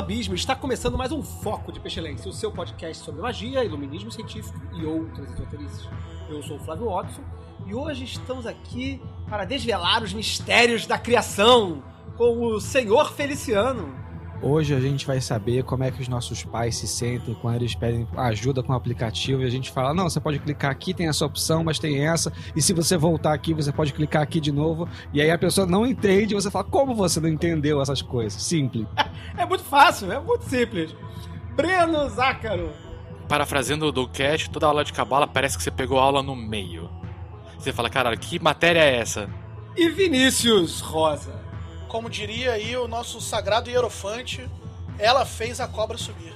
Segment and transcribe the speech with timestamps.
[0.00, 0.34] Abismo!
[0.34, 4.86] Está começando mais um Foco de Pestilência, o seu podcast sobre magia, iluminismo científico e
[4.86, 5.86] outras esoterices.
[6.26, 7.20] Eu sou o Flávio Watson
[7.66, 11.84] e hoje estamos aqui para desvelar os mistérios da criação
[12.16, 13.94] com o Senhor Feliciano.
[14.42, 17.74] Hoje a gente vai saber como é que os nossos pais se sentem quando eles
[17.74, 21.08] pedem ajuda com o aplicativo e a gente fala: não, você pode clicar aqui, tem
[21.08, 24.50] essa opção, mas tem essa, e se você voltar aqui, você pode clicar aqui de
[24.50, 24.88] novo.
[25.12, 28.42] E aí a pessoa não entende e você fala: como você não entendeu essas coisas?
[28.42, 28.86] Simples.
[29.36, 30.94] É muito fácil, é muito simples.
[31.54, 32.70] Breno Zácaro.
[33.28, 36.90] Parafraseando o Cast, toda aula de cabala parece que você pegou a aula no meio.
[37.58, 39.28] Você fala, caralho, que matéria é essa?
[39.76, 41.49] E Vinícius Rosa.
[41.90, 44.48] Como diria aí o nosso sagrado hierofante,
[44.96, 46.32] ela fez a cobra subir.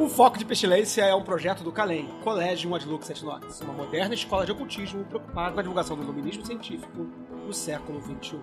[0.00, 4.14] O Foco de Pestilência é um projeto do CALEM, Colégio Adlux et Nox, uma moderna
[4.14, 7.06] escola de ocultismo preocupada com a divulgação do iluminismo científico
[7.46, 8.00] no século.
[8.00, 8.40] XXI.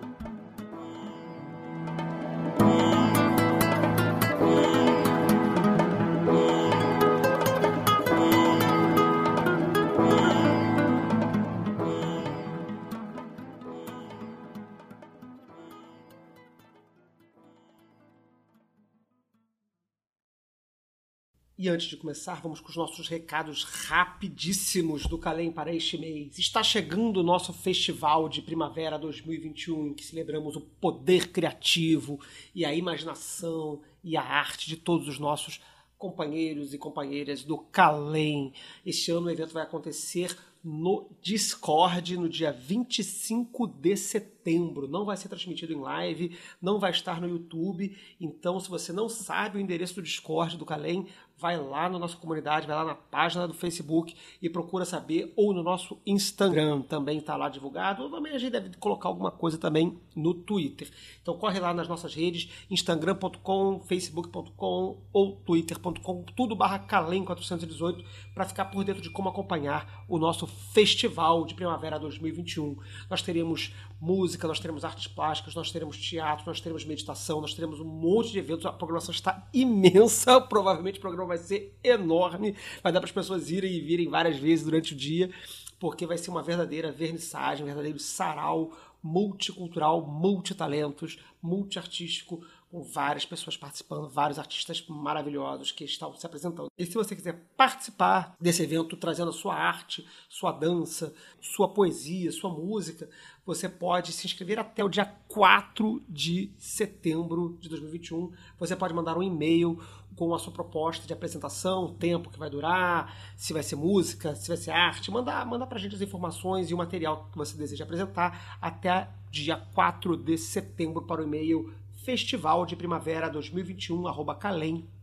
[21.60, 26.38] E antes de começar, vamos com os nossos recados rapidíssimos do Calem para este mês.
[26.38, 32.20] Está chegando o nosso Festival de Primavera 2021, em que celebramos o poder criativo
[32.54, 35.60] e a imaginação e a arte de todos os nossos
[35.98, 38.52] companheiros e companheiras do Calem.
[38.86, 44.88] Este ano o evento vai acontecer no Discord no dia 25 de setembro.
[44.88, 47.96] Não vai ser transmitido em live, não vai estar no YouTube.
[48.20, 51.06] Então, se você não sabe o endereço do Discord do Calem,
[51.38, 55.54] vai lá na nossa comunidade, vai lá na página do Facebook e procura saber, ou
[55.54, 59.56] no nosso Instagram também está lá divulgado, ou também a gente deve colocar alguma coisa
[59.56, 60.90] também no Twitter.
[61.22, 68.04] Então corre lá nas nossas redes, instagram.com, facebook.com ou twitter.com, tudo barra Calem 418,
[68.34, 72.76] para ficar por dentro de como acompanhar o nosso Festival de Primavera 2021.
[73.08, 77.80] Nós teremos música, nós teremos artes plásticas, nós teremos teatro, nós teremos meditação, nós teremos
[77.80, 83.00] um monte de eventos, a programação está imensa, provavelmente programa vai ser enorme, vai dar
[83.00, 85.30] para as pessoas irem e virem várias vezes durante o dia,
[85.78, 88.72] porque vai ser uma verdadeira vernissagem, um verdadeiro sarau
[89.02, 96.70] multicultural, multitalentos, multiartístico, com várias pessoas participando, vários artistas maravilhosos que estão se apresentando.
[96.76, 102.30] E se você quiser participar desse evento trazendo a sua arte, sua dança, sua poesia,
[102.30, 103.08] sua música,
[103.46, 108.32] você pode se inscrever até o dia 4 de setembro de 2021.
[108.58, 109.82] Você pode mandar um e-mail
[110.18, 114.34] com a sua proposta de apresentação, o tempo que vai durar, se vai ser música,
[114.34, 115.12] se vai ser arte.
[115.12, 119.56] Manda, manda pra gente as informações e o material que você deseja apresentar até dia
[119.74, 121.72] 4 de setembro para o e-mail
[122.08, 124.98] festival de primavera 2021 arroba calem.org.br.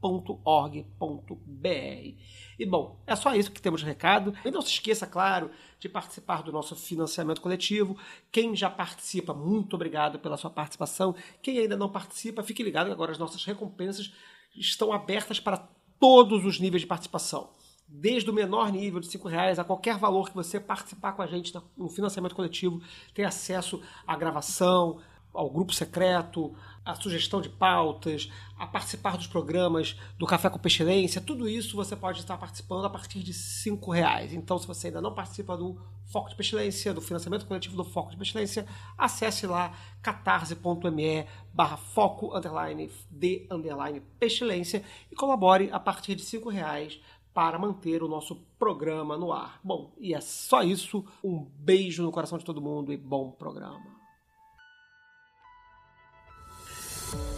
[2.58, 4.34] E bom, é só isso que temos de recado.
[4.44, 7.96] E não se esqueça, claro, de participar do nosso financiamento coletivo.
[8.32, 11.16] Quem já participa, muito obrigado pela sua participação.
[11.42, 14.12] Quem ainda não participa, fique ligado agora as nossas recompensas
[14.56, 15.58] estão abertas para
[16.00, 17.50] todos os níveis de participação.
[17.88, 21.28] Desde o menor nível de R$ reais a qualquer valor que você participar com a
[21.28, 22.82] gente no financiamento coletivo,
[23.14, 25.00] tem acesso à gravação,
[25.34, 31.20] ao grupo secreto, à sugestão de pautas, a participar dos programas do Café com Pestilência,
[31.20, 34.32] tudo isso você pode estar participando a partir de cinco reais.
[34.32, 38.12] Então, se você ainda não participa do Foco de Pestilência, do financiamento coletivo do Foco
[38.12, 38.68] de Pestilência,
[38.98, 46.50] acesse lá catarse.me barra foco underline de underline pestilência e colabore a partir de cinco
[46.50, 47.02] reais
[47.34, 49.60] para manter o nosso programa no ar.
[49.62, 51.04] Bom, e é só isso.
[51.22, 53.95] Um beijo no coração de todo mundo e bom programa.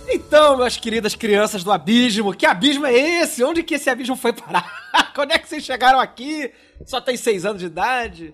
[0.09, 3.43] Então, meus queridas crianças do abismo, que abismo é esse?
[3.43, 4.65] Onde que esse abismo foi parar?
[5.13, 6.51] Quando é que vocês chegaram aqui?
[6.85, 8.33] Só tem seis anos de idade?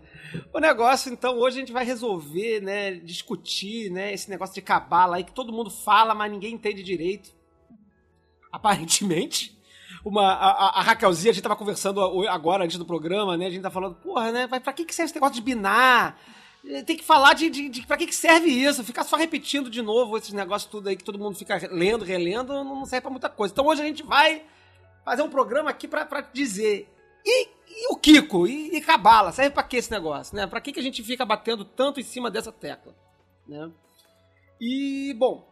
[0.54, 5.18] O negócio, então, hoje a gente vai resolver, né, discutir, né, esse negócio de cabala
[5.18, 7.32] aí que todo mundo fala, mas ninguém entende direito.
[8.52, 9.58] Aparentemente.
[10.06, 13.62] Uma, a, a Raquelzinha, a gente tava conversando agora, antes do programa, né, a gente
[13.62, 16.18] tá falando, porra, né, pra que que serve esse negócio de binar?
[16.86, 18.83] Tem que falar de, de, de pra que, que serve isso.
[18.86, 22.63] Ficar só repetindo de novo esses negócios tudo aí que todo mundo fica lendo, relendo,
[22.63, 23.54] não serve pra muita coisa.
[23.54, 24.45] Então hoje a gente vai
[25.04, 26.89] fazer um programa aqui pra, pra dizer.
[27.25, 28.48] E, e o Kiko?
[28.48, 29.33] E, e Cabala?
[29.33, 30.36] Serve pra que esse negócio?
[30.36, 30.48] Né?
[30.48, 32.95] Pra que, que a gente fica batendo tanto em cima dessa tecla?
[33.45, 33.69] Né?
[34.60, 35.45] E, bom,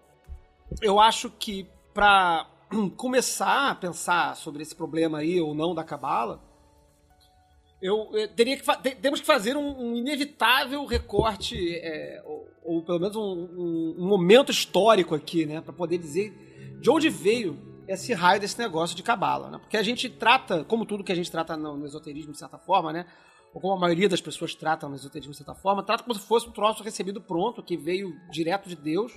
[0.81, 2.47] eu acho que pra
[2.95, 6.41] começar a pensar sobre esse problema aí ou não da Cabala
[7.81, 12.99] eu, eu teria que temos que fazer um, um inevitável recorte é, ou, ou, pelo
[12.99, 17.57] menos um, um, um, momento histórico aqui, né, para poder dizer de onde veio
[17.87, 19.57] esse raio desse negócio de cabala, né?
[19.57, 22.57] Porque a gente trata, como tudo que a gente trata no, no esoterismo de certa
[22.57, 23.05] forma, né,
[23.53, 26.25] ou como a maioria das pessoas tratam no esoterismo de certa forma, trata como se
[26.25, 29.11] fosse um troço recebido pronto, que veio direto de Deus,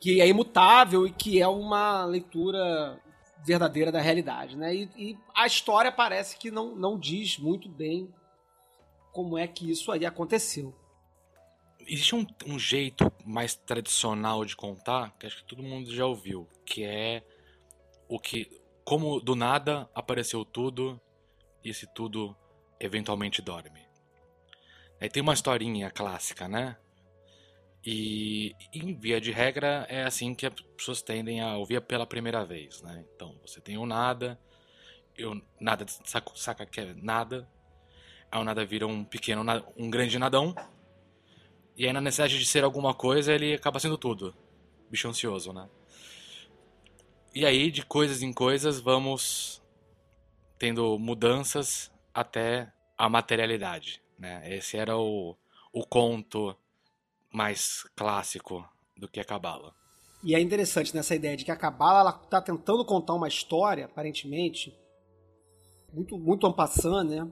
[0.00, 2.98] que é imutável e que é uma leitura
[3.46, 4.74] verdadeira da realidade, né?
[4.74, 8.12] E, e, a história parece que não, não diz muito bem
[9.12, 10.74] como é que isso aí aconteceu.
[11.80, 16.48] Existe um, um jeito mais tradicional de contar, que acho que todo mundo já ouviu,
[16.64, 17.22] que é
[18.08, 18.50] o que,
[18.84, 21.00] como do nada apareceu tudo
[21.64, 22.36] e esse tudo
[22.80, 23.86] eventualmente dorme.
[25.00, 26.76] Aí tem uma historinha clássica, né?
[27.86, 32.44] E, em via de regra, é assim que as pessoas tendem a ouvir pela primeira
[32.44, 33.04] vez, né?
[33.14, 34.36] Então, você tem o nada,
[35.16, 37.48] eu, nada saca, saca que é nada,
[38.28, 39.44] aí o nada vira um pequeno,
[39.76, 40.52] um grande nadão,
[41.76, 44.34] e aí na necessidade de ser alguma coisa, ele acaba sendo tudo.
[44.90, 45.68] Bicho ansioso, né?
[47.32, 49.62] E aí, de coisas em coisas, vamos
[50.58, 54.42] tendo mudanças até a materialidade, né?
[54.56, 55.36] Esse era o,
[55.72, 56.56] o conto
[57.32, 58.64] mais clássico
[58.96, 59.74] do que a Cabala.
[60.24, 63.84] E é interessante nessa ideia de que a Cabala ela tá tentando contar uma história,
[63.84, 64.76] aparentemente,
[65.92, 67.30] muito muito ampassando, né?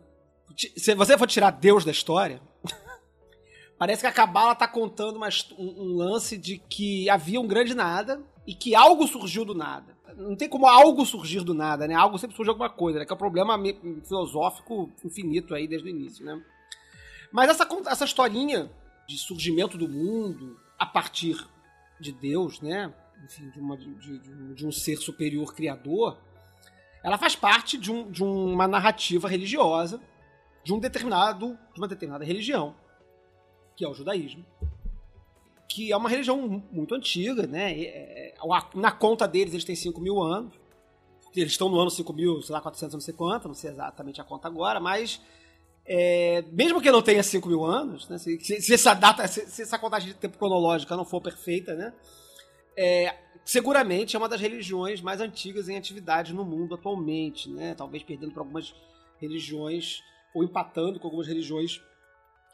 [0.76, 2.40] Se você for tirar Deus da história,
[3.78, 7.74] parece que a Cabala tá contando uma, um, um lance de que havia um grande
[7.74, 9.96] nada e que algo surgiu do nada.
[10.16, 11.94] Não tem como algo surgir do nada, né?
[11.94, 13.04] Algo sempre surge alguma coisa, né?
[13.04, 13.60] Que é um problema
[14.06, 16.40] filosófico infinito aí desde o início, né?
[17.32, 18.70] Mas essa, essa historinha
[19.06, 21.46] de surgimento do mundo a partir
[22.00, 22.92] de Deus, né?
[23.24, 26.18] Enfim, de, uma, de, de, um ser superior criador,
[27.02, 30.00] ela faz parte de, um, de uma narrativa religiosa
[30.64, 32.74] de um determinado de uma determinada religião,
[33.76, 34.44] que é o judaísmo,
[35.68, 37.78] que é uma religião muito antiga, né?
[37.80, 38.34] É,
[38.74, 40.54] na conta deles eles têm 5 mil anos,
[41.34, 44.20] eles estão no ano 5 mil, sei lá, 400, não sei quanto, não sei exatamente
[44.20, 45.20] a conta agora, mas
[45.86, 49.62] é, mesmo que não tenha 5 mil anos, né, se, se, essa data, se, se,
[49.62, 51.92] essa contagem de tempo cronológica não for perfeita, né,
[52.76, 53.14] é,
[53.44, 58.32] seguramente é uma das religiões mais antigas em atividade no mundo atualmente, né, talvez perdendo
[58.32, 58.74] para algumas
[59.20, 60.02] religiões
[60.34, 61.80] ou empatando com algumas religiões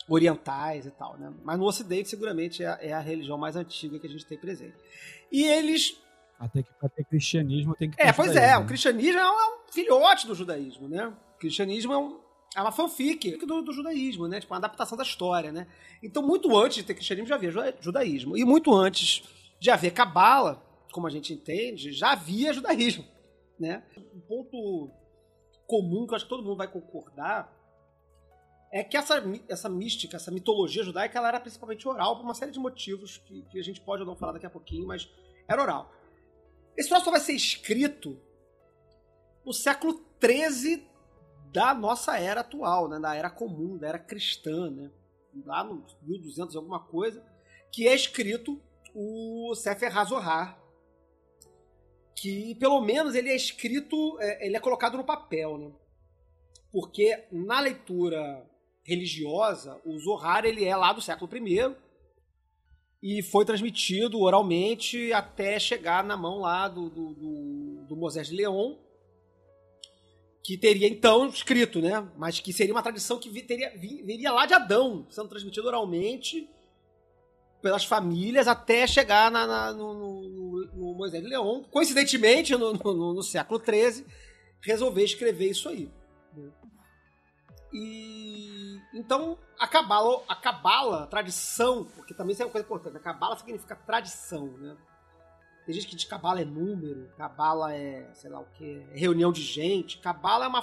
[0.08, 1.32] orientais e tal, né?
[1.44, 4.38] Mas no Ocidente seguramente é a, é a religião mais antiga que a gente tem
[4.38, 4.74] presente.
[5.30, 6.00] E eles
[6.38, 9.40] até que para ter cristianismo tem que ter É, pois é, o cristianismo é um,
[9.40, 11.06] é um filhote do judaísmo, né?
[11.06, 12.18] O cristianismo é um,
[12.56, 14.40] é uma fanfic do, do, judaísmo, né?
[14.40, 15.68] Tipo, uma adaptação da história, né?
[16.02, 18.36] Então, muito antes de ter cristianismo, já havia judaísmo.
[18.36, 19.22] E muito antes
[19.60, 23.04] de haver cabala, como a gente entende, já havia judaísmo,
[23.58, 23.84] né?
[24.14, 24.90] Um ponto
[25.66, 27.56] comum que eu acho que todo mundo vai concordar
[28.72, 32.52] é que essa, essa mística, essa mitologia judaica, ela era principalmente oral por uma série
[32.52, 35.08] de motivos que, que a gente pode ou não falar daqui a pouquinho, mas
[35.48, 35.92] era oral.
[36.76, 38.20] Esse troço só vai ser escrito
[39.44, 40.89] no século 13
[41.52, 42.98] da nossa era atual, né?
[42.98, 44.90] da era comum, da era cristã, né?
[45.44, 47.24] lá no 1200 alguma coisa,
[47.72, 48.60] que é escrito
[48.94, 50.60] o Sefer HaZohar,
[52.16, 55.72] que pelo menos ele é escrito, é, ele é colocado no papel, né?
[56.72, 58.46] Porque na leitura
[58.84, 61.74] religiosa, o Zohar ele é lá do século I
[63.02, 68.36] e foi transmitido oralmente até chegar na mão lá do, do, do, do Moisés de
[68.36, 68.76] Leon,
[70.42, 72.06] que teria então escrito, né?
[72.16, 76.48] Mas que seria uma tradição que teria, viria lá de Adão, sendo transmitida oralmente
[77.60, 81.62] pelas famílias até chegar na, na, no, no, no, Moisés de Leão.
[81.70, 84.06] Coincidentemente, no, no, século XIII,
[84.62, 85.90] resolver escrever isso aí.
[87.72, 92.96] E então a cabala, a cabala, a tradição, porque também isso é uma coisa importante.
[92.96, 94.76] A cabala significa tradição, né?
[95.64, 99.30] Tem gente que diz que cabala é número, cabala é, sei lá o que, reunião
[99.30, 99.98] de gente.
[99.98, 100.62] Cabala é uma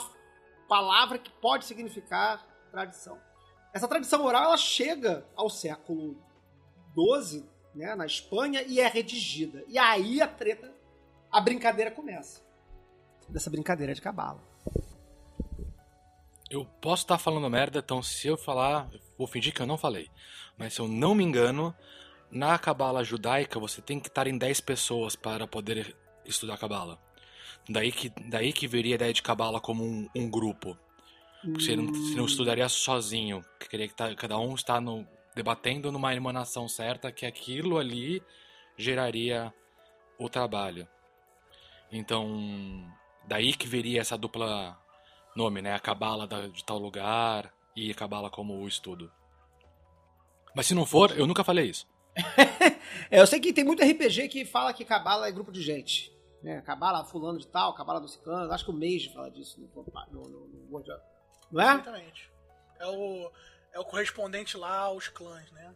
[0.68, 3.18] palavra que pode significar tradição.
[3.74, 6.18] Essa tradição oral ela chega ao século
[6.94, 9.64] XII, né, na Espanha, e é redigida.
[9.68, 10.74] E aí a treta,
[11.32, 12.42] a brincadeira começa.
[13.30, 14.42] Dessa brincadeira de cabala.
[16.50, 20.10] Eu posso estar falando merda, então se eu falar, vou fingir que eu não falei.
[20.58, 21.76] Mas se eu não me engano,
[22.32, 27.00] na cabala judaica você tem que estar em 10 pessoas para poder estudar cabala.
[27.70, 30.78] Daí que, daí que viria a ideia de cabala como um, um grupo.
[31.56, 33.44] Você, não, você não estudaria sozinho.
[33.70, 38.22] Queria que tá- cada um está no, debatendo numa emanação certa que aquilo ali
[38.78, 39.54] geraria
[40.18, 40.88] o trabalho.
[41.92, 42.92] Então,
[43.26, 44.78] daí que viria essa dupla
[45.36, 45.74] nome, né?
[45.74, 49.12] A cabala de tal lugar e a cabala como o estudo.
[50.56, 51.88] Mas se não for, eu nunca falei isso.
[53.10, 56.12] É, eu sei que tem muito RPG que fala que cabala é grupo de gente.
[56.44, 56.62] Né?
[56.62, 58.52] Cabala fulano de tal, cabala do ciclano.
[58.52, 61.02] Acho que o Mage fala disso no, no, no, no World of-
[61.52, 61.74] Não é?
[61.74, 62.30] Exatamente.
[62.80, 63.32] É o,
[63.74, 65.74] é o correspondente lá aos clãs, né?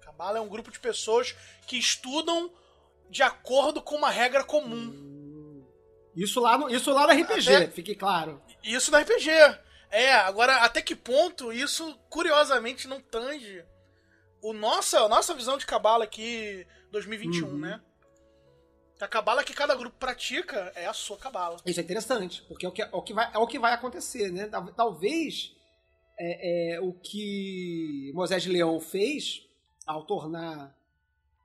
[0.00, 1.34] Cabala é um grupo de pessoas
[1.66, 2.50] que estudam
[3.10, 5.64] de acordo com uma regra comum.
[6.14, 8.40] Isso lá no, isso lá no RPG, Até- fique claro.
[8.62, 9.28] Isso no RPG.
[9.90, 13.64] É, agora, até que ponto isso, curiosamente, não tange
[14.48, 17.58] o nossa, a nossa visão de cabala aqui 2021, Uhum.
[17.58, 17.80] né?
[19.00, 21.58] A cabala que cada grupo pratica é a sua cabala.
[21.66, 23.72] Isso é interessante, porque é o que, é o que, vai, é o que vai
[23.74, 24.46] acontecer, né?
[24.46, 25.52] Tal- Talvez
[26.18, 29.42] é, é, o que Moisés de Leão fez
[29.86, 30.74] ao tornar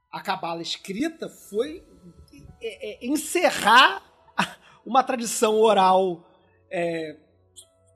[0.10, 1.84] a cabala escrita foi
[2.62, 4.02] é, é, encerrar
[4.86, 6.26] uma tradição oral
[6.70, 7.18] é,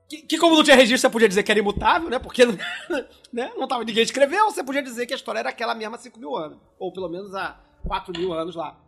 [0.07, 2.19] que, que, como não tinha registro, você podia dizer que era imutável, né?
[2.19, 2.45] Porque
[3.33, 3.51] né?
[3.57, 6.19] não tava, ninguém escreveu, você podia dizer que a história era aquela mesma há 5
[6.19, 6.59] mil anos.
[6.77, 8.79] Ou pelo menos há 4 mil anos lá.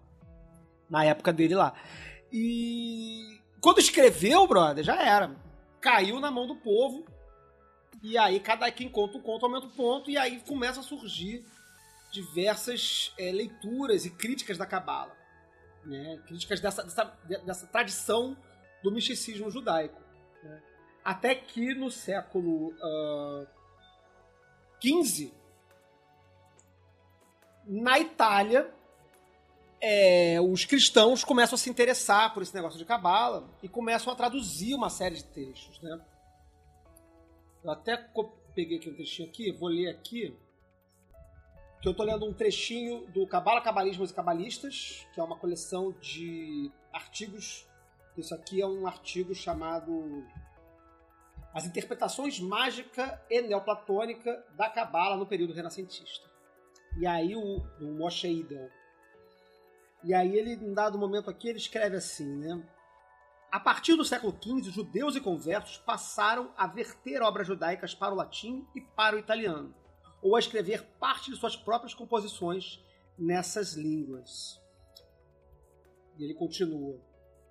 [0.90, 1.74] Na época dele lá.
[2.32, 5.36] E quando escreveu, brother, já era.
[5.82, 7.06] Caiu na mão do povo.
[8.04, 10.12] E aí, cada quem conta um conto aumenta o ponto.
[10.12, 11.44] E aí começa a surgir
[12.12, 15.16] diversas é, leituras e críticas da Cabala.
[15.84, 16.22] Né?
[16.28, 17.04] Críticas dessa, dessa,
[17.44, 18.38] dessa tradição
[18.84, 20.00] do misticismo judaico.
[20.44, 20.62] Né?
[21.08, 22.76] Até que no século
[24.84, 25.32] XV,
[27.66, 28.70] na Itália,
[29.80, 34.18] é, os cristãos começam a se interessar por esse negócio de cabala e começam a
[34.18, 35.98] traduzir uma série de textos, né?
[37.64, 37.96] Eu até
[38.54, 40.38] peguei aqui um trechinho aqui, vou ler aqui,
[41.82, 45.94] que eu tô lendo um trechinho do Cabala, Cabalismos e Cabalistas, que é uma coleção
[46.02, 47.66] de artigos.
[48.18, 50.28] Isso aqui é um artigo chamado
[51.58, 56.30] As Interpretações Mágica e Neoplatônica da Cabala no período renascentista.
[56.96, 58.70] E aí o, o Moshe Idel,
[60.04, 62.64] e aí ele, em dado momento aqui, ele escreve assim, né?
[63.52, 68.18] A partir do século XV, judeus e conversos passaram a verter obras judaicas para o
[68.18, 69.74] latim e para o italiano,
[70.22, 72.80] ou a escrever parte de suas próprias composições
[73.18, 74.62] nessas línguas.
[76.20, 77.07] E ele continua.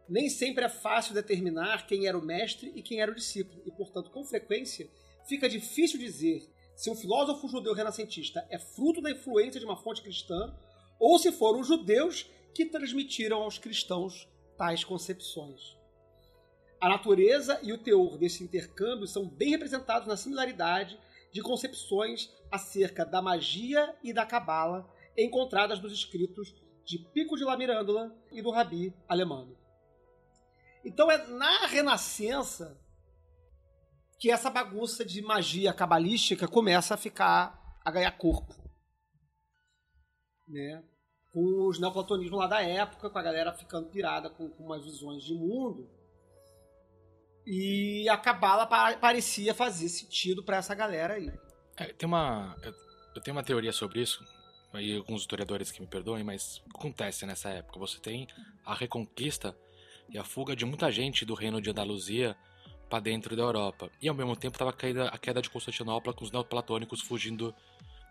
[0.08, 3.72] Nem sempre é fácil determinar quem era o mestre e quem era o discípulo, e,
[3.72, 4.88] portanto, com frequência,
[5.28, 10.02] fica difícil dizer se um filósofo judeu renascentista é fruto da influência de uma fonte
[10.02, 10.54] cristã
[11.00, 15.76] ou se foram os judeus que transmitiram aos cristãos tais concepções.
[16.80, 20.98] A natureza e o teor desse intercâmbio são bem representados na similaridade
[21.32, 27.56] de concepções acerca da magia e da cabala encontradas nos escritos de Pico de la
[27.56, 29.65] Mirândola e do Rabi Alemano.
[30.86, 32.80] Então é na Renascença
[34.18, 38.66] que essa bagunça de magia cabalística começa a ficar a ganhar corpo
[40.48, 40.82] né?
[41.32, 45.22] Com os neoplatonismos lá da época, com a galera ficando pirada com, com umas visões
[45.22, 45.88] de mundo.
[47.46, 51.30] E a Cabala pa parecia fazer sentido para essa galera aí.
[51.76, 52.56] É, tem uma.
[52.62, 54.24] Eu, tenho uma teoria sobre isso.
[54.72, 57.78] Aí alguns historiadores que me perdoem, mas acontece nessa época.
[57.78, 58.26] Você tem
[58.64, 59.56] a reconquista
[60.08, 62.36] e a fuga de muita gente do reino de Andaluzia
[62.88, 63.90] para dentro da Europa.
[64.00, 67.54] E ao mesmo tempo estava a queda, de Constantinopla com os neoplatônicos fugindo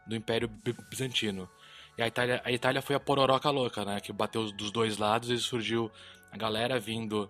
[0.05, 0.49] do Império
[0.89, 1.49] Bizantino.
[1.97, 3.99] E a Itália, a Itália foi a pororoca louca, né?
[4.01, 5.89] Que bateu dos dois lados e surgiu
[6.31, 7.29] a galera vindo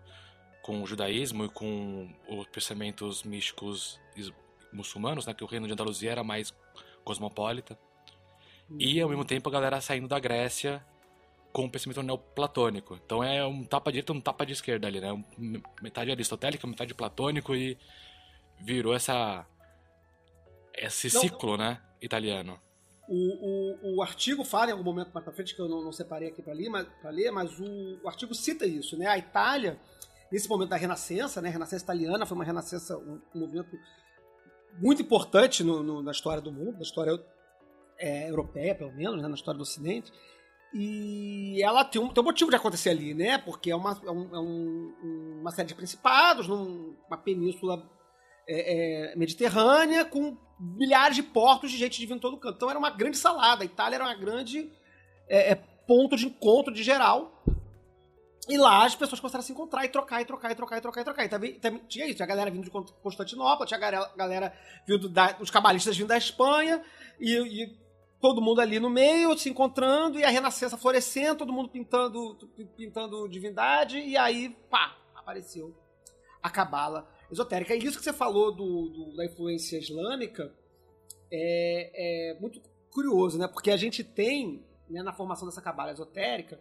[0.63, 3.99] com o judaísmo e com os pensamentos místicos
[4.73, 5.33] muçulmanos, né?
[5.33, 6.53] Que o reino de Andaluzia era mais
[7.03, 7.77] cosmopolita.
[8.79, 10.83] E ao mesmo tempo a galera saindo da Grécia
[11.55, 12.99] com o pensamento neoplatônico.
[13.05, 15.23] Então é um tapa direita e um tapa de esquerda ali, né?
[15.81, 17.77] Metade aristotélica, metade platônico e
[18.59, 19.47] virou essa
[20.73, 21.21] esse Não.
[21.21, 21.81] ciclo, né?
[22.01, 22.59] Italiano.
[23.07, 25.93] O, o, o artigo fala em algum momento mais para frente, que eu não, não
[25.93, 29.07] separei aqui para ler, mas, ler, mas o, o artigo cita isso, né?
[29.07, 29.79] A Itália,
[30.29, 31.47] nesse momento da Renascença, né?
[31.47, 33.79] A Renascença italiana foi uma renascença, um, um movimento
[34.77, 37.17] muito importante no, no, na história do mundo, na história
[37.97, 39.27] é, europeia, pelo menos, né?
[39.29, 40.11] na história do Ocidente.
[40.77, 43.37] E ela tem um, tem um motivo de acontecer ali, né?
[43.37, 47.89] Porque é uma, é um, é um, uma série de principados, numa península
[48.45, 52.57] é, é, mediterrânea, com milhares de portos de gente de vindo todo canto.
[52.57, 53.63] Então era uma grande salada.
[53.63, 54.69] A Itália era uma grande
[55.29, 57.41] é, é, ponto de encontro de geral.
[58.49, 60.81] E lá as pessoas começaram a se encontrar e trocar, e trocar, e trocar, e
[60.81, 61.25] trocar, e trocar.
[61.25, 64.53] E também, também tinha isso, tinha a galera vindo de Constantinopla, tinha a galera, galera
[64.85, 66.83] vindo da, os cabalistas vindo da Espanha,
[67.17, 67.84] e, e,
[68.19, 72.35] todo mundo ali no meio, se encontrando, e a Renascença florescendo, todo mundo pintando,
[72.75, 75.75] pintando divindade, e aí, pá, apareceu
[76.41, 77.75] a cabala esotérica.
[77.75, 80.53] E isso que você falou do, do da influência islâmica
[81.31, 83.47] é, é, muito curioso, né?
[83.47, 86.59] Porque a gente tem, né, na formação dessa cabala esotérica,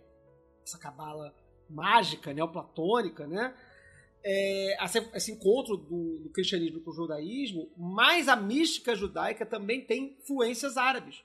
[0.64, 1.34] essa cabala
[1.68, 3.54] mágica, neoplatônica, né?
[4.26, 4.76] É,
[5.14, 10.78] esse encontro do, do, cristianismo com o judaísmo, mas a mística judaica também tem influências
[10.78, 11.22] árabes.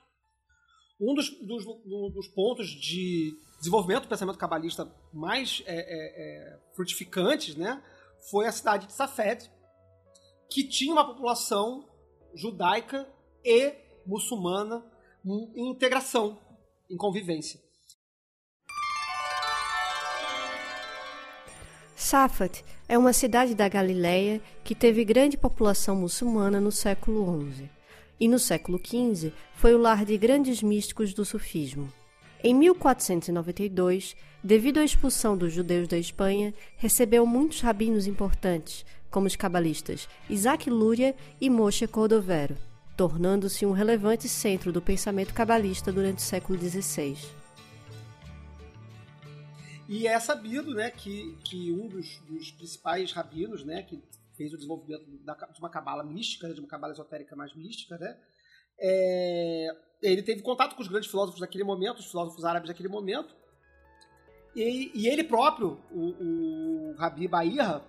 [1.00, 1.64] Um dos, dos,
[2.12, 7.82] dos pontos de desenvolvimento do pensamento cabalista mais é, é, é frutificantes né,
[8.30, 9.50] foi a cidade de Safed,
[10.50, 11.88] que tinha uma população
[12.34, 13.08] judaica
[13.42, 13.74] e
[14.06, 14.84] muçulmana
[15.24, 16.38] em integração,
[16.90, 17.60] em convivência.
[21.96, 27.79] Safat é uma cidade da Galileia que teve grande população muçulmana no século XI
[28.20, 31.90] e no século XV foi o lar de grandes místicos do sufismo.
[32.44, 39.36] Em 1492, devido à expulsão dos judeus da Espanha, recebeu muitos rabinos importantes, como os
[39.36, 42.56] cabalistas Isaac Luria e Moshe Cordovero,
[42.96, 47.16] tornando-se um relevante centro do pensamento cabalista durante o século XVI.
[49.88, 54.00] E é sabido né, que, que um dos, dos principais rabinos, né, que
[54.40, 58.18] fez o desenvolvimento de uma cabala mística, né, de uma cabala esotérica mais mística, né,
[58.80, 59.68] é,
[60.02, 63.36] ele teve contato com os grandes filósofos daquele momento, os filósofos árabes daquele momento,
[64.56, 67.82] e, e ele próprio, o, o Rabi Bahia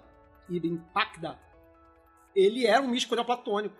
[0.50, 1.40] Ibn Pakda,
[2.36, 3.76] ele era um místico neoplatônico.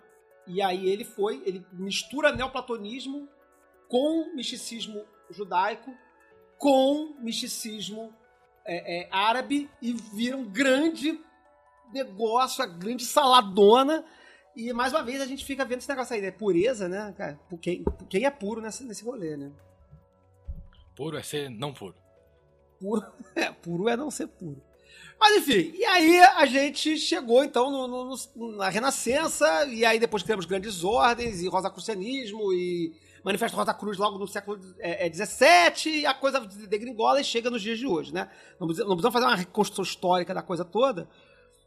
[0.46, 3.28] E aí ele foi, ele mistura neoplatonismo
[3.88, 5.94] com misticismo judaico,
[6.58, 8.12] com misticismo
[8.64, 11.20] é, é, árabe e vira um grande
[11.92, 14.04] negócio, a grande saladona
[14.54, 16.30] e mais uma vez a gente fica vendo esse negócio aí, né?
[16.30, 17.40] Pureza, né, cara?
[17.60, 19.50] Quem, quem é puro nesse, nesse rolê, né?
[20.94, 21.94] Puro é ser não puro.
[22.78, 23.02] Puro
[23.34, 24.62] é, puro é não ser puro.
[25.18, 29.98] Mas enfim, e aí a gente chegou então no, no, no, na Renascença, e aí
[29.98, 32.92] depois criamos grandes ordens, e Rosacrucianismo, e
[33.24, 37.48] Manifesto Rosa Cruz logo no século XVII, é, é e a coisa degringola e chega
[37.48, 38.28] nos dias de hoje, né?
[38.58, 41.08] Não precisamos fazer uma reconstrução histórica da coisa toda,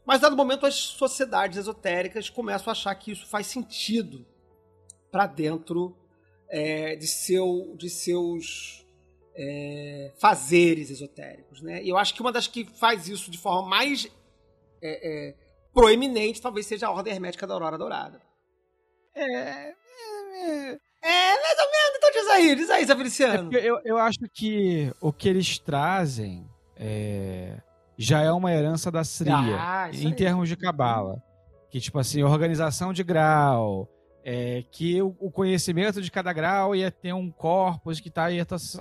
[0.06, 4.24] mas, dado momento, as sociedades esotéricas começam a achar que isso faz sentido
[5.10, 5.96] para dentro
[6.48, 8.86] é, de, seu, de seus
[9.34, 11.60] é, fazeres esotéricos.
[11.60, 11.82] Né?
[11.82, 14.06] E eu acho que uma das que faz isso de forma mais
[14.80, 15.34] é, é
[15.74, 18.22] proeminente talvez seja a Ordem Hermética da Aurora Dourada.
[19.12, 19.24] É.
[19.24, 19.74] É,
[20.32, 21.96] é, é mais ou menos.
[21.96, 23.52] Então diz aí, diz aí, Zé Feliciano.
[23.52, 26.48] eu, eu acho que o que eles trazem.
[26.78, 27.65] É
[27.96, 31.22] já é uma herança da Sria, ah, em termos de cabala.
[31.70, 33.88] Que, tipo assim, organização de grau,
[34.24, 38.26] é, que o, o, conhecimento de cada grau ia ter um corpus que está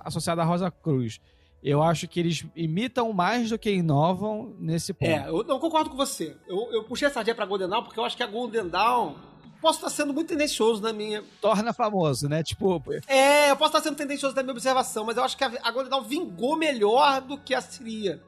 [0.03, 1.19] associado à Rosa Cruz.
[1.63, 5.09] Eu acho que eles imitam mais do que inovam nesse ponto.
[5.09, 6.35] É, eu não concordo com você.
[6.47, 9.15] Eu, eu puxei essa ideia pra Golden Dawn porque eu acho que a Golden Dawn
[9.59, 11.23] posso estar sendo muito tendencioso na minha.
[11.41, 12.43] Torna famoso, né?
[12.43, 12.83] Tipo.
[13.07, 15.71] É, eu posso estar sendo tendencioso na minha observação, mas eu acho que a, a
[15.71, 18.21] Golden Dawn vingou melhor do que a Siria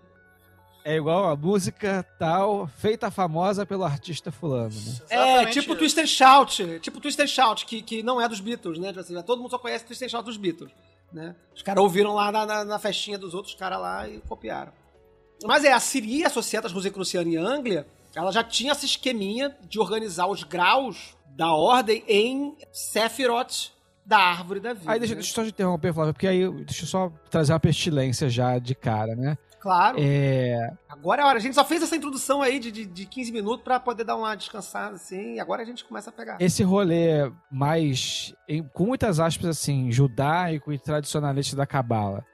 [0.88, 4.94] é igual a música tal, feita famosa pelo artista fulano, né?
[5.10, 5.76] É, tipo isso.
[5.76, 8.88] Twister Shout, tipo Twister Shout, que, que não é dos Beatles, né?
[8.88, 10.72] Tipo assim, todo mundo só conhece Twister Shout dos Beatles,
[11.12, 11.36] né?
[11.54, 14.72] Os caras ouviram lá na, na, na, festinha dos outros caras lá e copiaram.
[15.44, 19.82] Mas é, a Siri, associada às Rosicruciana e Anglia, ela já tinha esse esqueminha de
[19.82, 23.74] organizar os graus da ordem em Sephiroth
[24.06, 24.90] da árvore da vida.
[24.90, 25.20] Aí deixa, né?
[25.20, 28.58] deixa eu só te interromper, Flávio, porque aí deixa eu só trazer uma pestilência já
[28.58, 29.38] de cara, né?
[29.60, 29.98] Claro.
[30.00, 30.72] É...
[30.88, 31.38] Agora é a hora.
[31.38, 34.16] A gente só fez essa introdução aí de, de, de 15 minutos para poder dar
[34.16, 36.38] uma descansada, assim, e agora a gente começa a pegar.
[36.40, 42.26] Esse rolê mais, em, com muitas aspas, assim, judaico e tradicionalista da Cabala,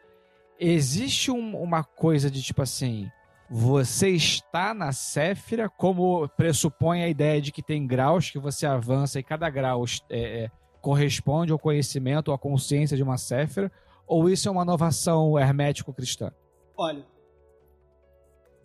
[0.60, 3.10] existe um, uma coisa de tipo assim,
[3.50, 9.20] você está na Séfira, como pressupõe a ideia de que tem graus que você avança
[9.20, 13.72] e cada grau é, é, corresponde ao conhecimento, à consciência de uma Séfira,
[14.08, 16.32] ou isso é uma inovação hermético-cristã?
[16.76, 17.06] Olha,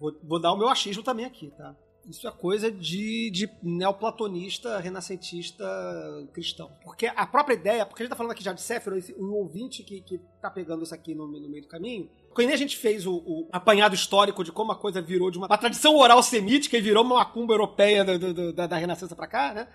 [0.01, 1.75] vou, vou dar o meu achismo também aqui, tá?
[2.09, 5.67] Isso é coisa de, de neoplatonista, renascentista
[6.33, 6.71] cristão.
[6.83, 9.83] Porque a própria ideia, porque a gente tá falando aqui já de Séfiro, um ouvinte
[9.83, 13.07] que, que tá pegando isso aqui no, no meio do caminho, quando a gente fez
[13.07, 16.79] o, o, apanhado histórico de como a coisa virou de uma, uma tradição oral semítica
[16.79, 19.69] e virou uma macumba europeia do, do, da, da Renascença para cá, né?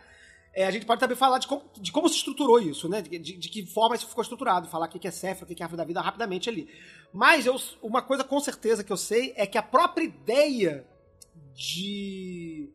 [0.55, 3.01] É, a gente pode também falar de como, de como se estruturou isso, né?
[3.01, 5.61] De, de, de, que forma isso ficou estruturado, falar o que é Séfiro, o que
[5.61, 6.69] é Árvore da Vida rapidamente ali.
[7.11, 10.87] Mas eu, uma coisa com certeza que eu sei é que a própria ideia
[11.55, 12.71] de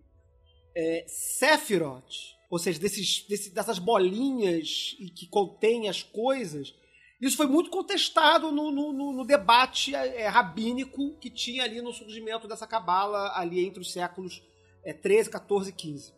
[0.74, 6.74] é, Sephiroth, ou seja, desses, desse, dessas bolinhas que contém as coisas,
[7.20, 12.48] isso foi muito contestado no, no, no debate é, rabínico que tinha ali no surgimento
[12.48, 14.42] dessa cabala ali entre os séculos
[14.84, 16.17] é, 13, 14 e 15.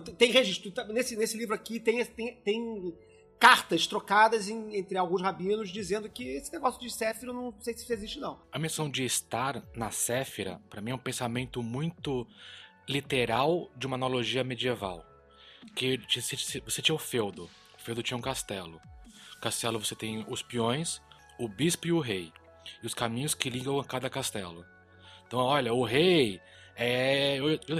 [0.00, 2.94] Tem registro, tá, nesse, nesse livro aqui tem, tem, tem
[3.38, 7.92] cartas trocadas em, entre alguns rabinos dizendo que esse negócio de Séfira não sei se
[7.92, 8.40] existe não.
[8.52, 12.26] A menção de estar na Séfira, para mim é um pensamento muito
[12.88, 15.04] literal de uma analogia medieval.
[15.74, 15.98] Que
[16.64, 18.80] você tinha o feudo, o feudo tinha um castelo.
[19.34, 21.02] No castelo você tem os peões,
[21.38, 22.32] o bispo e o rei,
[22.82, 24.64] e os caminhos que ligam a cada castelo.
[25.26, 26.40] Então, olha, o rei
[26.76, 27.74] é o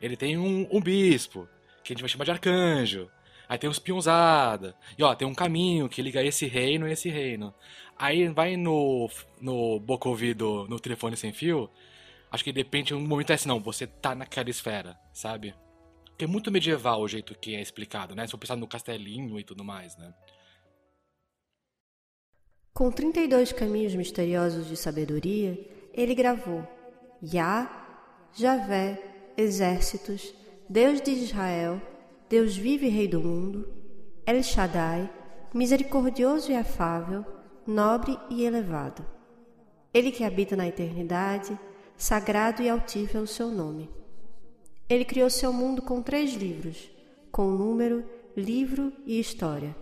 [0.00, 1.48] ele tem um, um bispo,
[1.82, 3.10] que a gente vai chamar de arcanjo.
[3.48, 4.76] Aí tem os peãozada.
[4.98, 7.54] E ó, tem um caminho que liga esse reino e esse reino.
[7.96, 11.70] Aí vai no, no boca ouvido, no telefone sem fio.
[12.30, 15.54] Acho que de repente um momento é assim, não, você tá naquela esfera, sabe?
[16.10, 18.26] Porque é muito medieval o jeito que é explicado, né?
[18.26, 20.12] Se eu pensar no castelinho e tudo mais, né?
[22.74, 25.58] Com 32 caminhos misteriosos de sabedoria,
[25.94, 26.66] ele gravou
[27.22, 27.68] Yah,
[28.36, 29.07] Javé,
[29.38, 30.34] exércitos,
[30.68, 31.80] Deus de Israel,
[32.28, 33.68] Deus vive e Rei do mundo,
[34.26, 35.08] El Shaddai,
[35.54, 37.24] misericordioso e afável,
[37.64, 39.06] nobre e elevado.
[39.94, 41.56] Ele que habita na eternidade,
[41.96, 43.88] sagrado e altivo é o seu nome.
[44.88, 46.90] Ele criou seu mundo com três livros,
[47.30, 48.04] com número,
[48.36, 49.74] livro e história.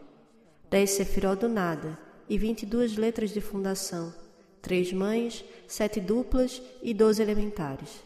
[0.69, 4.13] Dez sefiró do nada e vinte e duas letras de fundação,
[4.61, 8.06] três mães, sete duplas e doze elementares.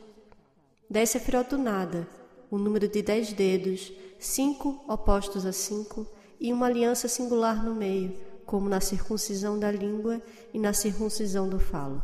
[0.91, 2.09] Dez sefiró do nada,
[2.51, 6.05] o número de dez dedos, cinco opostos a cinco
[6.41, 10.21] e uma aliança singular no meio, como na circuncisão da língua
[10.53, 12.03] e na circuncisão do falo.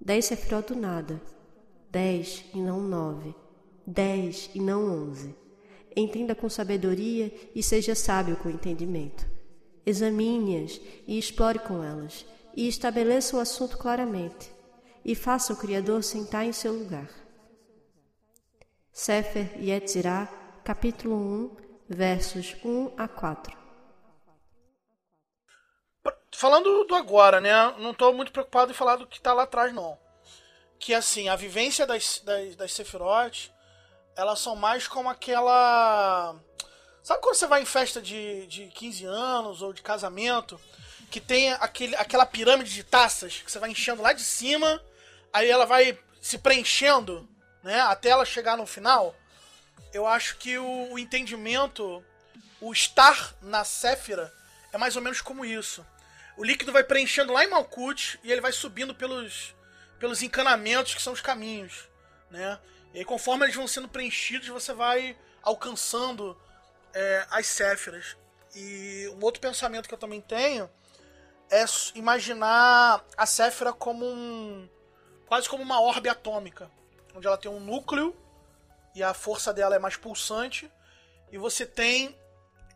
[0.00, 1.22] Dez sefirot do nada,
[1.92, 3.36] dez e não nove,
[3.86, 5.32] dez e não onze.
[5.94, 9.24] Entenda com sabedoria e seja sábio com entendimento.
[9.86, 14.50] Examine-as e explore com elas, e estabeleça o assunto claramente,
[15.04, 17.21] e faça o Criador sentar em seu lugar.
[18.92, 20.28] Sefer Yetzirah
[20.62, 21.56] capítulo 1,
[21.88, 23.56] versos 1 a 4.
[26.34, 27.52] Falando do agora, né?
[27.78, 29.98] Não estou muito preocupado em falar do que está lá atrás, não.
[30.78, 33.50] Que assim, a vivência das, das, das Sephiroth,
[34.14, 36.36] elas são mais como aquela.
[37.02, 40.60] Sabe quando você vai em festa de, de 15 anos ou de casamento,
[41.10, 44.82] que tem aquele, aquela pirâmide de taças que você vai enchendo lá de cima,
[45.32, 47.26] aí ela vai se preenchendo,
[47.62, 47.80] né?
[47.80, 49.14] Até ela chegar no final?
[49.92, 52.02] eu acho que o, o entendimento,
[52.60, 54.32] o estar na Séfira,
[54.72, 55.86] é mais ou menos como isso.
[56.36, 59.54] O líquido vai preenchendo lá em Malkuth e ele vai subindo pelos,
[59.98, 61.88] pelos encanamentos que são os caminhos,
[62.30, 62.58] né?
[62.94, 66.38] E aí, conforme eles vão sendo preenchidos, você vai alcançando
[66.94, 68.16] é, as Séfiras.
[68.54, 70.70] E um outro pensamento que eu também tenho
[71.50, 74.68] é imaginar a Séfira como um.
[75.26, 76.70] quase como uma orbe atômica.
[77.14, 78.16] Onde ela tem um núcleo
[78.94, 80.70] e a força dela é mais pulsante.
[81.30, 82.16] E você tem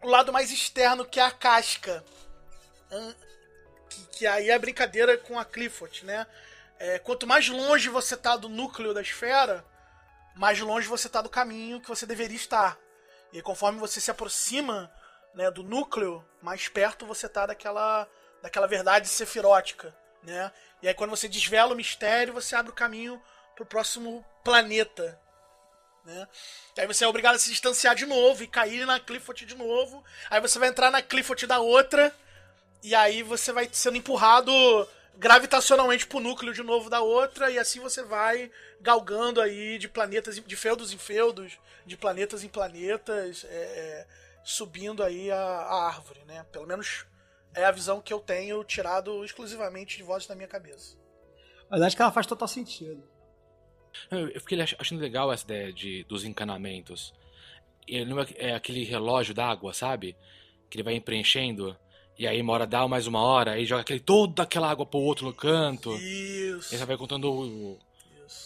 [0.02, 2.04] o lado mais externo, que é a casca.
[3.88, 6.26] Que, que aí é brincadeira com a Clifford, né?
[6.78, 9.64] É, quanto mais longe você tá do núcleo da esfera,
[10.34, 12.78] mais longe você tá do caminho que você deveria estar.
[13.32, 14.92] E conforme você se aproxima
[15.34, 18.06] né, do núcleo, mais perto você tá daquela,
[18.42, 20.52] daquela verdade sefirótica, né?
[20.82, 23.20] E aí quando você desvela o mistério, você abre o caminho
[23.56, 25.18] pro próximo planeta,
[26.06, 26.28] né?
[26.78, 30.04] Aí você é obrigado a se distanciar de novo e cair na Clifford de novo.
[30.30, 32.14] Aí você vai entrar na Clifford da outra.
[32.82, 34.52] E aí você vai sendo empurrado
[35.16, 37.50] gravitacionalmente pro núcleo de novo da outra.
[37.50, 42.48] E assim você vai galgando aí de planetas, de feudos em feudos, de planetas em
[42.48, 44.06] planetas, é, é,
[44.44, 46.46] subindo aí a, a, árvore, né?
[46.52, 47.04] Pelo menos
[47.52, 50.96] é a visão que eu tenho tirado exclusivamente de vozes da minha cabeça.
[51.68, 53.15] Mas acho que ela faz total sentido.
[54.10, 57.12] Eu fiquei achando legal essa ideia de, dos encanamentos.
[57.86, 60.16] ele é, aquele relógio d'água, sabe?
[60.70, 61.76] Que ele vai preenchendo.
[62.18, 64.98] E aí uma hora dá mais uma hora, aí joga aquele, toda aquela água pro
[64.98, 65.92] outro canto.
[65.96, 66.72] Isso.
[66.74, 67.78] Aí você vai contando o,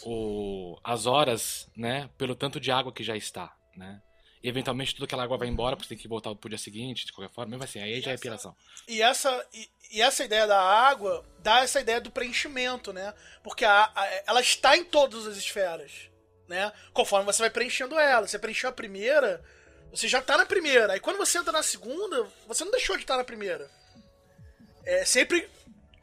[0.03, 2.09] o- as horas, né?
[2.17, 4.01] Pelo tanto de água que já está, né?
[4.43, 7.05] E eventualmente toda aquela água vai embora, porque você tem que voltar pro dia seguinte,
[7.05, 7.51] de qualquer forma.
[7.51, 8.55] Mesmo assim, aí já é piração.
[8.87, 13.13] E essa, e, e essa ideia da água dá essa ideia do preenchimento, né?
[13.43, 15.91] Porque a, a- ela está em todas as esferas,
[16.47, 16.71] né?
[16.91, 18.27] Conforme você vai preenchendo ela.
[18.27, 19.43] Você preencheu a primeira,
[19.91, 20.93] você já tá na primeira.
[20.93, 23.69] Aí quando você entra na segunda, você não deixou de estar na primeira.
[24.83, 25.47] É sempre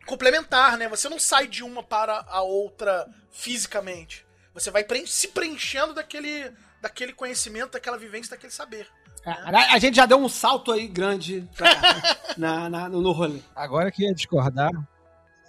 [0.06, 0.88] complementar, né?
[0.88, 4.24] Você não sai de uma para a outra fisicamente.
[4.54, 8.86] Você vai preen- se preenchendo daquele, daquele conhecimento, daquela vivência, daquele saber.
[9.24, 13.12] É, a, a gente já deu um salto aí grande pra cá, na, na- no
[13.12, 13.40] rolê.
[13.54, 14.70] Agora que ia discordar,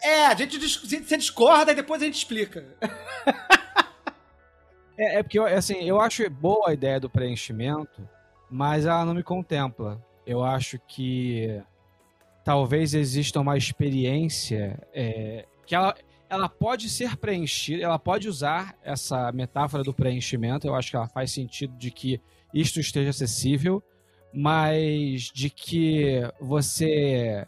[0.01, 2.65] É, a gente você discorda e depois a gente explica.
[4.97, 8.07] É, é porque, eu- assim, eu acho boa a ideia do preenchimento,
[8.49, 10.03] mas ela não me contempla.
[10.25, 11.61] Eu acho que
[12.43, 15.95] talvez exista uma experiência é, que ela,
[16.29, 21.07] ela pode ser preenchida, ela pode usar essa metáfora do preenchimento, eu acho que ela
[21.07, 22.21] faz sentido de que
[22.53, 23.83] isto esteja acessível,
[24.33, 27.47] mas de que você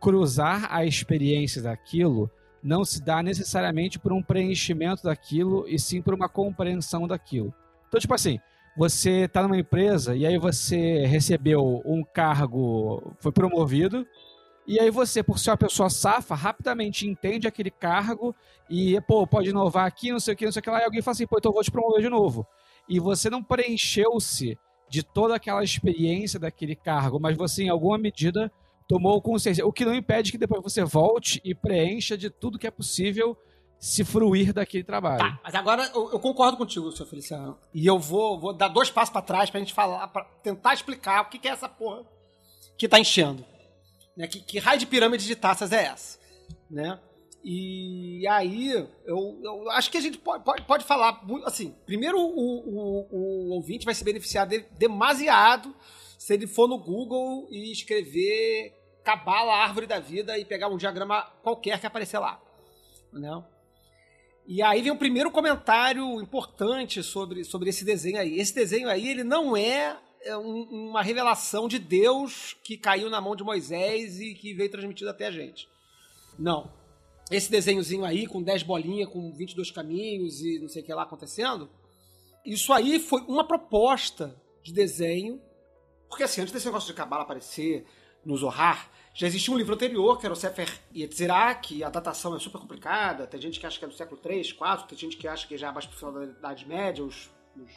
[0.00, 2.30] cruzar a experiência daquilo
[2.62, 7.52] não se dá necessariamente por um preenchimento daquilo e sim por uma compreensão daquilo.
[7.88, 8.40] Então, tipo assim,
[8.76, 14.06] você está numa empresa e aí você recebeu um cargo, foi promovido,
[14.66, 18.34] e aí você, por ser uma pessoa safa, rapidamente entende aquele cargo
[18.68, 20.84] e, pô, pode inovar aqui, não sei o que, não sei o que lá, e
[20.84, 22.46] alguém fala assim, pô, então eu vou te promover de novo.
[22.88, 28.50] E você não preencheu-se de toda aquela experiência daquele cargo, mas você, em alguma medida,
[28.88, 29.66] tomou consciência.
[29.66, 33.36] O que não impede que depois você volte e preencha de tudo que é possível
[33.78, 35.18] se fruir daquele trabalho.
[35.18, 37.58] Tá, mas agora eu, eu concordo contigo, seu Feliciano.
[37.72, 41.22] E eu vou, vou dar dois passos pra trás pra gente falar, pra tentar explicar
[41.22, 42.02] o que, que é essa porra
[42.78, 43.44] que tá enchendo.
[44.16, 44.26] Né?
[44.26, 46.18] Que, que raio de pirâmide de taças é essa?
[46.70, 46.98] Né?
[47.42, 48.70] E aí,
[49.04, 51.22] eu, eu acho que a gente pode, pode, pode falar.
[51.44, 55.74] Assim, primeiro, o, o, o ouvinte vai se beneficiar de, demasiado
[56.18, 58.72] se ele for no Google e escrever
[59.04, 62.40] Cabala Árvore da Vida e pegar um diagrama qualquer que aparecer lá.
[63.12, 63.44] Né?
[64.46, 68.38] E aí vem o primeiro comentário importante sobre, sobre esse desenho aí.
[68.38, 69.98] Esse desenho aí, ele não é
[70.32, 75.26] uma revelação de Deus que caiu na mão de Moisés e que veio transmitido até
[75.26, 75.68] a gente.
[76.38, 76.72] Não.
[77.30, 81.02] Esse desenhozinho aí, com 10 bolinhas, com 22 caminhos e não sei o que lá
[81.02, 81.70] acontecendo,
[82.44, 85.40] isso aí foi uma proposta de desenho.
[86.08, 87.86] Porque assim, antes desse negócio de Cabala aparecer
[88.24, 92.34] no Zohar, já existia um livro anterior, que era o Sefer Yetzirah, que a datação
[92.36, 93.26] é super complicada.
[93.26, 95.56] Tem gente que acha que é do século 3, 4, tem gente que acha que
[95.56, 97.72] já é mais pro final da Idade Média, os, os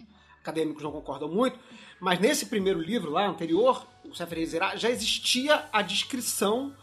[0.48, 1.60] acadêmicos não concordam muito.
[2.00, 6.74] Mas nesse primeiro livro lá, anterior, o Sefer Yetzirah, já existia a descrição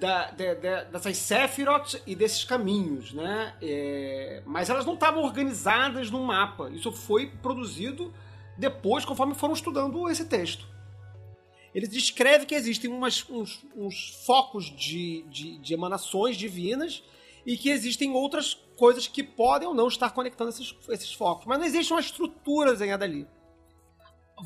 [0.00, 3.54] da- de- de- dessas Sephiroth e desses caminhos, né?
[3.60, 6.70] É, mas elas não estavam organizadas num mapa.
[6.70, 8.12] Isso foi produzido
[8.56, 10.66] depois, conforme foram estudando esse texto.
[11.74, 17.02] Ele descreve que existem umas- uns, uns focos de, de- de emanações divinas
[17.48, 21.46] e que existem outras coisas que podem ou não estar conectando esses, esses focos.
[21.46, 23.26] Mas não existe uma estrutura desenhada ali.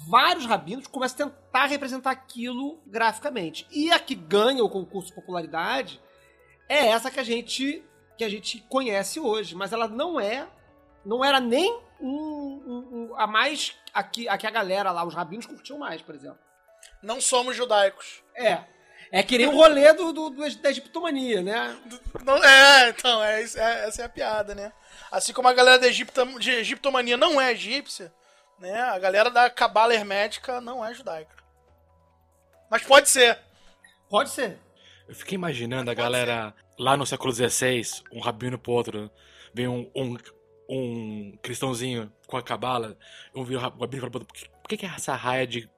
[0.09, 3.67] Vários rabinos começam a tentar representar aquilo graficamente.
[3.73, 6.01] E a que ganha o concurso de popularidade
[6.69, 7.85] é essa que a gente
[8.17, 10.47] que a gente conhece hoje, mas ela não é
[11.05, 15.05] não era nem um, um- um- a mais a que, a que a galera lá,
[15.05, 16.39] os rabinos curtiam mais, por exemplo.
[17.03, 18.23] Não somos judaicos.
[18.37, 18.65] É.
[19.13, 21.77] É que nem o rolê do, do, do- da egiptomania, né?
[22.25, 24.73] Não, é, então, é, é- essa é a piada, né?
[25.11, 28.11] Assim como a galera da Egipta, de egiptomania não é egípcia,
[28.59, 28.81] né?
[28.81, 31.37] A galera da cabala hermética não é judaica.
[32.71, 33.39] Mas pode ser.
[34.09, 34.59] Pode ser.
[35.07, 39.11] Eu fiquei imaginando a galera lá no século XVI, um rabino pro outro,
[39.53, 40.17] vem um, um,
[40.71, 42.97] um cristãozinho com a cabala,
[43.35, 45.15] um vira o rabino e fala pro outro, por que, por que que é essa
[45.15, 45.69] raia de,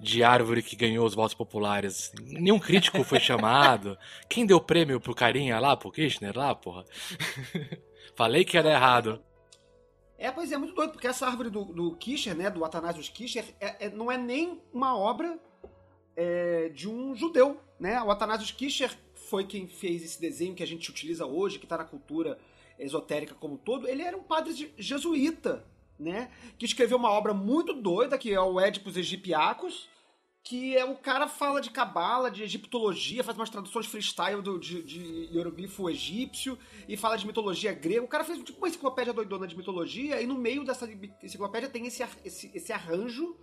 [0.00, 2.12] de árvore que ganhou os votos populares?
[2.20, 3.96] Nenhum crítico foi chamado.
[4.28, 6.84] Quem deu prêmio pro carinha lá, pro Kirchner lá, porra?
[8.14, 9.22] Falei que dar errado.
[10.18, 13.44] É, pois é, muito doido, porque essa árvore do, do Kircher, né, do Athanasius Kircher,
[13.58, 15.38] é- é- não é nem uma obra
[16.14, 18.02] é, de um judeu, né?
[18.02, 21.78] O Athanasius Kircher foi quem fez esse desenho que a gente utiliza hoje, que está
[21.78, 22.38] na cultura
[22.78, 23.88] esotérica como todo.
[23.88, 25.64] Ele era um padre jesuíta,
[26.00, 26.30] né?
[26.58, 29.88] Que escreveu uma obra muito doida, que é o Édipos Egippiacos,
[30.42, 35.28] que é o cara fala de cabala, de egiptologia, faz umas traduções freestyle do, de,
[35.30, 36.58] hieroglifo egípcio
[36.88, 38.02] e fala de mitologia grega.
[38.02, 40.88] O cara fez tipo uma enciclopédia doidona de mitologia e no meio dessa
[41.22, 43.36] enciclopédia tem esse, esse, esse arranjo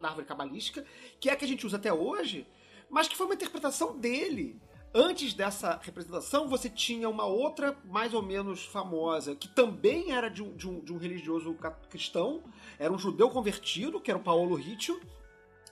[0.00, 0.84] da árvore cabalística,
[1.20, 2.46] que é a que a gente usa até hoje,
[2.90, 4.60] mas que foi uma interpretação dele.
[4.94, 10.42] Antes dessa representação, você tinha uma outra, mais ou menos famosa, que também era de
[10.42, 11.56] um, de um, de um religioso
[11.88, 12.42] cristão,
[12.78, 15.00] era um judeu convertido, que era o Paulo Ritchie,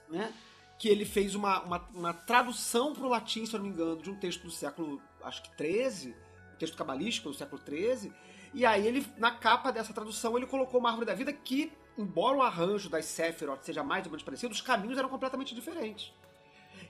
[0.09, 0.33] né?
[0.79, 4.01] que ele fez uma, uma, uma tradução para o latim, se eu não me engano,
[4.01, 6.15] de um texto do século, acho que 13,
[6.53, 8.11] um texto cabalístico do século 13,
[8.51, 12.37] e aí ele, na capa dessa tradução, ele colocou uma árvore da vida que, embora
[12.37, 16.11] o arranjo das Sephiroth seja mais ou menos parecido, os caminhos eram completamente diferentes.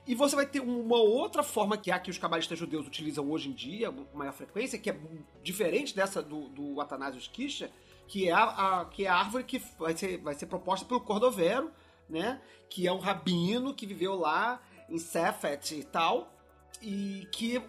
[0.06, 3.30] E você vai ter uma outra forma que é a que os cabalistas judeus utilizam
[3.30, 4.98] hoje em dia, com maior frequência, que é
[5.42, 7.70] diferente dessa do, do Atanasius Kisha,
[8.08, 8.42] que é a,
[8.80, 11.70] a, que é a árvore que vai ser, vai ser proposta pelo Cordovero,
[12.08, 12.40] né?
[12.68, 16.34] Que é um rabino que viveu lá em Sefet e tal,
[16.82, 17.62] e que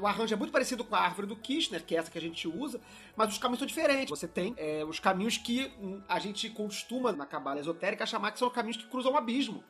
[0.00, 2.20] o arranjo é muito parecido com a árvore do Kirchner, que é essa que a
[2.20, 2.80] gente usa,
[3.14, 4.10] mas os caminhos são diferentes.
[4.10, 5.72] Você tem é, os caminhos que
[6.08, 9.62] a gente costuma, na cabala esotérica, chamar que são caminhos que cruzam o abismo.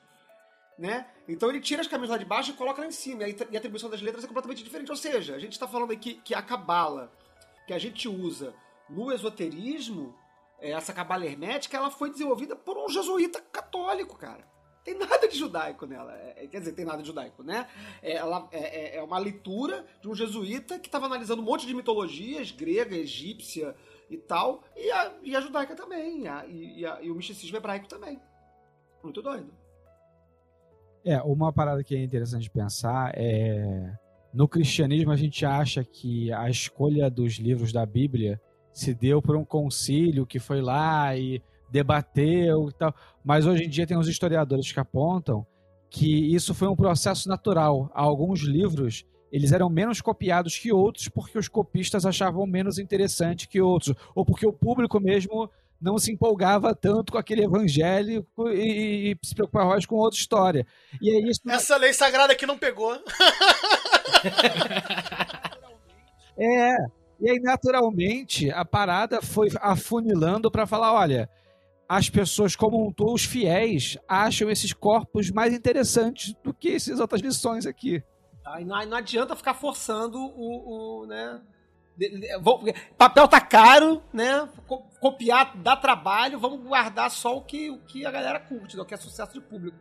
[0.79, 1.07] Né?
[1.29, 3.25] Então ele tira os caminhos lá de baixo e coloca lá em cima.
[3.29, 4.91] E a atribuição das letras é completamente diferente.
[4.91, 7.13] Ou seja, a gente está falando aqui que a cabala
[7.67, 8.55] que a gente usa
[8.89, 10.15] no esoterismo
[10.59, 14.47] é, essa cabala hermética, ela foi desenvolvida por um jesuíta católico, cara.
[14.85, 16.13] Tem nada de judaico nela.
[16.15, 17.69] É, quer dizer, tem nada de judaico, né?
[18.01, 21.67] É, ela é, é, é uma leitura de um jesuíta que estava analisando um monte
[21.67, 23.77] de mitologias grega, egípcia
[24.11, 27.57] e tal, e a, e a judaica também, e, a, e, a, e o misticismo
[27.57, 28.21] hebraico também.
[29.03, 29.53] Muito doido.
[31.05, 33.93] É, uma parada que é interessante pensar é.
[34.33, 38.41] No cristianismo, a gente acha que a escolha dos livros da Bíblia
[38.73, 42.95] se deu por um concílio que foi lá e debateu e tal.
[43.23, 45.47] Mas hoje em dia tem uns historiadores que apontam
[45.91, 47.91] que isso foi um processo natural.
[47.93, 53.61] Alguns livros eles eram menos copiados que outros porque os copistas achavam menos interessante que
[53.61, 55.51] outros, ou porque o público mesmo
[55.83, 60.65] não se empolgava tanto com aquele evangelho e, e se preocupava mais com outra história.
[61.01, 61.41] E é isso.
[61.49, 62.95] Essa lei sagrada que não pegou.
[66.39, 66.77] é.
[67.21, 71.29] E aí, naturalmente, a parada foi afunilando para falar: olha,
[71.89, 77.01] as pessoas como um todo, os fiéis, acham esses corpos mais interessantes do que essas
[77.01, 78.03] outras lições aqui.
[78.45, 81.41] Aí não, não adianta ficar forçando o, o né?
[82.97, 84.49] Papel tá caro, né?
[85.01, 88.95] Copiar dá trabalho, vamos guardar só o que, o que a galera curte, o que
[88.95, 89.77] é sucesso de público.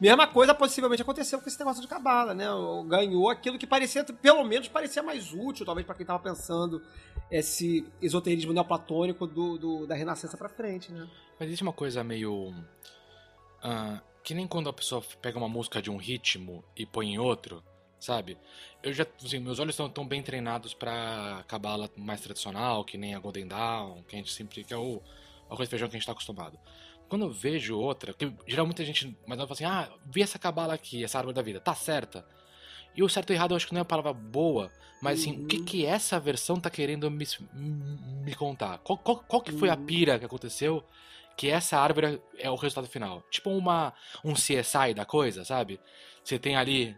[0.00, 2.46] Mesma coisa possivelmente aconteceu com esse negócio de cabala, né?
[2.86, 6.80] Ganhou aquilo que parecia, pelo menos parecia mais útil, talvez para quem estava pensando
[7.30, 11.08] esse esoterismo neoplatônico do, do da Renascença para frente, né?
[11.38, 12.50] Mas existe uma coisa meio.
[13.58, 17.18] Uh, que nem quando a pessoa pega uma música de um ritmo e põe em
[17.18, 17.62] outro,
[17.98, 18.38] sabe?
[18.82, 23.14] Eu já, assim, meus olhos estão tão bem treinados para cabala mais tradicional, que nem
[23.14, 25.02] a Golden Dawn, que a gente sempre que é o
[25.50, 26.58] arroz e feijão que a gente está acostumado.
[27.08, 30.74] Quando eu vejo outra, que geralmente a gente mais fala assim, ah, vi essa cabala
[30.74, 32.24] aqui, essa árvore da vida, tá certa.
[32.94, 35.36] E o certo e errado eu acho que não é uma palavra boa, mas assim,
[35.36, 35.44] uhum.
[35.44, 35.64] o que, uhum.
[35.64, 38.78] que essa versão tá querendo me, me contar?
[38.78, 39.86] Qual, qual, qual que foi a uhum.
[39.86, 40.84] pira que aconteceu
[41.36, 43.22] que essa árvore é o resultado final?
[43.30, 45.80] Tipo uma, um CSI da coisa, sabe?
[46.22, 46.96] Você tem ali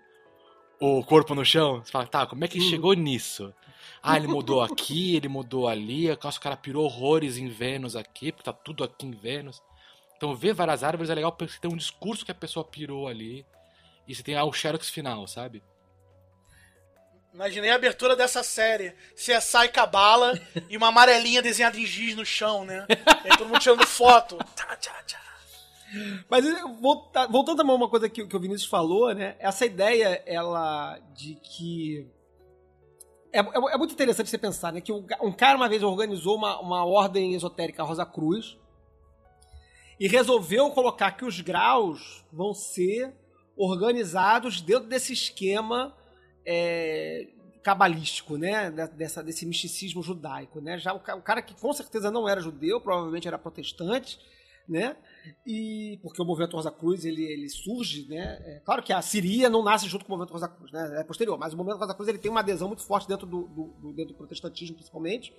[0.81, 2.71] o corpo no chão, você fala, tá, como é que uhum.
[2.71, 3.55] chegou nisso?
[4.03, 8.51] Ah, ele mudou aqui, ele mudou ali, o cara pirou horrores em Vênus aqui, porque
[8.51, 9.63] tá tudo aqui em Vênus.
[10.17, 13.07] Então ver várias árvores é legal porque você tem um discurso que a pessoa pirou
[13.07, 13.47] ali.
[14.09, 15.63] E você tem o xerox final, sabe?
[17.33, 18.93] Imaginei a abertura dessa série.
[19.15, 20.39] CSI Cabala
[20.69, 22.87] e uma amarelinha desenhada em giz no chão, né?
[22.89, 24.37] E aí todo mundo tirando foto.
[24.57, 25.21] Tchá, tchá, tchá.
[26.29, 26.45] Mas
[27.31, 29.37] voltando também a uma coisa que, que o Vinícius falou, né?
[29.39, 32.07] Essa ideia, ela, de que.
[33.33, 34.81] É, é, é muito interessante você pensar, né?
[34.81, 38.57] Que um, cara uma vez organizou uma, uma ordem esotérica Rosa Cruz,
[40.01, 43.15] e resolveu colocar que os graus vão ser
[43.55, 45.95] organizados dentro desse esquema
[46.47, 47.29] é,
[47.63, 48.71] cabalístico, né?
[48.71, 50.79] Dessa, desse misticismo judaico, né?
[50.79, 54.19] Já o, o, cara que com certeza não era judeu, provavelmente era protestante,
[54.67, 54.97] né?
[55.47, 58.41] E porque o movimento Rosa Cruz ele, ele surge, né?
[58.45, 61.01] É, claro que a Síria não nasce junto com o movimento Rosa Cruz, né?
[61.01, 63.43] É posterior, mas o movimento Rosa Cruz ele tem uma adesão muito forte dentro do,
[63.49, 65.35] do, do dentro do protestantismo, principalmente.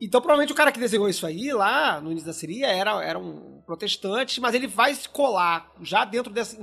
[0.00, 3.18] Então, provavelmente o cara que desenhou isso aí, lá no início da Síria, era, era
[3.18, 6.56] um protestante, mas ele vai se colar já dentro dessa,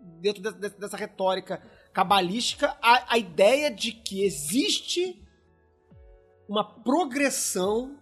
[0.00, 5.22] dentro dessa, dessa retórica cabalística a, a ideia de que existe
[6.48, 7.96] uma progressão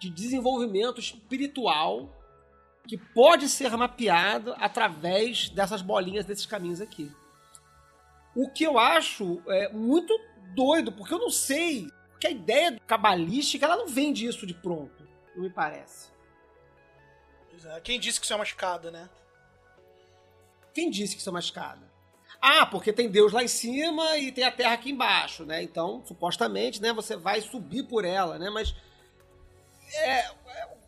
[0.00, 2.17] de desenvolvimento espiritual
[2.88, 7.12] que pode ser mapeado através dessas bolinhas, desses caminhos aqui.
[8.34, 10.12] O que eu acho é muito
[10.54, 11.86] doido, porque eu não sei
[12.18, 16.08] porque a ideia cabalística, ela não vem disso de pronto, não me parece.
[17.64, 17.80] É.
[17.80, 19.08] Quem disse que isso é uma escada, né?
[20.74, 21.88] Quem disse que isso é uma escada?
[22.40, 25.62] Ah, porque tem Deus lá em cima e tem a terra aqui embaixo, né?
[25.62, 28.50] Então, supostamente, né, você vai subir por ela, né?
[28.50, 28.74] Mas
[29.94, 30.30] é,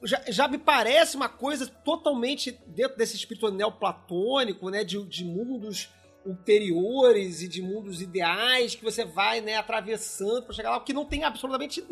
[0.02, 4.84] já, já, me parece uma coisa totalmente dentro desse espírito neoplatônico, né?
[4.84, 5.90] De, de mundos
[6.24, 11.06] ulteriores e de mundos ideais que você vai, né, atravessando para chegar lá, que não
[11.06, 11.82] tem absolutamente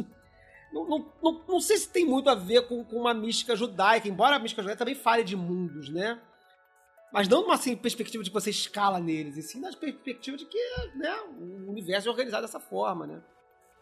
[0.73, 4.07] não, não, não, não, sei se tem muito a ver com, com uma mística judaica,
[4.07, 6.21] embora a mística judaica também fale de mundos, né?
[7.11, 10.45] Mas não numa assim, perspectiva de que você escala neles, e sim na perspectiva de
[10.45, 10.59] que
[10.95, 13.23] né, o universo é organizado dessa forma, né?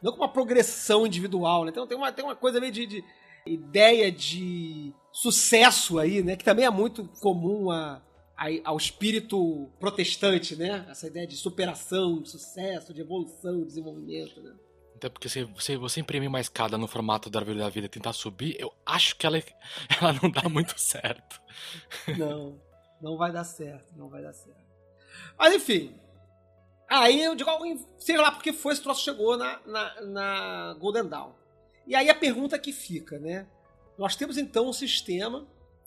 [0.00, 1.70] Não com uma progressão individual, né?
[1.70, 3.04] Então tem uma, tem uma coisa meio de, de
[3.46, 6.36] ideia de sucesso aí, né?
[6.36, 8.02] Que também é muito comum a,
[8.36, 10.86] a, ao espírito protestante, né?
[10.90, 14.54] Essa ideia de superação, de sucesso, de evolução, de desenvolvimento, né?
[14.96, 17.90] Até porque se você, você imprimir uma escada no formato da árvore da vida e
[17.90, 19.36] tentar subir, eu acho que ela,
[20.00, 21.40] ela não dá muito certo.
[22.16, 22.60] Não.
[23.00, 24.64] Não vai dar certo, não vai dar certo.
[25.38, 25.94] Mas enfim.
[26.88, 27.50] Aí eu digo,
[27.98, 31.32] sei lá porque foi, esse troço chegou na, na, na Golden Dawn.
[31.86, 33.46] E aí a pergunta que fica, né?
[33.96, 35.46] Nós temos então um sistema,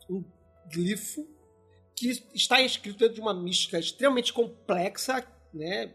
[0.09, 0.23] um
[0.71, 1.27] glifo,
[1.95, 5.93] que está escrito dentro de uma mística extremamente complexa, né?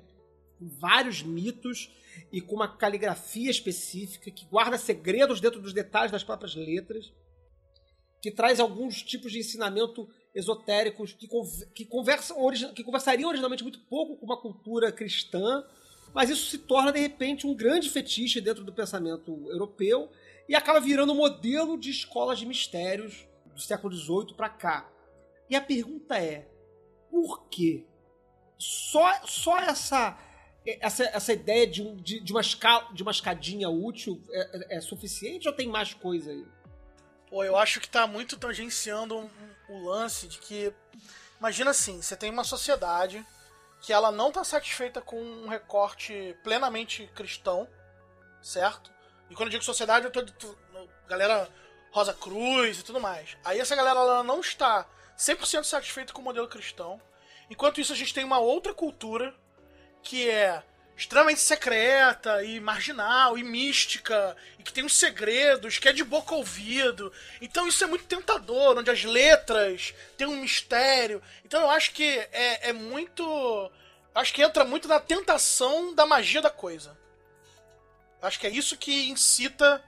[0.58, 1.90] Com vários mitos
[2.30, 7.12] e com uma caligrafia específica que guarda segredos dentro dos detalhes das próprias letras,
[8.20, 11.26] que traz alguns tipos de ensinamento esotéricos que,
[11.86, 12.36] conversam,
[12.74, 15.64] que conversariam originalmente muito pouco com uma cultura cristã,
[16.14, 20.10] mas isso se torna de repente um grande fetiche dentro do pensamento europeu
[20.48, 24.88] e acaba virando modelo de escolas de mistérios do século XVIII para cá.
[25.50, 26.48] E a pergunta é:
[27.10, 27.84] por quê?
[28.56, 30.16] Só, só essa,
[30.64, 34.76] essa, essa ideia de, um, de, de, uma escala, de uma escadinha útil é, é,
[34.76, 36.46] é suficiente ou tem mais coisa aí?
[37.28, 39.28] Pô, eu acho que tá muito tangenciando
[39.68, 40.72] o lance de que.
[41.40, 43.26] Imagina assim, você tem uma sociedade
[43.84, 47.68] que ela não tá satisfeita com um recorte plenamente cristão,
[48.40, 48.90] certo?
[49.28, 50.56] E quando eu digo sociedade, eu tô.
[51.06, 51.50] Galera
[51.90, 53.36] Rosa Cruz e tudo mais.
[53.44, 54.86] Aí essa galera ela não está
[55.18, 56.98] 100% satisfeita com o modelo cristão.
[57.50, 59.34] Enquanto isso, a gente tem uma outra cultura
[60.02, 60.62] que é
[60.96, 66.34] extremamente secreta e marginal e mística e que tem uns segredos, que é de boca
[66.34, 67.12] ouvido.
[67.40, 71.22] Então isso é muito tentador, onde as letras têm um mistério.
[71.44, 73.70] Então eu acho que é, é muito.
[74.14, 76.96] Acho que entra muito na tentação da magia da coisa.
[78.22, 79.82] Acho que é isso que incita.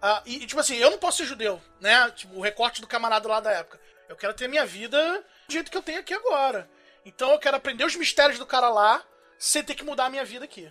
[0.00, 2.10] A, e, tipo assim, eu não posso ser judeu, né?
[2.12, 3.78] Tipo, o recorte do camarada lá da época.
[4.08, 6.68] Eu quero ter minha vida do jeito que eu tenho aqui agora.
[7.04, 9.04] Então eu quero aprender os mistérios do cara lá
[9.38, 10.70] sem ter que mudar a minha vida aqui.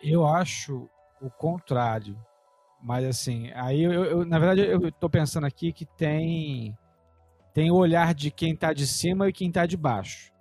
[0.00, 0.88] Eu acho
[1.20, 2.16] o contrário.
[2.80, 6.76] Mas assim, aí eu, eu, na verdade eu tô pensando aqui que tem
[7.52, 10.32] tem o olhar de quem tá de cima e quem tá de baixo.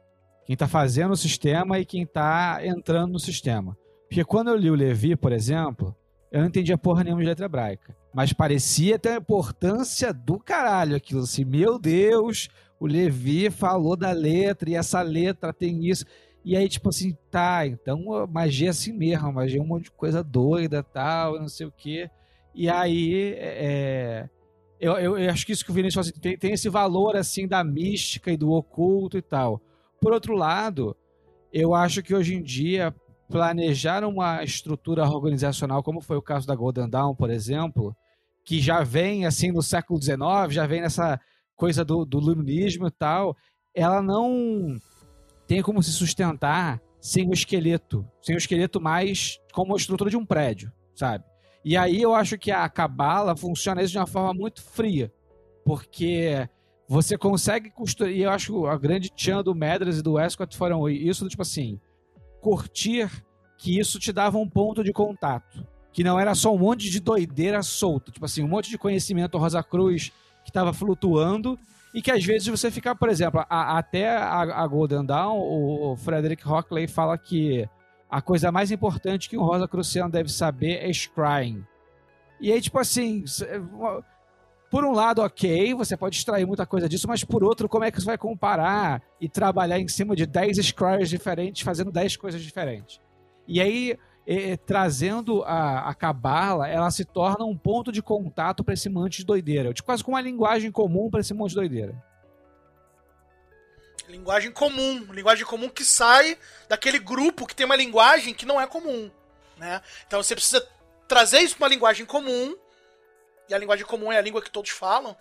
[0.45, 3.75] Quem tá fazendo o sistema e quem tá entrando no sistema.
[4.07, 5.95] Porque quando eu li o Levi, por exemplo,
[6.31, 7.97] eu não entendia porra nenhuma de letra hebraica.
[8.13, 11.43] Mas parecia ter a importância do caralho aquilo assim.
[11.43, 16.05] Meu Deus, o Levi falou da letra e essa letra tem isso.
[16.43, 19.91] E aí, tipo assim, tá, então magia é assim mesmo, magia é um monte de
[19.91, 22.09] coisa doida tal, não sei o quê.
[22.55, 24.29] E aí, é,
[24.79, 27.47] eu, eu, eu, acho que isso que o Vinícius assim, tem, tem esse valor assim
[27.47, 29.61] da mística e do oculto e tal.
[29.99, 30.95] Por outro lado,
[31.51, 32.93] eu acho que hoje em dia
[33.29, 37.95] planejar uma estrutura organizacional, como foi o caso da Golden Dawn, por exemplo,
[38.45, 40.17] que já vem assim no século XIX,
[40.49, 41.19] já vem nessa
[41.57, 43.35] coisa do, do e tal,
[43.73, 44.77] ela não
[45.45, 50.17] tem como se sustentar sem o esqueleto, sem o esqueleto mais como a estrutura de
[50.17, 51.25] um prédio, sabe?
[51.65, 55.11] E aí eu acho que a cabala funciona isso de uma forma muito fria,
[55.65, 56.47] porque
[56.87, 60.55] você consegue construir, e eu acho que a grande tchan do Medras e do Westcott
[60.55, 61.79] foram isso, tipo assim,
[62.39, 63.09] curtir
[63.57, 66.99] que isso te dava um ponto de contato, que não era só um monte de
[66.99, 70.11] doideira solta, tipo assim, um monte de conhecimento Rosa Cruz
[70.47, 71.59] que estava flutuando
[71.93, 75.97] e que às vezes você fica, por exemplo, a, até a, a, Golden Dawn, o
[75.97, 77.67] Frederick Hockley fala que
[78.09, 81.65] a coisa mais importante que um Rosa Cruciano deve saber é scrying.
[82.39, 83.25] E aí, tipo assim,
[84.71, 87.91] por um lado, ok, você pode extrair muita coisa disso, mas por outro, como é
[87.91, 92.41] que você vai comparar e trabalhar em cima de 10 scryers diferentes, fazendo 10 coisas
[92.41, 93.01] diferentes?
[93.45, 98.89] E aí, é, trazendo a, cabala, ela se torna um ponto de contato para esse
[98.89, 99.73] monte de doideira.
[99.73, 101.95] Tipo, quase com uma linguagem comum para esse monte de doideira.
[104.09, 105.07] Linguagem comum.
[105.13, 109.09] Linguagem comum que sai daquele grupo que tem uma linguagem que não é comum.
[109.55, 109.81] Né?
[110.05, 110.67] Então você precisa
[111.07, 112.53] trazer isso para uma linguagem comum
[113.47, 115.15] e a linguagem comum é a língua que todos falam,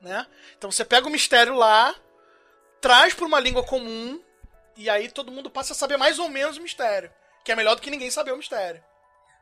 [0.00, 0.26] né?
[0.56, 1.94] Então você pega o mistério lá,
[2.80, 4.20] traz para uma língua comum,
[4.76, 7.08] e aí todo mundo passa a saber mais ou menos o mistério.
[7.48, 8.84] Que é melhor do que ninguém saber o mistério.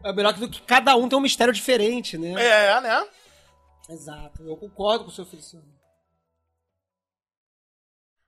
[0.04, 2.40] É melhor do que cada um tem um mistério diferente, né?
[2.40, 3.09] É, né?
[3.90, 5.66] Exato, eu concordo com o seu Feliciano.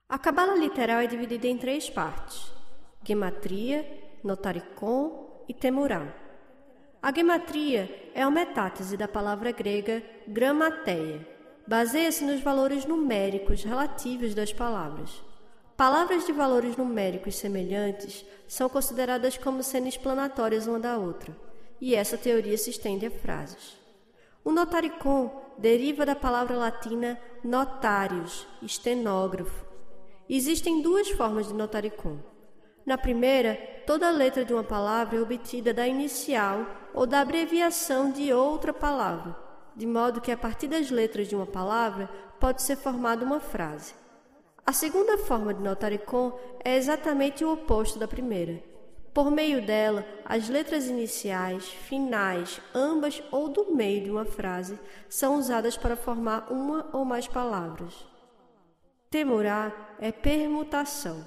[0.09, 2.51] A cabala literal é dividida em três partes:
[3.05, 6.13] gematria, notaricon e temurá.
[7.01, 11.25] A gematria é a metátese da palavra grega gramateia.
[11.69, 15.23] Baseia-se nos valores numéricos relativos das palavras.
[15.79, 21.33] Palavras de valores numéricos semelhantes são consideradas como sendo explanatórias uma da outra,
[21.81, 23.77] e essa teoria se estende a frases.
[24.45, 29.65] O notaricon deriva da palavra latina notarius, estenógrafo.
[30.29, 32.19] Existem duas formas de notaricon.
[32.85, 33.55] Na primeira,
[33.87, 39.39] toda letra de uma palavra é obtida da inicial ou da abreviação de outra palavra,
[39.77, 42.11] de modo que a partir das letras de uma palavra
[42.41, 43.95] pode ser formada uma frase.
[44.69, 48.63] A segunda forma de notaricon é exatamente o oposto da primeira.
[49.15, 55.39] Por meio dela, as letras iniciais, finais, ambas ou do meio de uma frase são
[55.39, 57.95] usadas para formar uma ou mais palavras.
[59.09, 61.27] Temurá é permutação.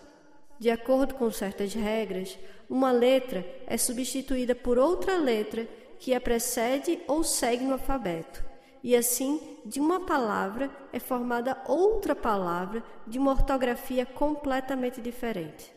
[0.59, 2.37] De acordo com certas regras,
[2.69, 5.67] uma letra é substituída por outra letra
[5.97, 8.50] que a precede ou segue no alfabeto.
[8.83, 15.71] E assim, de uma palavra é formada outra palavra de uma ortografia completamente diferente.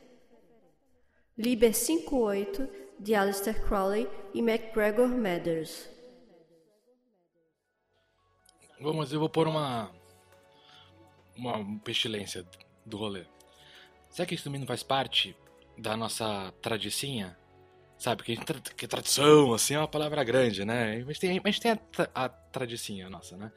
[1.36, 5.88] Liber 5.8, de Alistair Crowley e MacGregor Mathers.
[8.80, 9.90] Mas eu vou pôr uma.
[11.36, 12.46] Uma pestilência
[12.86, 13.24] do rolê.
[14.08, 15.36] Será que isso também não faz parte
[15.76, 17.36] da nossa tradicinha?
[17.96, 18.36] Sabe, que,
[18.76, 21.02] que tradição, assim, é uma palavra grande, né?
[21.06, 23.52] Mas tem, mas tem a, tra a tradicinha nossa, né?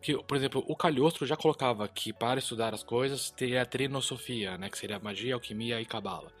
[0.00, 4.58] Que, por exemplo, o Calhostro já colocava que para estudar as coisas teria a trinosofia,
[4.58, 4.68] né?
[4.68, 6.32] Que seria magia, alquimia e cabala.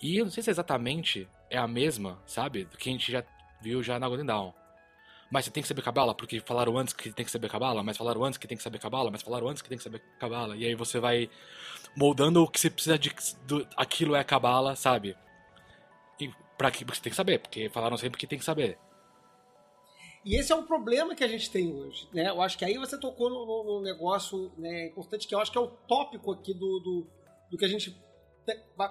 [0.00, 2.66] E eu não sei se exatamente é a mesma, sabe?
[2.78, 3.24] Que a gente já
[3.60, 4.52] viu já na Golden Dawn.
[5.30, 7.96] Mas você tem que saber cabala, porque falaram antes que tem que saber cabala, mas
[7.96, 10.56] falaram antes que tem que saber cabala, mas falaram antes que tem que saber cabala.
[10.56, 11.28] E aí você vai
[11.96, 13.12] moldando o que você precisa de.
[13.44, 15.16] Do, aquilo é cabala, sabe?
[16.56, 18.78] Pra que você tem que saber, porque falaram sempre que tem que saber.
[20.24, 22.28] E esse é um problema que a gente tem hoje, né?
[22.28, 25.60] Eu acho que aí você tocou num, negócio né, importante que eu acho que é
[25.60, 27.06] o tópico aqui do, do,
[27.50, 27.96] do que a gente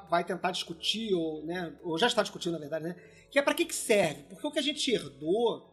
[0.09, 2.95] vai tentar discutir, ou, né, ou já está discutindo, na verdade, né?
[3.29, 4.23] Que é para que, que serve?
[4.29, 5.69] Porque o que a gente herdou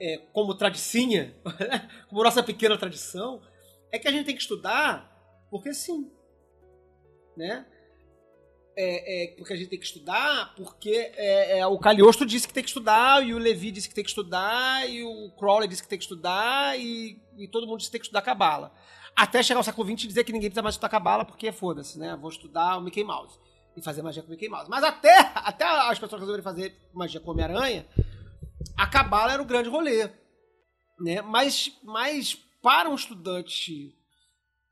[0.00, 1.34] é, como tradicinha,
[2.08, 3.40] como nossa pequena tradição,
[3.92, 5.16] é que a gente tem que estudar
[5.50, 6.10] porque sim.
[7.36, 7.66] Né?
[8.80, 12.54] É, é, porque a gente tem que estudar, porque é, é, o Caliosto disse que
[12.54, 15.82] tem que estudar, e o Levi disse que tem que estudar, e o Crowley disse
[15.82, 18.72] que tem que estudar, e, e todo mundo disse que tem que estudar Cabala.
[19.16, 21.98] Até chegar ao século XX e dizer que ninguém precisa mais estudar Cabala, porque foda-se,
[21.98, 22.16] né?
[22.20, 23.36] Vou estudar o Mickey Mouse.
[23.76, 24.70] E fazer magia com o Mickey Mouse.
[24.70, 27.84] Mas até, até as pessoas resolverem fazer magia com Homem-Aranha,
[28.76, 30.08] a Cabala era o grande rolê.
[31.00, 31.20] Né?
[31.20, 33.97] Mas, mas para um estudante.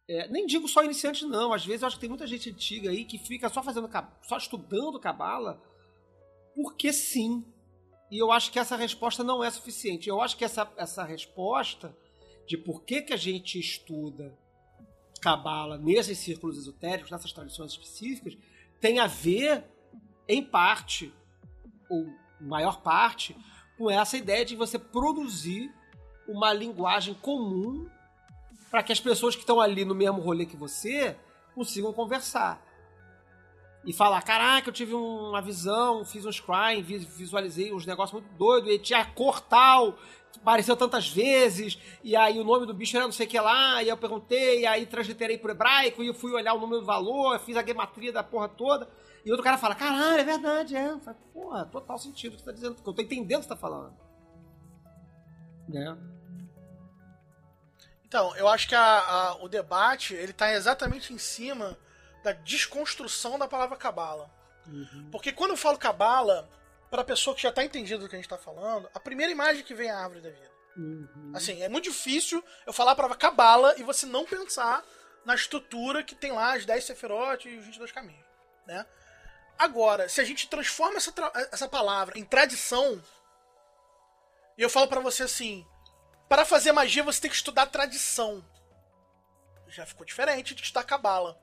[0.08, 1.52] É, nem digo só iniciante, não.
[1.52, 3.88] Às vezes eu acho que tem muita gente antiga aí que fica só fazendo
[4.22, 5.60] só estudando Cabala
[6.54, 7.44] porque sim.
[8.10, 10.08] E eu acho que essa resposta não é suficiente.
[10.08, 11.94] Eu acho que essa, essa resposta
[12.46, 14.38] de por que, que a gente estuda
[15.20, 18.38] Cabala nesses círculos esotéricos, nessas tradições específicas,
[18.80, 19.64] tem a ver,
[20.28, 21.12] em parte,
[21.90, 22.06] ou
[22.40, 23.36] maior parte,
[23.76, 25.74] com essa ideia de você produzir
[26.28, 27.88] uma linguagem comum
[28.70, 31.16] para que as pessoas que estão ali no mesmo rolê que você
[31.54, 32.64] consigam conversar.
[33.84, 38.68] E falar, caraca, eu tive uma visão, fiz um scrying, visualizei uns negócios muito doidos,
[38.68, 39.96] e tinha cor tal,
[40.36, 43.80] apareceu tantas vezes, e aí o nome do bicho era não sei o que lá,
[43.84, 46.86] e eu perguntei, e aí transliterei pro hebraico, e eu fui olhar o número do
[46.86, 48.88] valor, fiz a gematria da porra toda.
[49.24, 50.98] E outro cara fala, caralho, é verdade, é.
[50.98, 53.48] Falo, Porra, total sentido o que você tá dizendo, eu tô entendendo o que você
[53.48, 53.94] tá falando.
[55.68, 55.96] Né?
[58.06, 61.76] Então, eu acho que a, a, o debate, ele tá exatamente em cima
[62.22, 64.30] da desconstrução da palavra cabala.
[64.66, 65.08] Uhum.
[65.10, 66.48] Porque quando eu falo cabala,
[66.90, 69.64] para pessoa que já tá entendendo do que a gente tá falando, a primeira imagem
[69.64, 70.50] que vem é a árvore da vida.
[70.76, 71.32] Uhum.
[71.34, 74.84] Assim, é muito difícil eu falar a palavra cabala e você não pensar
[75.24, 78.24] na estrutura que tem lá as 10 seferotes e os 22 caminhos,
[78.66, 78.86] né?
[79.58, 81.12] Agora, se a gente transforma essa,
[81.50, 83.02] essa palavra em tradição,
[84.56, 85.66] e eu falo para você assim:
[86.28, 88.44] para fazer magia você tem que estudar tradição.
[89.68, 91.38] Já ficou diferente de estudar cabala.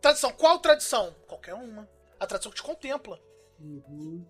[0.00, 1.14] Tradição, qual tradição?
[1.26, 1.88] Qualquer uma.
[2.20, 3.18] A tradição que te contempla.
[3.58, 4.24] Uhum.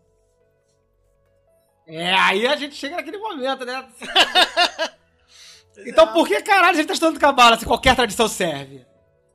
[1.87, 3.87] É, aí a gente chega naquele momento, né?
[5.87, 8.87] então por que caralho a gente tá estudando cabala se qualquer tradição serve?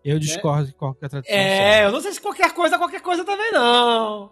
[0.04, 1.36] Eu discordo de qualquer tradição.
[1.36, 1.88] É, serve.
[1.88, 4.32] eu não sei se qualquer coisa, qualquer coisa também não.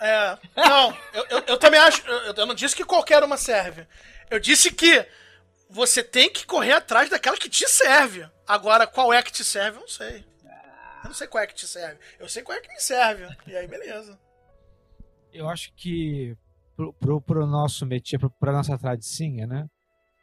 [0.00, 0.38] É.
[0.56, 2.06] Não, eu, eu, eu também acho.
[2.06, 3.86] Eu, eu não disse que qualquer uma serve.
[4.30, 5.06] Eu disse que
[5.70, 8.28] você tem que correr atrás daquela que te serve.
[8.46, 10.24] Agora, qual é que te serve, eu não sei.
[11.02, 11.98] Eu não sei qual é que te serve.
[12.18, 13.28] Eu sei qual é que me serve.
[13.46, 14.18] E aí, beleza.
[15.32, 16.36] Eu acho que
[16.76, 19.68] pro, pro, pro nosso métier, pro, pra nossa tradicinha, né?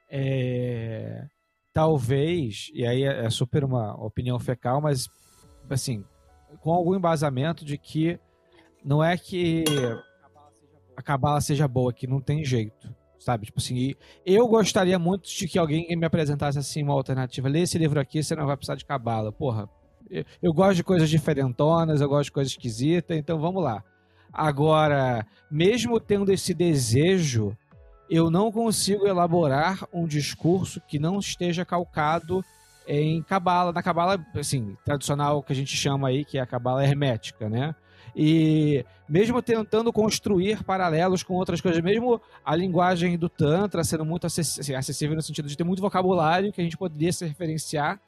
[0.10, 1.26] É,
[1.74, 5.08] talvez, e aí é, é super uma opinião fecal, mas
[5.70, 6.06] assim,
[6.62, 8.20] com algum embasamento de que
[8.84, 9.66] não é que
[10.96, 12.96] a cabala seja boa, que não tem jeito,
[13.26, 13.48] sabe?
[13.48, 17.50] Tipo assim, eu gostaria muito de que alguém me apresentasse assim uma alternativa.
[17.50, 19.32] Lê esse livro aqui, você não vai precisar de cabala.
[19.32, 19.68] Porra,
[20.12, 23.84] eu, eu gosto de coisas diferentonas, eu gosto de coisas esquisitas, então vamos lá.
[24.32, 27.58] Agora, mesmo tendo esse desejo,
[28.08, 32.46] eu não consigo elaborar um discurso que não esteja calcado
[32.88, 36.84] em cabala, na cabala, assim, tradicional que a gente chama aí, que é a cabala
[36.84, 37.74] hermética, né?
[38.16, 44.26] E mesmo tentando construir paralelos com outras coisas, mesmo a linguagem do Tantra sendo muito
[44.26, 44.42] assim,
[44.74, 48.00] acessível no sentido de ter muito vocabulário que a gente poderia se referenciar,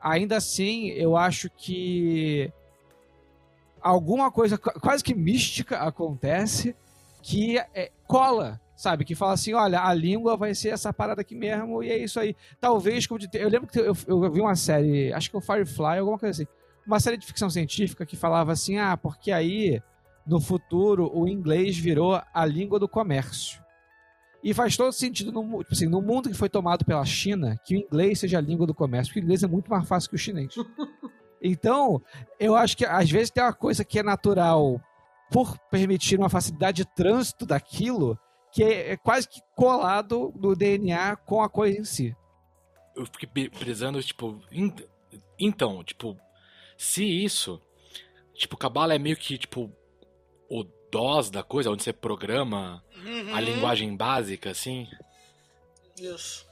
[0.00, 2.52] ainda assim eu acho que
[3.80, 6.74] alguma coisa qu- quase que mística acontece
[7.22, 9.04] que é, cola, sabe?
[9.04, 12.20] Que fala assim, olha, a língua vai ser essa parada aqui mesmo e é isso
[12.20, 12.36] aí.
[12.60, 15.42] Talvez, como de eu lembro que eu, eu vi uma série, acho que é o
[15.42, 16.52] Firefly, alguma coisa assim,
[16.86, 19.82] uma série de ficção científica que falava assim, ah, porque aí
[20.26, 23.60] no futuro o inglês virou a língua do comércio.
[24.42, 27.74] E faz todo sentido no, tipo assim, no mundo que foi tomado pela China, que
[27.74, 30.16] o inglês seja a língua do comércio, porque o inglês é muito mais fácil que
[30.16, 30.54] o chinês.
[31.42, 32.02] Então,
[32.40, 34.80] eu acho que às vezes tem uma coisa que é natural
[35.30, 38.18] por permitir uma facilidade de trânsito daquilo,
[38.50, 42.16] que é, é quase que colado no DNA com a coisa em si.
[42.96, 44.40] Eu fiquei prezando, tipo.
[44.50, 44.72] in-
[45.38, 46.16] Então, tipo,
[46.76, 47.60] se isso.
[48.34, 49.70] Tipo, Cabala é meio que, tipo,
[50.48, 53.34] o DOS da coisa, onde você programa Uhum.
[53.34, 54.88] a linguagem básica, assim.
[55.98, 56.46] Isso.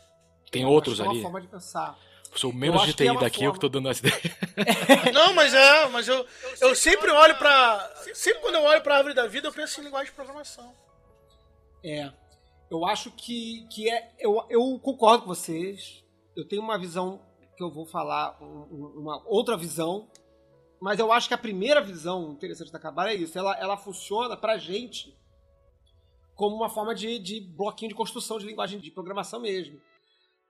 [0.50, 1.20] Tem Eu outros acho que é ali.
[1.20, 1.98] uma forma de pensar.
[2.34, 3.60] Sou menos de é TI uma daqui, eu que forma.
[3.60, 4.20] tô dando essa ideia.
[5.14, 6.26] Não, mas é, mas eu,
[6.60, 7.92] eu sempre olho pra.
[8.12, 10.74] Sempre quando eu olho pra árvore da vida, eu penso em linguagem de programação.
[11.84, 12.10] É.
[12.70, 14.10] Eu acho que, que é.
[14.18, 16.02] Eu, eu concordo com vocês.
[16.34, 17.20] Eu tenho uma visão
[17.56, 20.08] que eu vou falar, um- um- uma outra visão.
[20.80, 23.38] Mas eu acho que a primeira visão interessante da Cabala é isso.
[23.38, 25.16] Ela, ela funciona pra gente
[26.34, 29.80] como uma forma de, de bloquinho de construção de linguagem de programação mesmo.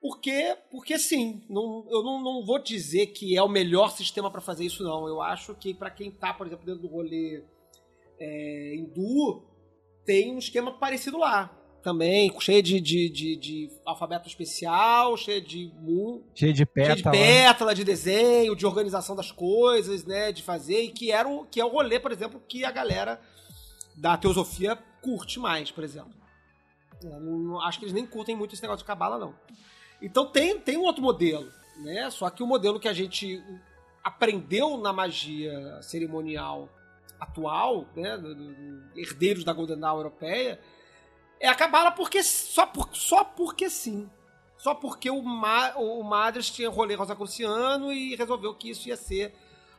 [0.00, 4.40] Porque, porque sim, não, eu não, não vou dizer que é o melhor sistema para
[4.40, 5.06] fazer isso, não.
[5.08, 7.42] Eu acho que para quem tá, por exemplo, dentro do rolê
[8.18, 9.42] é, hindu,
[10.04, 11.50] tem um esquema parecido lá.
[11.84, 17.02] Também, cheio de, de, de, de alfabeto especial, cheio de mu, Cheio de cheio de
[17.02, 17.14] pétala.
[17.14, 20.32] pétala, de desenho, de organização das coisas, né?
[20.32, 23.20] De fazer, e que era o, que é o rolê, por exemplo, que a galera
[23.94, 26.14] da teosofia curte mais, por exemplo.
[27.02, 29.34] Não- não- acho que eles nem curtem muito esse negócio de cabala, não.
[30.00, 32.08] Então tem, tem um outro modelo, né?
[32.10, 33.42] Só que o modelo que a gente
[34.02, 36.68] aprendeu na magia cerimonial
[37.20, 38.18] atual, né?
[38.96, 40.58] herdeiros da Golden Dawn europeia,
[41.40, 44.08] é a cabala porque, só, por, só porque sim.
[44.56, 49.34] Só porque o, Ma, o Madras tinha rolê rosacruciano e resolveu que isso ia ser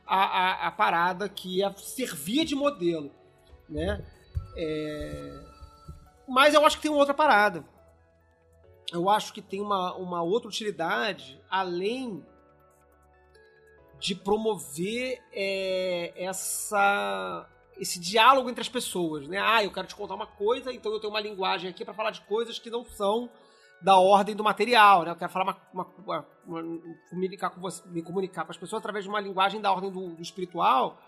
[0.06, 3.10] a, a, a parada que ia servir de modelo,
[3.68, 4.04] né?
[4.56, 5.40] É,
[6.28, 7.64] Mas eu acho que tem outra parada.
[8.92, 12.24] Eu acho que tem uma, uma outra utilidade além
[13.98, 17.48] de promover é, essa
[17.78, 19.38] esse diálogo entre as pessoas, né?
[19.38, 22.10] Ah, eu quero te contar uma coisa, então eu tenho uma linguagem aqui para falar
[22.10, 23.28] de coisas que não são
[23.82, 25.10] da ordem do material, né?
[25.10, 26.72] Eu quero falar uma, uma- uma-
[27.10, 30.14] comunicar com você, me comunicar com as pessoas através de uma linguagem da ordem do,
[30.14, 30.98] do espiritual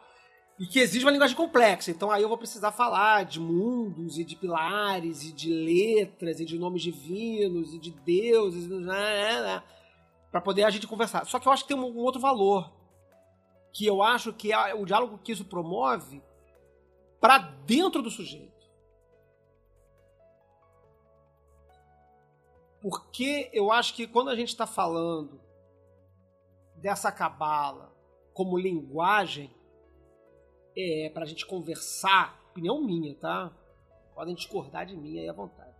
[0.60, 1.90] e que exige uma linguagem complexa.
[1.90, 6.44] Então aí eu vou precisar falar de mundos e de pilares e de letras e
[6.44, 8.68] de nomes divinos e de deuses
[10.30, 11.24] para poder a gente conversar.
[11.24, 12.70] Só que eu acho que tem um, um outro valor
[13.72, 16.22] que eu acho que é o diálogo que isso promove
[17.20, 18.58] para dentro do sujeito.
[22.80, 25.40] Porque eu acho que quando a gente está falando
[26.76, 27.92] dessa cabala
[28.32, 29.50] como linguagem
[30.76, 33.52] é, para a gente conversar, opinião minha, tá?
[34.14, 35.76] Podem discordar de mim aí à vontade.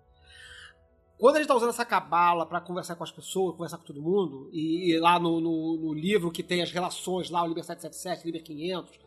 [1.16, 4.02] Quando a gente está usando essa cabala para conversar com as pessoas, conversar com todo
[4.02, 7.64] mundo, e, e lá no, no- no livro que tem as relações, lá o Liber
[7.64, 8.98] 777, Liber 500,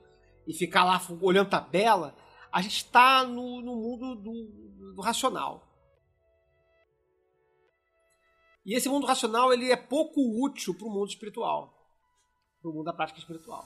[0.52, 2.14] e ficar lá olhando tabela,
[2.52, 5.66] a gente está no, no mundo do, do racional.
[8.66, 11.74] E esse mundo racional ele é pouco útil para o mundo espiritual,
[12.62, 13.66] para o mundo da prática espiritual.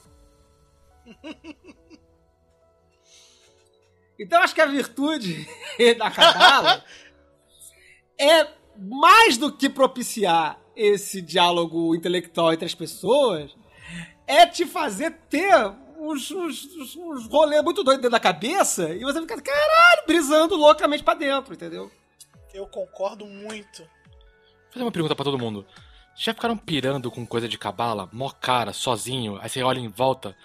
[4.18, 5.46] Então acho que a virtude
[6.00, 6.82] da cabala
[8.18, 13.54] é mais do que propiciar esse diálogo intelectual entre as pessoas,
[14.26, 15.54] é te fazer ter
[16.10, 20.56] uns, uns, uns, uns rolês muito doidos dentro da cabeça e você fica, caralho, brisando
[20.56, 21.92] loucamente pra dentro, entendeu?
[22.54, 23.80] Eu concordo muito.
[23.80, 25.66] Vou fazer uma pergunta pra todo mundo.
[26.16, 30.36] Já ficaram pirando com coisa de cabala, mó cara, sozinho, aí você olha em volta,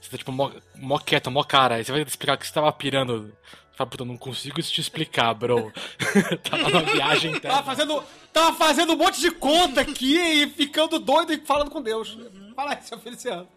[0.00, 2.72] você tá tipo mó, mó quieto, mó cara, aí você vai explicar que você tava
[2.72, 3.32] pirando.
[3.74, 5.72] Fala, puta, não consigo isso te explicar, bro.
[6.42, 7.56] tava numa viagem interna.
[7.56, 11.80] Tava fazendo, tava fazendo um monte de conta aqui e ficando doido e falando com
[11.80, 12.18] Deus.
[12.54, 13.48] Fala aí, seu Feliciano.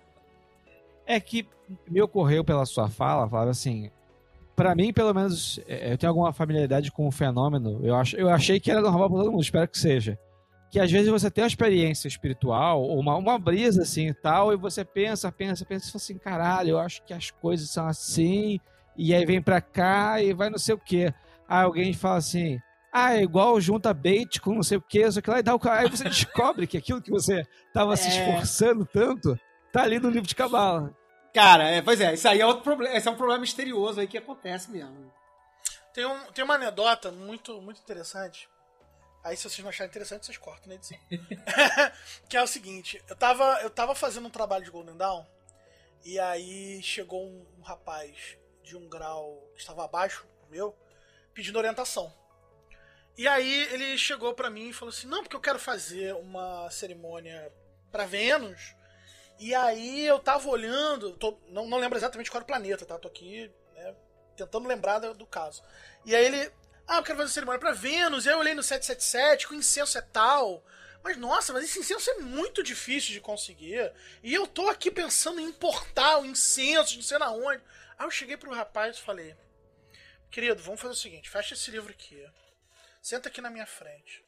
[1.05, 1.47] É que
[1.89, 3.89] me ocorreu pela sua fala, Flávio, assim.
[4.55, 7.79] Pra mim, pelo menos, é, eu tenho alguma familiaridade com o fenômeno.
[7.83, 10.17] Eu, ach, eu achei que era normal pra todo mundo, espero que seja.
[10.71, 14.53] Que às vezes você tem uma experiência espiritual, ou uma, uma brisa assim e tal,
[14.53, 17.85] e você pensa, pensa, pensa e fala assim: caralho, eu acho que as coisas são
[17.87, 18.59] assim,
[18.97, 21.13] e aí vem pra cá e vai não sei o quê.
[21.47, 22.57] Aí alguém fala assim:
[22.91, 25.53] ah, é igual junta bait com não sei o quê, só que lá e dá
[25.55, 27.43] o Aí você descobre que aquilo que você
[27.73, 28.09] tava se É.
[28.09, 29.37] esforçando tanto
[29.75, 30.95] tá ali no livro de cabala.
[31.33, 32.95] Cara, é, pois é, isso aí é outro problema.
[32.95, 35.11] Esse é um problema misterioso aí que acontece mesmo.
[35.93, 38.49] Tem, um, tem uma anedota muito, muito interessante.
[39.21, 40.97] Aí, se vocês não acharem interessante, vocês cortam na edição.
[42.29, 45.25] que é o seguinte: eu tava, eu tava fazendo um trabalho de Golden Dawn,
[46.05, 50.73] e aí chegou um, um rapaz de um grau que estava abaixo do meu,
[51.33, 52.13] pedindo orientação.
[53.17, 56.69] E aí ele chegou pra mim e falou assim: Não, porque eu quero fazer uma
[56.69, 57.51] cerimônia
[57.91, 58.73] pra Vênus.
[59.39, 62.97] E aí eu tava olhando, tô- não, não lembro exatamente qual era o planeta, tá?
[62.97, 63.95] Tô aqui né,
[64.35, 65.61] tentando lembrar do, do caso.
[66.05, 66.51] E aí ele,
[66.87, 68.25] ah, eu quero fazer cerimônia pra Vênus.
[68.25, 70.63] E aí eu olhei no 777, que o incenso é tal.
[71.03, 73.91] Mas nossa, mas esse incenso é muito difícil de conseguir.
[74.23, 77.61] E eu tô aqui pensando em importar o incenso, não sei na onde.
[77.97, 79.35] Aí eu cheguei pro rapaz e falei:
[80.31, 82.25] Querido, vamos fazer o seguinte: fecha esse livro aqui.
[83.01, 84.23] Senta aqui na minha frente.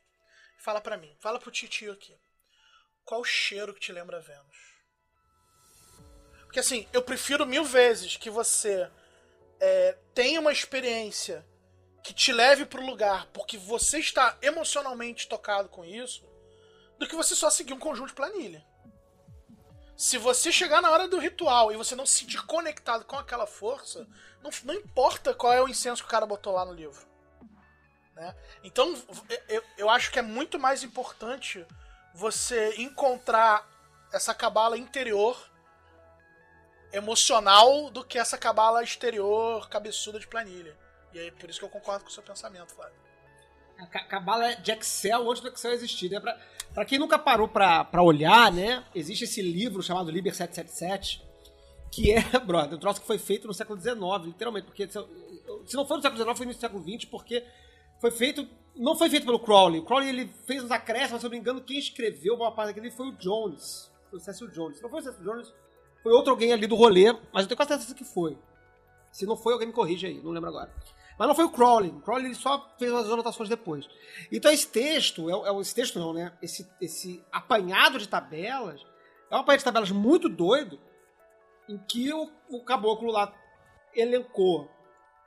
[0.60, 2.16] Fala pra mim, fala pro titio aqui.
[3.06, 4.77] Qual o cheiro que te lembra Vênus?
[6.58, 8.90] Porque assim, eu prefiro mil vezes que você
[9.60, 11.46] é, tenha uma experiência
[12.04, 16.28] que te leve pro lugar porque você está emocionalmente tocado com isso,
[16.98, 18.66] do que você só seguir um conjunto de planilha.
[19.96, 23.46] Se você chegar na hora do ritual e você não se sentir conectado com aquela
[23.46, 24.08] força,
[24.42, 27.06] não, não importa qual é o incenso que o cara botou lá no livro.
[28.16, 28.36] né?
[28.64, 28.96] Então,
[29.48, 31.64] eu, eu acho que é muito mais importante
[32.16, 33.70] você encontrar
[34.12, 35.38] essa cabala interior
[36.94, 40.76] emocional do que essa cabala exterior cabeçuda de planilha.
[41.14, 42.96] E aí, por isso que eu concordo com o seu pensamento, Flávio.
[43.80, 46.20] A ca- cabala é de Excel antes do Excel existir, né?
[46.74, 48.84] Pra, quem nunca parou pra, olhar, né?
[48.94, 51.24] Existe esse livro chamado Liber 777,
[51.92, 55.00] que é, brother, um troço que foi feito no século XIX, literalmente, porque se,
[55.66, 57.46] se não foi no século XIX, foi no século XX, porque
[58.02, 59.80] foi feito, não foi feito pelo Crowley.
[59.80, 62.70] O Crowley, ele fez uns acréscimos, se eu não me engano, quem escreveu uma parte
[62.70, 63.92] daquele foi o Jones.
[64.10, 64.78] Foi o Cecil Jones.
[64.78, 65.54] Se não foi o Cecil Jones,
[66.04, 68.38] foi outro alguém ali do rolê, mas eu tenho quase certeza que foi.
[69.12, 70.72] Se não foi, alguém me corrige aí, não lembro agora.
[71.18, 71.90] Mas não foi o Crowley.
[71.90, 73.88] O Crowley ele só fez as anotações depois.
[74.32, 76.32] Então esse texto, é, é, esse texto não, né?
[76.42, 78.86] Esse, esse apanhado de tabelas,
[79.30, 80.80] é um apanhado de tabelas muito doido,
[81.68, 83.34] em que o, o caboclo lá
[83.94, 84.70] elencou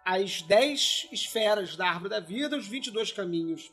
[0.04, 3.72] as 10 esferas da árvore da vida, os 22 caminhos,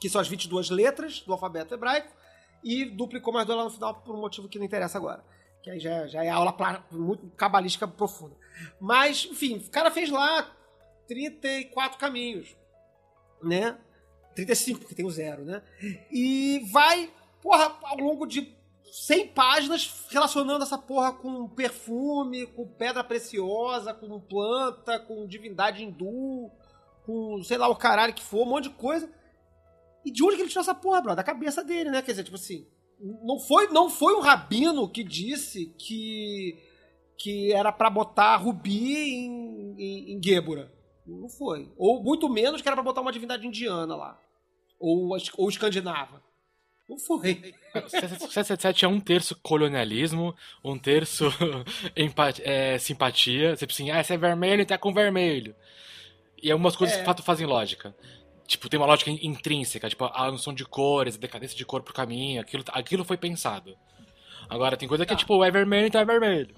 [0.00, 2.14] que são as 22 letras do alfabeto hebraico,
[2.62, 5.24] e duplicou mais dois lá no final por um motivo que não interessa agora.
[5.62, 6.56] Que aí já, já é aula
[6.90, 8.36] muito cabalística profunda.
[8.80, 10.50] Mas, enfim, o cara fez lá
[11.06, 12.56] 34 caminhos,
[13.42, 13.78] né?
[14.34, 15.62] 35, porque tem o zero, né?
[16.10, 18.56] E vai, porra, ao longo de
[18.90, 26.50] 100 páginas relacionando essa porra com perfume, com pedra preciosa, com planta, com divindade hindu,
[27.04, 29.10] com sei lá o caralho que for, um monte de coisa.
[30.04, 31.14] E de onde que ele tirou essa porra, bro?
[31.14, 32.00] Da cabeça dele, né?
[32.02, 32.66] Quer dizer, tipo assim,
[33.00, 36.58] não foi, não foi um rabino que disse que
[37.18, 40.72] que era pra botar rubi em, em, em Gébora.
[41.06, 41.70] Não foi.
[41.76, 44.18] Ou muito menos que era pra botar uma divindade indiana lá.
[44.78, 46.22] Ou, ou escandinava.
[46.88, 47.54] Não foi.
[47.88, 50.34] 777 é um terço colonialismo,
[50.64, 51.26] um terço
[51.94, 53.54] empa- é, simpatia.
[53.54, 55.54] Tipo assim, ah, esse é vermelho, tá com vermelho.
[56.42, 57.00] E algumas coisas É.
[57.00, 57.94] de fato fazem lógica.
[58.50, 61.82] Tipo, tem uma lógica in- intrínseca, tipo, a noção de cores, a decadência de cor
[61.84, 63.76] pro caminho, aquilo, aquilo foi pensado.
[64.48, 65.20] Agora, tem coisa que é Tá.
[65.20, 66.52] tipo, é vermelho, então é vermelho.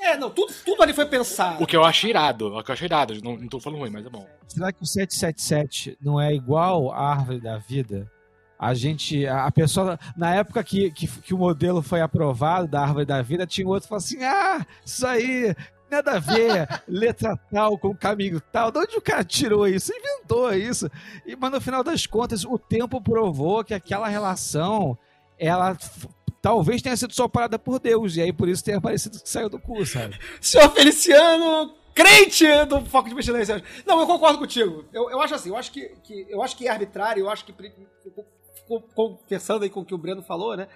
[0.00, 1.62] É, não, tudo, tudo ali foi pensado.
[1.62, 3.90] O que eu acho irado, o que eu acho irado, não, não tô falando ruim,
[3.90, 4.26] mas é bom.
[4.48, 8.10] Será que o 777 não é igual à árvore da vida?
[8.58, 13.04] A gente, a pessoa, na época que, que, que o modelo foi aprovado da árvore
[13.04, 15.54] da vida, tinha outro que falou assim: ah, isso aí,
[15.92, 18.70] nada a ver, letra tal com caminho tal.
[18.72, 19.92] De onde o cara tirou isso?
[19.94, 20.90] Inventou isso.
[21.24, 24.98] E, mas no final das contas, o tempo provou que aquela relação,
[25.38, 25.76] ela
[26.40, 28.16] talvez tenha sido só parada por Deus.
[28.16, 30.18] E aí por isso tem aparecido que saiu do cu, sabe?
[30.40, 33.62] Senhor Feliciano, crente do Foco de Vigilância.
[33.86, 34.84] Não, eu concordo contigo.
[34.92, 37.44] Eu, eu acho assim, eu acho que, que- eu acho que é arbitrário, eu acho
[37.44, 37.54] que.
[38.94, 40.66] Conversando aí com o que o Breno falou, né?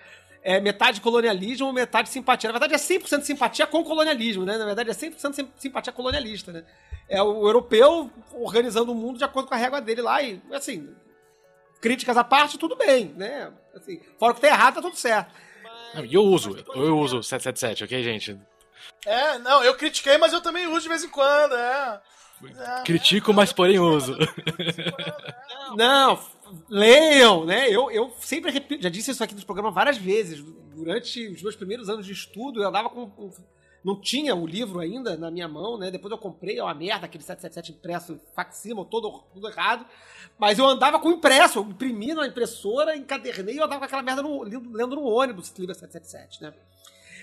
[0.48, 2.52] É metade colonialismo, metade simpatia.
[2.52, 4.56] Na verdade, é 100% simpatia com colonialismo, né?
[4.56, 6.62] Na verdade, é 100% sim- simpatia colonialista, né?
[7.08, 10.88] É o europeu organizando o mundo de acordo com a régua dele lá e, assim,
[11.80, 13.50] críticas à parte, tudo bem, né?
[13.74, 15.34] Assim, fora que tá errado, tá tudo certo.
[16.04, 18.38] E eu uso, eu uso o 777, ok, gente?
[19.04, 22.00] É, não, eu critiquei, mas eu também uso de vez em quando, é.
[22.44, 22.82] É.
[22.84, 24.16] Critico, mas porém uso.
[25.76, 26.18] Não,
[26.68, 27.68] leiam, né?
[27.68, 30.42] Eu, eu sempre repito, já disse isso aqui nos programas várias vezes.
[30.74, 33.32] Durante os meus primeiros anos de estudo, eu andava com.
[33.82, 35.90] não tinha o livro ainda na minha mão, né?
[35.90, 39.86] Depois eu comprei, é uma merda, aquele 777 impresso, facsímil, todo, tudo errado.
[40.38, 44.02] Mas eu andava com impresso, eu imprimi na impressora, encadernei e eu andava com aquela
[44.02, 46.52] merda no, lendo no ônibus, Liber 777, né?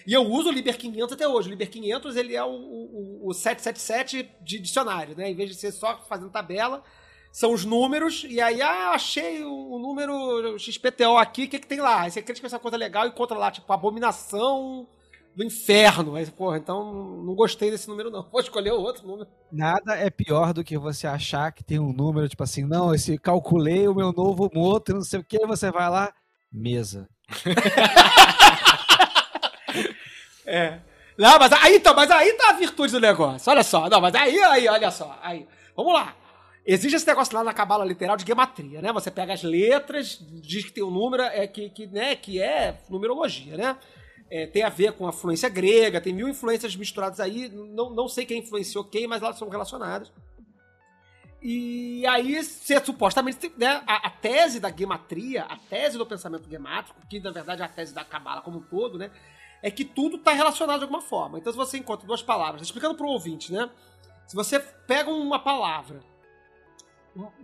[0.05, 1.47] E eu uso o Liber 500 até hoje.
[1.47, 5.29] O Liber 500 ele é o, o, o 777 de dicionário, né?
[5.29, 6.83] Em vez de ser só fazendo tabela,
[7.33, 8.23] são os números.
[8.29, 12.01] E aí, ah, achei o, o número XPTO aqui, o que, que tem lá?
[12.01, 14.87] Aí você clica essa coisa legal e encontra lá, tipo, abominação
[15.35, 16.15] do inferno.
[16.15, 16.93] Aí, porra, então
[17.25, 18.21] não gostei desse número, não.
[18.31, 19.27] Vou escolher outro número.
[19.51, 23.17] Nada é pior do que você achar que tem um número, tipo assim, não, esse
[23.17, 26.13] calculei o meu novo moto, não sei o que, você vai lá,
[26.51, 27.09] mesa.
[30.45, 30.79] É.
[31.17, 33.49] Não, mas aí, então, mas aí tá a virtude do negócio.
[33.49, 33.89] Olha só.
[33.89, 35.17] Não, mas aí, aí, olha só.
[35.23, 35.47] Aí.
[35.73, 36.13] Vamos lá.
[36.65, 38.93] Existe esse negócio lá na cabala literal de gematria, né?
[38.93, 42.81] Você pega as letras, diz que tem um número, é, que, que, né, que é
[42.89, 43.77] numerologia, né?
[44.31, 47.49] É, tem a ver com a fluência grega, tem mil influências misturadas aí.
[47.49, 50.11] Não, não sei quem influenciou quem, mas elas são relacionadas.
[51.41, 56.99] E aí, você supostamente, né, a, a tese da gematria, a tese do pensamento gemátrico,
[57.09, 59.11] que na verdade é a tese da cabala como um todo, né?
[59.63, 61.39] é que tudo está relacionado de alguma forma.
[61.39, 63.69] Então, se você encontra duas palavras, explicando para o ouvinte, né?
[64.27, 66.01] Se você pega uma palavra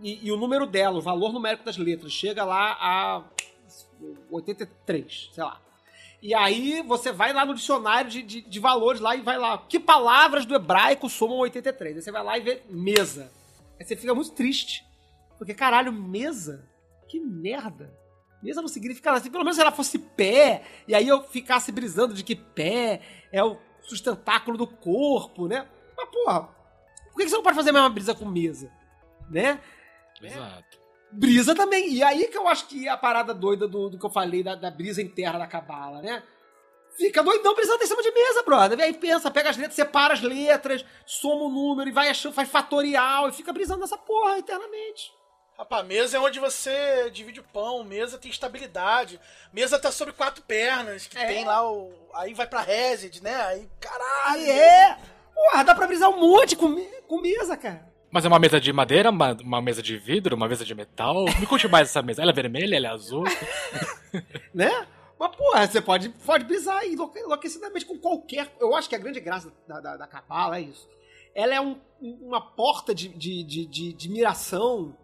[0.02, 3.24] e, e o número dela, o valor numérico das letras, chega lá a
[4.30, 5.60] 83, sei lá.
[6.22, 9.56] E aí você vai lá no dicionário de, de, de valores lá e vai lá.
[9.56, 11.96] Que palavras do hebraico somam 83?
[11.96, 13.32] Aí você vai lá e vê mesa.
[13.78, 14.84] Aí você fica muito triste.
[15.38, 16.68] Porque, caralho, mesa?
[17.08, 17.90] Que merda.
[18.42, 19.22] Mesa não significa nada.
[19.22, 23.00] Se pelo menos ela fosse pé, e aí eu ficasse brisando de que pé
[23.32, 25.66] é o sustentáculo do corpo, né?
[25.96, 26.48] Mas, porra,
[27.10, 28.70] por que você não pode fazer a mesma brisa com mesa?
[29.30, 29.60] Né?
[30.20, 30.78] Exato.
[31.12, 31.92] Brisa também.
[31.92, 34.42] E aí que eu acho que é a parada doida do, do que eu falei
[34.42, 36.22] da, da brisa interna da cabala, né?
[36.96, 38.78] Fica doidão brisando em cima de mesa, brother.
[38.78, 42.34] E aí pensa, pega as letras, separa as letras, soma o número e vai achando,
[42.34, 45.12] faz fatorial e fica brisando nessa porra internamente.
[45.56, 49.20] Rapaz, mesa é onde você divide o pão, mesa tem estabilidade.
[49.52, 51.26] Mesa tá sobre quatro pernas, que É.
[51.26, 51.92] tem lá o.
[52.14, 53.34] Aí vai pra Resid, né?
[53.42, 54.10] Aí, caralho!
[54.26, 54.98] Aí é!
[55.34, 56.74] Porra, dá pra brisar um monte com,
[57.06, 57.89] com mesa, cara.
[58.10, 61.24] Mas é uma mesa de madeira, uma, uma mesa de vidro, uma mesa de metal?
[61.38, 62.22] Me conte mais essa mesa.
[62.22, 63.22] Ela é vermelha, ela é azul?
[64.54, 64.86] né?
[65.18, 68.52] Mas, porra, você pode, pode brisar enlouque- enlouquecidamente com qualquer.
[68.58, 70.88] Eu acho que a grande graça da, da, da Cabala é isso.
[71.34, 74.96] Ela é um- uma porta de, de, de, de, de miração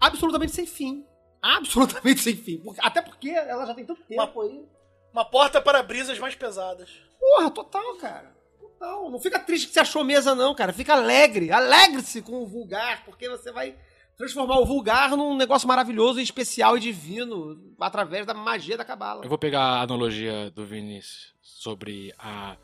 [0.00, 1.04] absolutamente sem fim.
[1.42, 2.62] Absolutamente sem fim.
[2.78, 4.64] Até porque ela já tem tanto tempo aí.
[5.12, 6.88] Uma porta para brisas mais pesadas.
[7.18, 8.32] Porra, total, cara.
[8.80, 9.10] Total.
[9.10, 10.72] Não fica triste que você achou mesa, não, cara.
[10.72, 11.52] Fica alegre.
[11.52, 13.76] Alegre-se com o vulgar, porque você vai
[14.16, 19.22] transformar o vulgar num negócio maravilhoso, especial e divino através da magia da cabala.
[19.22, 22.56] Eu vou pegar a analogia do Vinícius sobre a,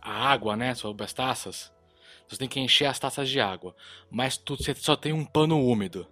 [0.00, 0.74] a água, né?
[0.74, 1.72] Sobre as taças.
[2.28, 3.74] Você tem que encher as taças de água.
[4.08, 6.06] Mas tu, você só tem um pano úmido.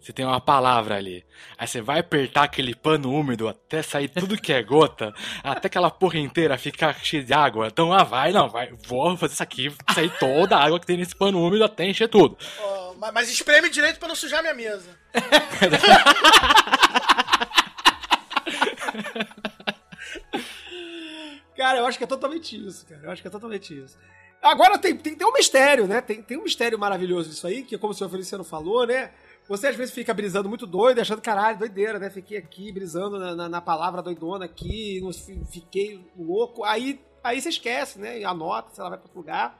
[0.00, 1.24] Você tem uma palavra ali.
[1.58, 5.90] Aí você vai apertar aquele pano úmido até sair tudo que é gota, até aquela
[5.90, 7.66] porra inteira ficar cheia de água.
[7.66, 10.96] Então, ah, vai, não, vai, vou fazer isso aqui, sair toda a água que tem
[10.96, 12.38] nesse pano úmido até encher tudo.
[12.60, 14.96] Ó, ma- mas espreme direito pra não sujar minha mesa.
[21.56, 23.00] Cara, eu acho que é totalmente isso, cara.
[23.04, 23.96] Eu acho que é totalmente isso.
[24.40, 26.00] Agora tem, tem, tem um mistério, né?
[26.00, 29.10] Tem, tem um mistério maravilhoso disso aí, que como o senhor Feliciano falou, né?
[29.48, 32.10] Você às vezes fica brisando muito doido, achando, caralho, doideira, né?
[32.10, 35.00] Fiquei aqui brisando na, na, na palavra doidona aqui,
[35.50, 36.64] fiquei louco.
[36.64, 38.20] Aí, aí você esquece, né?
[38.20, 39.58] E anota, sei lá, vai pra outro lugar.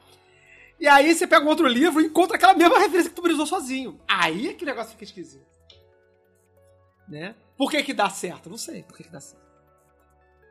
[0.79, 3.47] E aí você pega um outro livro e encontra aquela mesma referência que tu brisou
[3.47, 3.99] sozinho.
[4.07, 5.47] Aí é que o negócio fica esquisito.
[7.09, 7.35] Né?
[7.57, 8.51] Por que que dá certo?
[8.51, 9.49] Não sei por que que dá certo.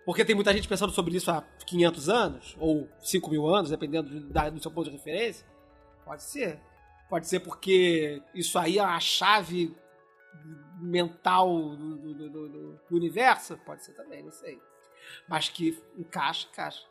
[0.04, 4.10] Porque tem muita gente pensando sobre isso há 500 anos, ou 5 mil anos, dependendo
[4.10, 5.46] do seu ponto de referência.
[6.04, 6.60] Pode ser.
[7.10, 9.76] Pode ser porque isso aí é a chave
[10.80, 13.58] mental do, do- do- do- universo.
[13.66, 14.60] Pode ser também, não sei.
[15.28, 16.84] Mas que encaixa, encaixa.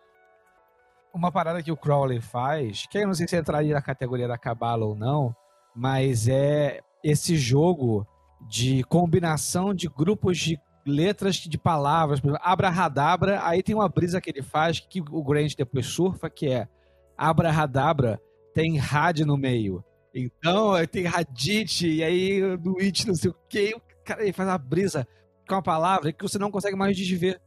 [1.12, 4.37] Uma parada que o Crowley faz, que eu não sei se entraria na categoria da
[4.37, 5.35] cabala ou não,
[5.75, 8.07] mas é esse jogo
[8.49, 14.21] de combinação de grupos de letras de palavras, por exemplo, abrahadabra, aí tem uma brisa
[14.21, 16.69] que ele faz que o Grant depois surfa, que é
[17.17, 18.21] abrahadabra
[18.55, 19.85] tem had no meio.
[20.19, 22.41] Então, tem radite, e aí
[22.81, 25.07] it não sei o que, o cara ele faz uma brisa
[25.47, 27.39] com uma palavra que você não consegue mais desver.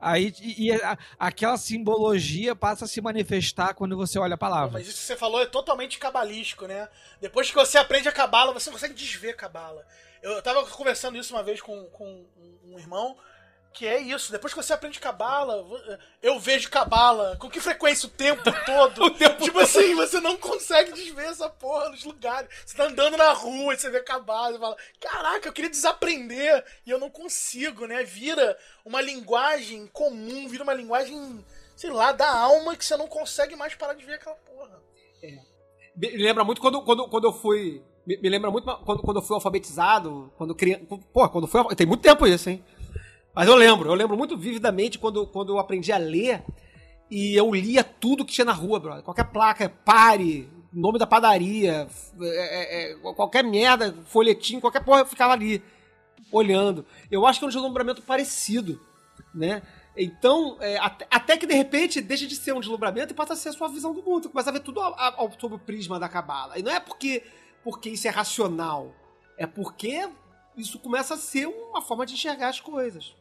[0.00, 4.72] Aí, e, e a- aquela simbologia passa a se manifestar quando você olha a palavra.
[4.78, 6.88] Mas isso que você falou é totalmente cabalístico, né?
[7.20, 9.84] Depois que você aprende a cabala, você não consegue desver cabala.
[10.22, 12.24] Eu tava conversando isso uma vez com, com
[12.64, 13.16] um irmão,
[13.76, 14.32] que é isso.
[14.32, 15.62] Depois que você aprende cabala,
[16.22, 17.36] eu vejo cabala.
[17.38, 18.06] Com que frequência?
[18.06, 19.10] O tempo todo.
[19.42, 22.48] tipo assim, você não consegue desver essa porra nos lugares.
[22.64, 26.64] Você tá andando na rua e você vê cabala e fala: Caraca, eu queria desaprender
[26.86, 28.02] e eu não consigo, né?
[28.02, 31.44] Vira uma linguagem comum, vira uma linguagem,
[31.76, 34.80] sei lá, da alma que você não consegue mais parar de ver aquela porra.
[35.94, 37.82] Me me lembra muito quando, quando, quando eu fui.
[38.06, 40.32] Me, me lembra muito quando, quando eu fui alfabetizado.
[40.36, 40.84] Quando criança.
[41.12, 41.60] Pô, quando fui.
[41.60, 42.64] alfa- Tem muito tempo isso, hein?
[43.36, 46.42] Mas eu lembro, eu lembro muito vividamente quando, quando eu aprendi a ler
[47.10, 49.02] e eu lia tudo que tinha na rua, brother.
[49.04, 51.86] Qualquer placa, pare, nome da padaria,
[52.18, 55.62] é- é- é, qualquer merda, folhetim, qualquer porra, eu ficava ali,
[56.32, 56.86] olhando.
[57.10, 58.80] Eu acho que é um deslumbramento parecido,
[59.34, 59.60] né?
[59.94, 63.36] Então, é, até, até que de repente deixa de ser um deslumbramento e passa a
[63.36, 64.30] ser a sua visão do mundo.
[64.30, 66.58] Começa a ver tudo a- a- ao- sob o prisma da cabala.
[66.58, 67.22] E não é porque,
[67.62, 68.94] porque isso é racional,
[69.38, 70.08] é porque
[70.56, 73.14] isso começa a ser uma forma de enxergar as coisas.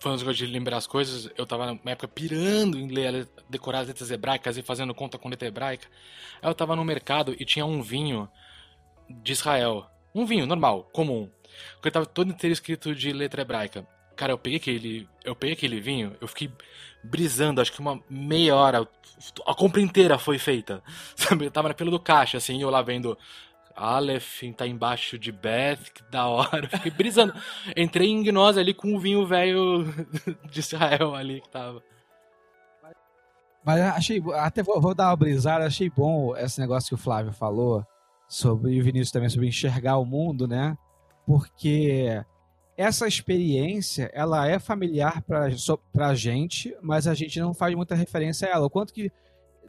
[0.00, 4.10] Falando de lembrar as coisas, eu tava na época pirando em ler, decorar as letras
[4.10, 5.86] hebraicas e fazendo conta com letra hebraica.
[6.42, 8.28] Aí eu tava no mercado e tinha um vinho
[9.08, 9.86] de Israel.
[10.14, 11.30] Um vinho normal, comum.
[11.82, 13.86] Que tava todo inteiro escrito de letra hebraica.
[14.16, 16.50] Cara, eu peguei aquele, eu peguei aquele vinho, eu fiquei
[17.02, 18.88] brisando, acho que uma meia hora.
[19.46, 20.82] A compra inteira foi feita.
[21.16, 21.46] Sabe?
[21.46, 23.16] Eu tava na fila do caixa, assim, eu lá vendo.
[23.76, 26.68] Aleph tá embaixo de Beth, que da hora.
[26.70, 27.34] Fiquei brisando.
[27.76, 29.84] Entrei em gnose ali com o vinho velho
[30.50, 31.82] de Israel ali que tava.
[33.64, 37.32] Mas achei, até vou, vou dar uma brisada, achei bom esse negócio que o Flávio
[37.32, 37.84] falou
[38.28, 40.76] sobre e o Vinícius também sobre enxergar o mundo, né?
[41.26, 42.22] Porque
[42.76, 45.48] essa experiência, ela é familiar pra,
[45.92, 48.66] pra gente, mas a gente não faz muita referência a ela.
[48.66, 49.10] O quanto que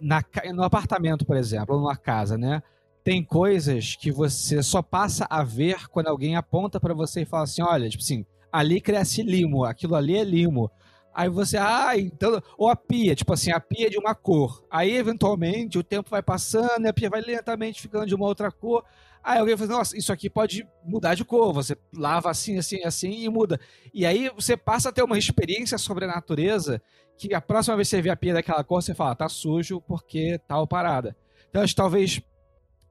[0.01, 0.21] na,
[0.53, 2.61] no apartamento, por exemplo, ou numa casa, né?
[3.05, 7.43] Tem coisas que você só passa a ver quando alguém aponta pra você e fala
[7.43, 10.71] assim, olha, tipo assim, ali cresce limo, aquilo ali é limo.
[11.13, 12.41] Aí você, ah, então.
[12.57, 14.65] Ou a pia, tipo assim, a pia é de uma cor.
[14.71, 18.51] Aí, eventualmente, o tempo vai passando e a pia vai lentamente ficando de uma outra
[18.51, 18.83] cor.
[19.23, 21.53] Aí alguém fala, nossa, isso aqui pode mudar de cor.
[21.53, 23.59] Você lava assim, assim, assim e muda.
[23.93, 26.81] E aí você passa a ter uma experiência sobre a natureza
[27.19, 29.79] que a próxima vez que você vê a pia daquela cor, você fala, tá sujo
[29.81, 31.15] porque tal parada.
[31.49, 32.19] Então, acho que talvez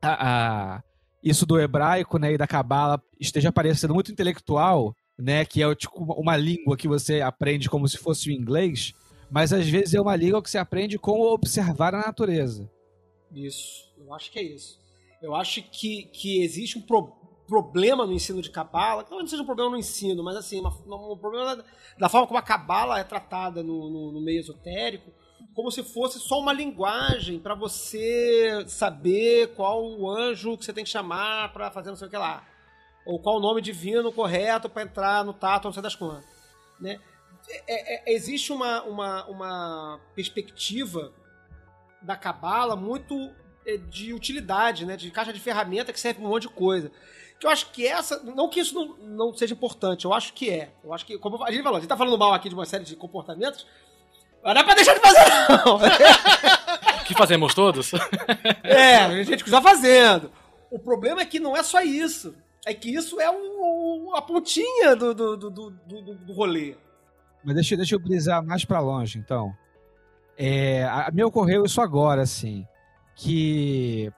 [0.04, 0.82] a- a-
[1.22, 5.44] isso do hebraico né, e da cabala esteja parecendo muito intelectual, né?
[5.44, 8.92] Que é tipo uma- língua que você aprende como se fosse o inglês,
[9.30, 12.70] mas às vezes é uma língua que você aprende como observar a natureza.
[13.32, 14.78] Isso, eu acho que é isso.
[15.22, 17.12] Eu acho que, que existe um pro-
[17.48, 20.72] problema no ensino de cabala, que não seja um problema no ensino, mas assim, uma-
[21.12, 21.64] um problema da,
[21.98, 25.10] da forma como a cabala é tratada no, no- no meio esotérico,
[25.54, 30.84] como se fosse só uma linguagem para você saber qual o anjo que você tem
[30.84, 32.46] que chamar para fazer não sei o que lá.
[33.06, 36.24] Ou qual o nome divino correto para entrar no tato, não sei das quantas.
[36.80, 36.98] Né?
[37.66, 41.12] É- é- existe uma, uma, uma perspectiva
[42.00, 43.30] da cabala muito
[43.66, 44.96] é, de utilidade, né?
[44.96, 46.90] De caixa de ferramenta que serve pra um monte de coisa.
[47.38, 48.22] Que eu acho que essa.
[48.22, 50.72] Não que isso não, não seja importante, eu acho que é.
[50.82, 52.66] Eu acho que, como a gente falou, a gente tá falando mal aqui de uma
[52.66, 53.66] série de comportamentos.
[54.44, 55.20] Não é pra deixar de fazer,
[55.64, 55.76] não!
[55.76, 55.80] O
[57.04, 57.92] que fazemos todos?
[58.62, 60.30] É, a gente continua fazendo.
[60.70, 62.34] O problema é que não é só isso.
[62.66, 66.76] É que isso é o, o- a pontinha do, do, do, do, do- do rolê.
[67.44, 69.52] Mas deixa, deixa eu brisar mais pra longe, então.
[70.36, 72.66] É, a, me ocorreu isso agora, assim,
[73.14, 74.10] que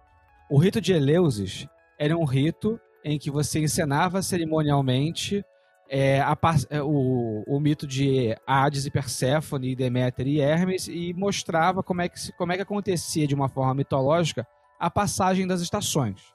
[0.49, 1.67] o rito de Eleusis
[1.99, 5.45] era um rito em que você encenava cerimonialmente
[5.89, 6.37] é, a
[6.71, 12.09] é, o, o mito de Hades e Perséfone, Deméter e Hermes e mostrava como é,
[12.09, 14.47] que, como é que acontecia de uma forma mitológica
[14.79, 16.35] a passagem das estações.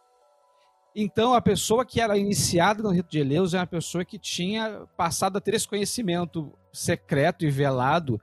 [0.96, 4.86] Então, a pessoa que era iniciada no rito de Eleus é uma pessoa que tinha
[4.98, 8.20] passado a ter esse conhecimento secreto e velado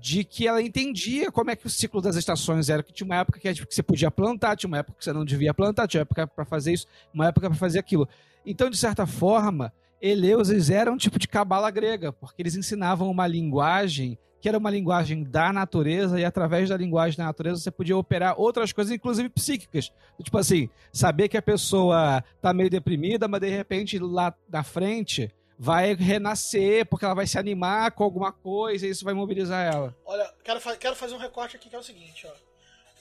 [0.00, 3.16] de que ela entendia como é que o ciclo das estações era, que tinha uma
[3.16, 6.04] época que você podia plantar, tinha uma época que você não devia plantar, tinha uma
[6.04, 8.08] época para fazer isso, uma época para fazer aquilo.
[8.46, 9.70] Então, de certa forma,
[10.00, 14.70] Eleusis era um tipo de cabala grega, porque eles ensinavam uma linguagem que era uma
[14.70, 19.28] linguagem da natureza, e através da linguagem da natureza você podia operar outras coisas, inclusive
[19.28, 19.92] psíquicas.
[20.22, 25.30] Tipo assim, saber que a pessoa tá meio deprimida, mas de repente lá na frente
[25.58, 29.94] vai renascer, porque ela vai se animar com alguma coisa e isso vai mobilizar ela.
[30.06, 32.32] Olha, quero, quero fazer um recorte aqui que é o seguinte, ó.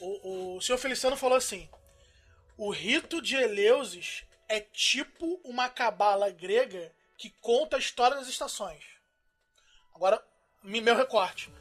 [0.02, 1.70] O, o senhor Feliciano falou assim:
[2.58, 8.84] o rito de Eleusis é tipo uma cabala grega que conta a história das estações.
[9.93, 10.22] Agora,
[10.64, 11.54] meu recorte.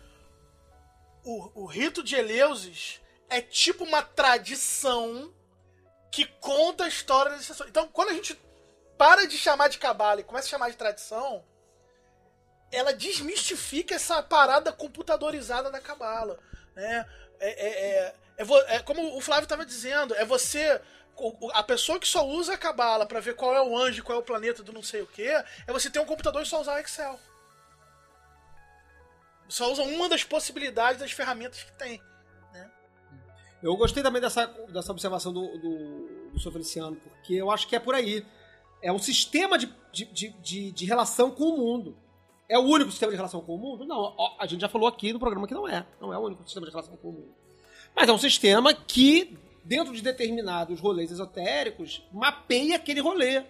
[1.23, 5.35] O, o rito de Eleusis é tipo uma tradição
[6.11, 7.69] que conta a história das estações.
[7.69, 8.41] Então, quando a gente
[8.97, 11.45] para de chamar de cabala e começa a chamar de tradição,
[12.73, 16.39] ela desmistifica essa parada computadorizada da cabala.
[16.75, 17.07] Né?
[17.39, 20.81] É, é, é, é, é como o Flávio estava dizendo, é você
[21.53, 24.21] a pessoa que só usa a cabala para ver qual é o anjo, qual é
[24.21, 26.75] o planeta do não sei o que, é você ter um computador e só usar
[26.75, 27.19] o Excel.
[29.49, 32.03] Só usa uma das possibilidades das ferramentas que tem.
[32.53, 32.71] Né?
[33.63, 37.75] Eu gostei também dessa, dessa observação do, do, do seu Feliciano, porque eu acho que
[37.75, 38.25] é por aí.
[38.83, 41.97] É um sistema de, de, de, de, relação com o mundo.
[42.49, 43.85] É o único sistema de relação com o mundo?
[43.85, 45.85] Não, a gente já falou aqui no programa que não é.
[46.01, 47.35] Não é o único sistema de relação com o mundo.
[47.97, 49.37] Mas é um sistema que
[49.69, 53.45] dentro de determinados rolês esotéricos, mapeia aquele rolê.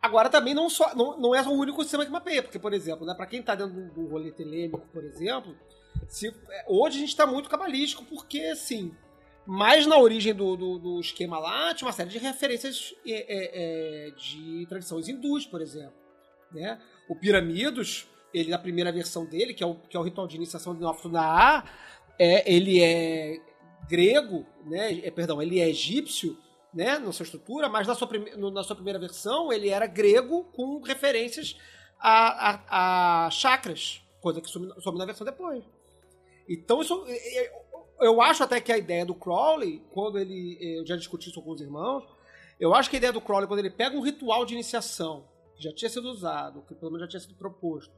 [0.00, 3.04] Agora também não, só, não, não é o único sistema que mapeia, porque, por exemplo,
[3.04, 5.56] né, para quem está dentro do, rolê telêmico, por exemplo,
[6.06, 8.94] se, é, hoje a gente está muito cabalístico, porque, assim,
[9.44, 14.06] mais na origem do, do, do, esquema lá, tinha uma série de referências é, é,
[14.06, 15.94] é, de tradições hindus, por exemplo.
[16.52, 16.80] Né?
[17.08, 20.36] O Piramidos, ele, na primeira versão dele, que é o, que é o ritual de
[20.36, 21.64] iniciação de Noftunaá,
[22.16, 23.40] é, ele é
[23.88, 25.00] grego, né?
[25.04, 26.36] É, perdão, ele é egípcio,
[26.72, 26.98] né?
[26.98, 28.08] Na sua estrutura, mas na sua,
[28.52, 31.56] na sua primeira versão ele era grego com referências
[31.98, 35.64] a, a, a chakras, coisa que some, na versão depois.
[36.48, 37.04] Então isso,
[38.00, 41.50] eu acho até que a ideia do Crowley, quando ele, eu já discuti isso com
[41.50, 42.04] os irmãos,
[42.58, 45.62] eu acho que a ideia do Crowley, quando ele pega um ritual de iniciação que
[45.62, 47.92] já tinha sido usado, que pelo menos já tinha sido proposto,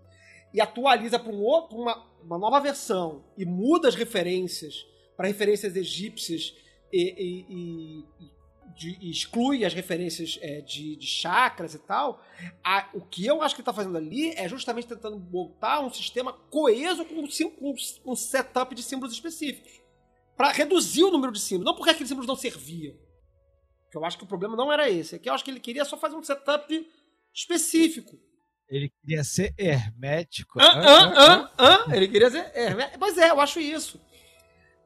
[0.52, 4.86] e atualiza para um uma, uma nova versão e muda as referências
[5.20, 6.56] para referências egípcias
[6.90, 8.30] e, e, e,
[8.74, 12.24] de, exclui as referências é, de, de chakras e tal,
[12.64, 16.32] a, o que eu acho que está fazendo ali é justamente tentando montar um sistema
[16.32, 17.74] coeso com, com
[18.06, 19.70] um setup de símbolos específicos.
[20.38, 22.96] Para reduzir o número de símbolos, não porque aqueles símbolos não serviam.
[23.90, 25.16] Que eu acho que o problema não era esse.
[25.16, 26.90] É que eu acho que ele queria só fazer um setup
[27.34, 28.18] específico.
[28.70, 30.58] Ele queria ser hermético.
[30.58, 32.98] Ah, ah, ah, ah, Ele queria ser hermético.
[32.98, 34.00] Pois é, eu acho isso.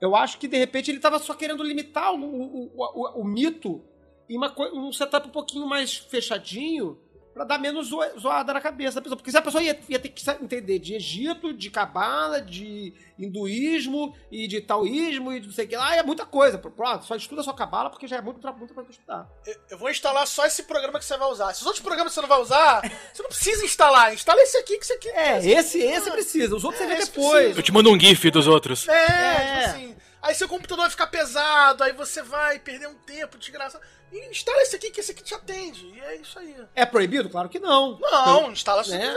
[0.04, 3.82] Eu acho que de repente ele estava só querendo limitar o, o, o, o mito
[4.28, 6.98] em uma, um setup um pouquinho mais fechadinho
[7.34, 9.16] para dar menos zoada na cabeça da pessoa.
[9.16, 14.14] Porque se a pessoa ia, ia, ter que entender de Egito, de Cabala, de hinduísmo
[14.30, 16.56] e de taoísmo e de não sei o que lá, é muita coisa.
[16.56, 19.28] Pronto, só estuda só Cabala porque já é muito, muito para estudar.
[19.44, 21.52] Eu, eu vou instalar só esse programa que você vai usar.
[21.52, 24.14] Se os outros programas você não vai usar, você não precisa instalar.
[24.14, 25.44] Instala esse aqui que você quer.
[25.44, 26.54] É, esse, esse precisa.
[26.54, 27.32] Os outros é, você vê depois.
[27.32, 27.58] Precisa.
[27.58, 28.86] Eu te mando um GIF dos outros.
[28.86, 29.58] É, é.
[29.58, 29.96] tipo assim.
[30.24, 33.78] Aí seu computador vai ficar pesado, aí você vai perder um tempo de graça.
[34.10, 35.86] E instala esse aqui, que esse aqui te atende.
[35.86, 36.56] E é isso aí.
[36.74, 37.28] É proibido?
[37.28, 37.98] Claro que não.
[37.98, 39.14] Não, então, instala se né?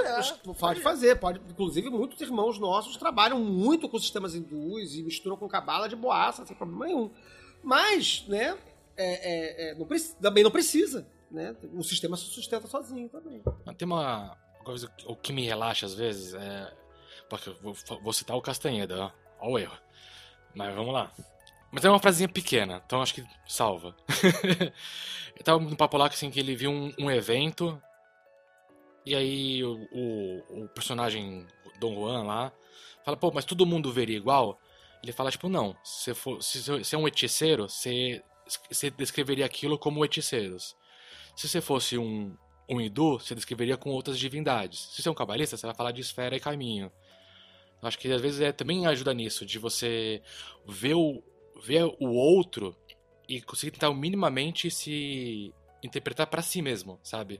[0.60, 1.40] Pode fazer, pode.
[1.50, 6.46] Inclusive, muitos irmãos nossos trabalham muito com sistemas hindus e misturam com cabala de boaça,
[6.46, 7.10] sem problema nenhum.
[7.64, 8.58] Mas, né,
[8.98, 9.88] é, é, é, não,
[10.22, 11.08] também não precisa.
[11.32, 11.56] Né?
[11.74, 13.42] O sistema se sustenta sozinho também.
[13.78, 16.70] Tem uma coisa o que me relaxa às vezes é.
[17.30, 17.74] Porque vou,
[18.04, 19.12] vou citar o Castanheda, ó.
[19.40, 19.87] Olha o erro.
[20.56, 21.12] Mas vamos lá.
[21.72, 23.96] Mas é uma frasinha pequena, então acho que salva.
[25.36, 27.82] eu tava no papo lá assim, que ele viu um, um evento.
[29.06, 31.46] E aí o, o, o, personagem
[31.80, 32.52] Dom Juan lá
[33.04, 34.60] fala, pô, mas todo mundo veria igual?
[35.04, 35.76] Ele fala, tipo, não.
[35.84, 38.24] Se, for, se você é um hechiceiro, você,
[38.70, 40.76] você descreveria aquilo como hechiceiros.
[41.36, 42.36] Se você fosse um,
[42.68, 44.90] um Idu, você descreveria com outras divindades.
[44.92, 46.92] Se você é um cabalista, você vai falar de esfera e caminho.
[47.82, 50.22] Acho que às vezes é, também ajuda nisso, de você
[50.68, 51.24] ver o,
[51.64, 52.76] ver o outro
[53.28, 57.40] e conseguir tentar minimamente se interpretar para si mesmo, sabe?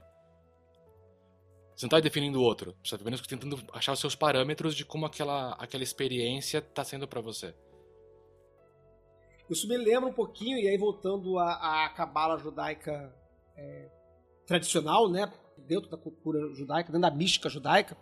[1.74, 4.84] Você não tá definindo o outro, você tá apenas tentando achar os seus parâmetros de
[4.84, 7.54] como aquela, aquela experiência tá sendo para você.
[9.48, 13.14] Isso me lembra um pouquinho, e aí voltando à, cabala judaica
[13.56, 13.88] é,
[14.46, 15.32] tradicional, né?
[15.56, 17.96] Dentro da cultura judaica, dentro da mística judaica,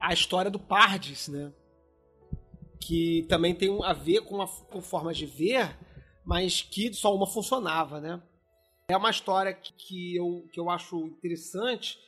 [0.00, 1.52] a história do Pardes, né?
[2.80, 5.76] Que também tem a ver com, uma, com formas de ver,
[6.24, 8.22] mas que só uma funcionava, né?
[8.88, 11.98] É uma história que, que, eu, que eu acho interessante,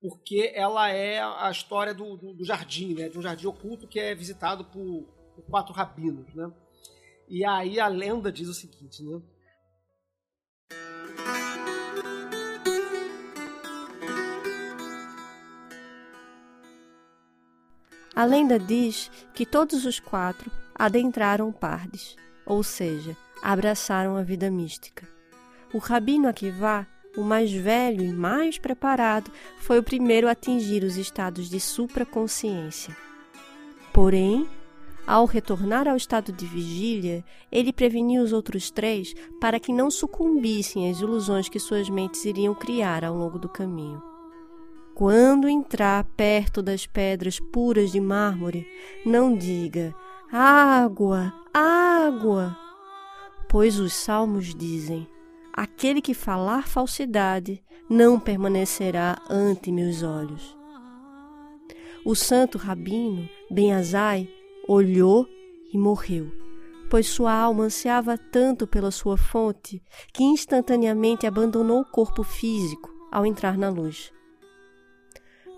[0.00, 3.08] porque ela é a história do, do, do jardim, né?
[3.08, 5.04] De um jardim oculto que é visitado por,
[5.34, 6.52] por quatro rabinos, né?
[7.28, 9.20] E aí a lenda diz o seguinte, né?
[18.16, 22.16] A lenda diz que todos os quatro adentraram Pardes,
[22.46, 25.06] ou seja, abraçaram a vida mística.
[25.70, 30.96] O rabino Akivá, o mais velho e mais preparado, foi o primeiro a atingir os
[30.96, 32.96] estados de supraconsciência.
[33.92, 34.48] Porém,
[35.06, 37.22] ao retornar ao estado de vigília,
[37.52, 42.54] ele preveniu os outros três para que não sucumbissem às ilusões que suas mentes iriam
[42.54, 44.15] criar ao longo do caminho.
[44.96, 48.66] Quando entrar perto das pedras puras de mármore,
[49.04, 49.94] não diga
[50.32, 52.56] água, água,
[53.46, 55.06] pois os salmos dizem:
[55.52, 60.56] aquele que falar falsidade não permanecerá ante meus olhos.
[62.02, 64.26] O santo rabino Ben Azai
[64.66, 65.28] olhou
[65.74, 66.32] e morreu,
[66.88, 69.82] pois sua alma ansiava tanto pela sua fonte
[70.14, 74.15] que instantaneamente abandonou o corpo físico ao entrar na luz.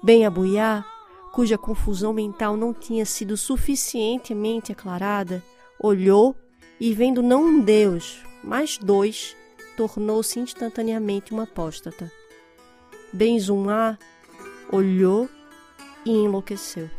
[0.03, 0.85] Ben Abuyá,
[1.33, 5.43] cuja confusão mental não tinha sido suficientemente aclarada,
[5.81, 6.37] olhou
[6.81, 9.37] e, vendo não um Deus, mas dois,
[9.77, 12.11] tornou-se instantaneamente uma apóstata.
[13.13, 13.99] Ben Zumá
[14.71, 15.29] olhou
[16.05, 16.91] e enlouqueceu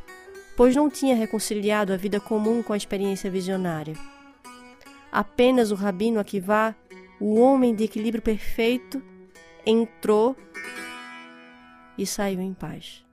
[0.59, 3.95] pois não tinha reconciliado a vida comum com a experiência visionária.
[5.09, 6.75] Apenas o rabino Akivá,
[7.17, 9.01] o homem de equilíbrio perfeito,
[9.65, 10.35] entrou
[11.99, 13.03] e saiu em paz.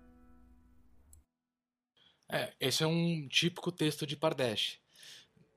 [2.31, 4.79] É, esse é um típico texto de Pardesh.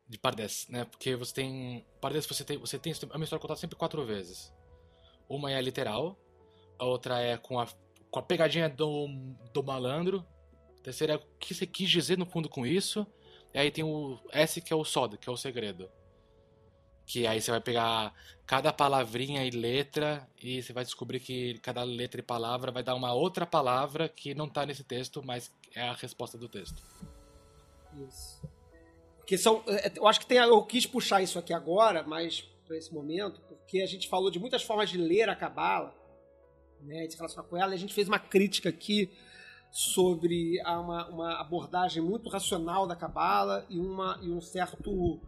[0.08, 0.86] De Pardes, né?
[0.86, 1.86] Porque você tem.
[2.02, 2.58] Pardes, você tem.
[2.58, 4.52] Você tem é uma história contada sempre quatro vezes.
[5.30, 6.20] Uma é literal,
[6.80, 7.68] a outra é com a,
[8.10, 9.08] com a pegadinha do,
[9.54, 10.26] do malandro,
[10.82, 13.06] terceiro é o que você quis dizer no fundo com isso.
[13.54, 15.88] E aí tem o S que é o soda, que é o segredo.
[17.10, 18.14] Que aí você vai pegar
[18.46, 22.94] cada palavrinha e letra e você vai descobrir que cada letra e palavra vai dar
[22.94, 26.84] uma outra palavra que não está nesse texto, mas é a resposta do texto.
[28.08, 28.40] Isso.
[29.18, 32.78] Porque são, é, eu acho que tem, eu quis puxar isso aqui agora, mas para
[32.78, 35.96] esse momento, porque a gente falou de muitas formas de ler a cabala,
[36.82, 39.12] né, de se relacionar com ela, e a gente fez uma crítica aqui
[39.72, 45.20] sobre uma, uma abordagem muito racional da cabala e, uma, e um certo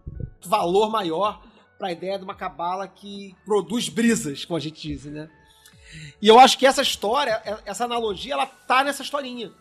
[0.45, 1.49] valor maior
[1.81, 5.27] para a ideia de uma cabala que produz brisas, como a gente diz, né?
[6.21, 9.51] E eu acho que essa história, essa analogia, ela tá nessa historinha.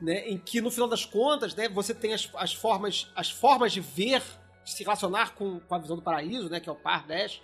[0.00, 3.72] Né, em que no final das contas, né, você tem as, as, formas, as formas
[3.72, 4.22] de ver,
[4.64, 7.40] de se relacionar com, com a visão do paraíso, né, que é o par 10,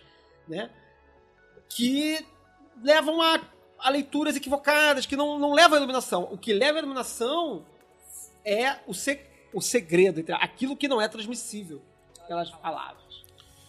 [0.47, 0.71] né,
[1.69, 2.25] que
[2.81, 3.41] levam a
[3.77, 6.29] a leituras equivocadas, que não, não levam à iluminação.
[6.33, 7.67] O que leva à iluminação
[8.43, 9.21] é o, se,
[9.53, 11.83] o segredo, aquilo que não é transmissível
[12.27, 13.04] pelas palavras.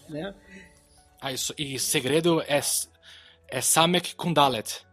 [0.10, 0.34] Né?
[1.22, 2.60] Ah, isso, e segredo é,
[3.48, 4.86] é Samek Kundalet.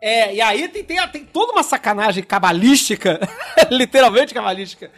[0.00, 3.20] É, e aí tem, tem, tem toda uma sacanagem cabalística,
[3.70, 4.90] literalmente cabalística,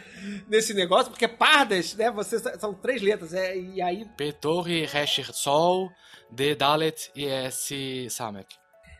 [0.47, 4.05] nesse negócio, porque pardas, né, você, são três letras, é, e aí...
[4.17, 5.91] P, Torre, Resh, Sol,
[6.31, 8.55] D, Dalet e S, Samek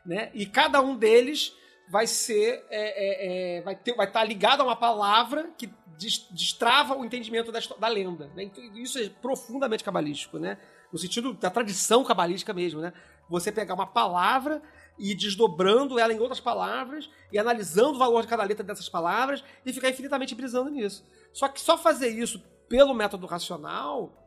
[0.05, 0.29] né?
[0.33, 1.53] E cada um deles
[1.89, 5.69] vai ser é, é, é, vai ter vai estar tá ligado a uma palavra que
[5.97, 8.31] destrava o entendimento da, da lenda.
[8.35, 8.43] Né?
[8.43, 10.57] Então, isso é profundamente cabalístico, né?
[10.91, 12.93] No sentido da tradição cabalística mesmo, né?
[13.29, 14.61] Você pegar uma palavra
[14.97, 19.43] e desdobrando ela em outras palavras e analisando o valor de cada letra dessas palavras
[19.65, 21.05] e ficar infinitamente brisando nisso.
[21.33, 22.39] Só que só fazer isso
[22.69, 24.21] pelo método racional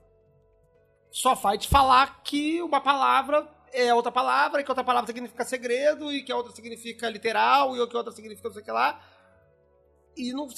[1.11, 6.13] só faz falar que uma palavra é outra palavra, e que outra palavra significa segredo,
[6.13, 8.73] e que a outra significa literal, e que a outra significa não sei o que
[8.73, 9.01] lá.
[10.17, 10.49] E não,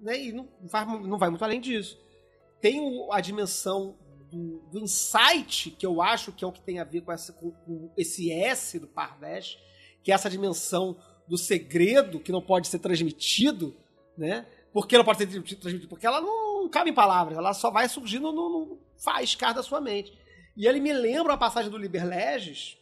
[0.00, 1.98] né, e não, vai, não vai muito além disso.
[2.60, 3.96] Tem a dimensão
[4.30, 7.32] do, do, insight, que eu acho que é o que tem a ver com, essa,
[7.32, 9.58] com, com esse S do Pardesh,
[10.02, 10.96] que é essa dimensão
[11.26, 13.76] do segredo que não pode ser transmitido,
[14.16, 14.46] né?
[14.74, 15.88] Não pode ser transmitido?
[15.88, 19.62] Porque ela não, não cabe em palavras, ela só vai surgindo no, no faiscar da
[19.62, 20.16] sua mente.
[20.56, 22.76] E ele me lembra a passagem do Liber Leges,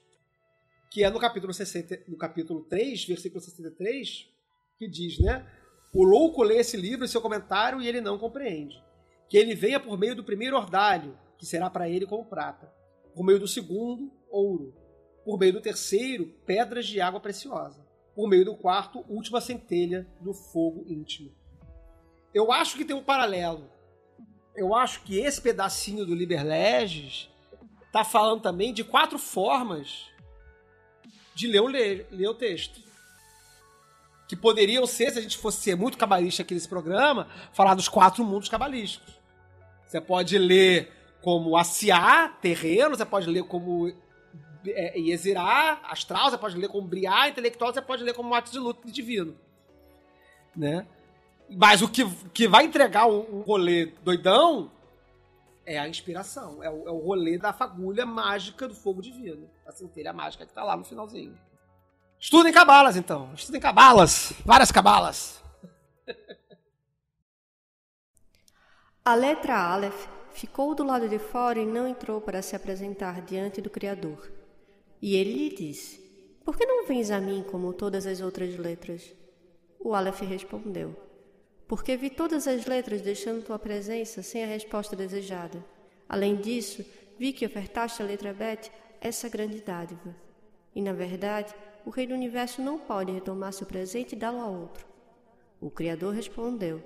[0.90, 4.28] que é no capítulo, 60, no capítulo 3, versículo 63,
[4.78, 5.46] que diz, né?
[5.96, 8.84] O louco lê esse livro e seu comentário e ele não compreende.
[9.30, 12.70] que ele venha por meio do primeiro ordalho, que será para ele como prata,
[13.14, 14.74] por meio do segundo, ouro,
[15.24, 20.34] por meio do terceiro, pedras de água preciosa, por meio do quarto, última centelha do
[20.34, 21.34] fogo íntimo.
[22.32, 23.68] Eu acho que tem um paralelo.
[24.54, 27.30] Eu acho que esse pedacinho do Liber Legis
[27.90, 30.06] tá falando também de quatro formas
[31.34, 32.85] de ler o, ler o texto.
[34.28, 37.88] Que poderiam ser, se a gente fosse ser muito cabalista aqui nesse programa, falar dos
[37.88, 39.14] quatro mundos cabalísticos.
[39.86, 40.92] Você pode ler
[41.22, 43.92] como Asiá, terreno, você pode ler como
[44.66, 48.58] é, Yezirá, astral, você pode ler como Briá, intelectual, você pode ler como atos de
[48.58, 49.36] luta divino.
[50.54, 50.86] Né?
[51.48, 54.70] Mas o que, que vai entregar um, um rolê doidão
[55.64, 56.62] é a inspiração.
[56.62, 59.50] É o, é o rolê da fagulha mágica do fogo divino.
[59.66, 61.36] A centelha mágica que tá lá no finalzinho.
[62.18, 63.32] Estudem cabalas, então.
[63.34, 64.32] Estudem cabalas.
[64.44, 65.42] Várias cabalas.
[69.04, 73.60] A letra Aleph ficou do lado de fora e não entrou para se apresentar diante
[73.60, 74.32] do Criador.
[75.00, 76.00] E ele lhe disse:
[76.44, 79.14] Por que não vens a mim como todas as outras letras?
[79.78, 80.96] O Aleph respondeu:
[81.68, 85.64] Porque vi todas as letras deixando tua presença sem a resposta desejada.
[86.08, 86.84] Além disso,
[87.18, 90.14] vi que ofertaste a letra Bet essa grande dádiva.
[90.74, 91.54] E, na verdade,
[91.86, 94.84] o Rei do Universo não pode retomar seu presente e dá-lo a outro.
[95.60, 96.82] O Criador respondeu: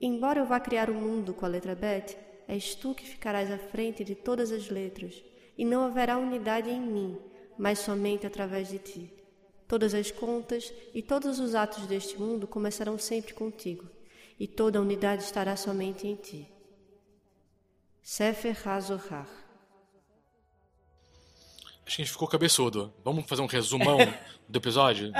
[0.00, 2.16] Embora eu vá criar o mundo com a letra Bet,
[2.46, 5.20] és tu que ficarás à frente de todas as letras,
[5.58, 7.18] e não haverá unidade em mim,
[7.58, 9.12] mas somente através de ti.
[9.66, 13.90] Todas as contas e todos os atos deste mundo começarão sempre contigo,
[14.38, 16.48] e toda a unidade estará somente em ti.
[18.00, 19.39] Sefer HaZohar
[21.90, 22.94] Acho que a gente ficou cabeçudo.
[23.04, 23.98] Vamos fazer um resumão
[24.48, 25.10] do episódio?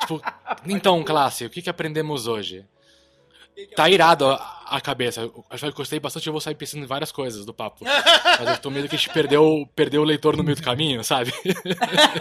[0.00, 0.20] tipo,
[0.66, 2.66] então, classe, o que, que aprendemos hoje?
[3.76, 5.20] Tá irado a, a cabeça.
[5.20, 7.84] Eu acho que gostei bastante, eu vou sair pensando em várias coisas do papo.
[7.84, 11.04] Mas eu tô medo que a gente perdeu, perdeu o leitor no meio do caminho,
[11.04, 11.32] sabe?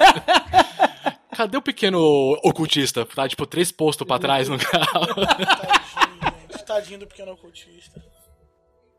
[1.35, 1.99] Cadê o pequeno
[2.43, 3.07] ocultista?
[3.07, 5.15] Tá, tipo, três postos pra trás no carro.
[5.15, 6.65] Tadinho, gente.
[6.65, 8.03] Tadinho do pequeno ocultista.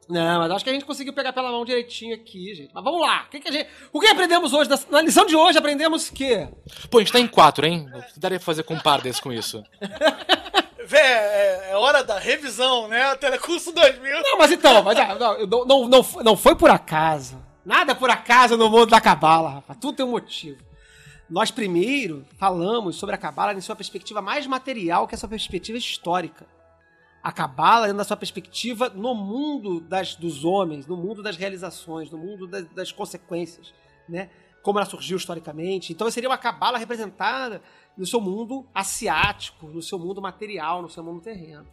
[0.09, 2.70] Não, mas acho que a gente conseguiu pegar pela mão direitinho aqui, gente.
[2.73, 3.24] Mas vamos lá.
[3.27, 4.70] O que, que, a gente, o que aprendemos hoje?
[4.89, 6.49] Na lição de hoje aprendemos o quê?
[6.91, 7.89] Pô, a gente tá em quatro, hein?
[8.16, 9.65] Daria pra fazer com par desse com isso.
[10.87, 13.16] Vé, é, é hora da revisão, né?
[13.16, 14.23] Telecurso 2000.
[14.23, 17.45] Não, mas então, mas, ah, não, não, não, não, não foi por acaso.
[17.65, 19.77] Nada por acaso no mundo da cabala, rapaz.
[19.81, 20.59] Tudo tem um motivo.
[21.28, 25.77] Nós primeiro falamos sobre a cabala em sua perspectiva mais material que a sua perspectiva
[25.77, 26.47] histórica.
[27.27, 32.09] A cabala dentro da sua perspectiva no mundo das, dos homens, no mundo das realizações,
[32.09, 33.74] no mundo das, das consequências,
[34.09, 34.31] né?
[34.62, 35.93] Como ela surgiu historicamente.
[35.93, 37.61] Então seria uma cabala representada
[37.97, 41.66] no seu mundo asiático, no seu mundo material, no seu mundo terreno.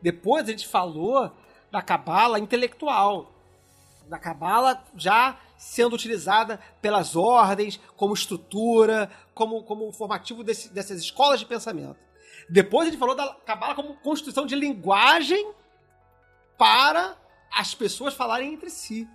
[0.00, 1.30] Depois a gente falou
[1.70, 3.34] da cabala intelectual,
[4.08, 11.38] da cabala já sendo utilizada pelas ordens como estrutura, como, como formativo desse, dessas escolas
[11.38, 12.11] de pensamento.
[12.48, 15.52] Depois a gente falou da cabala como construção de linguagem
[16.58, 17.16] para
[17.50, 19.08] as pessoas falarem entre si,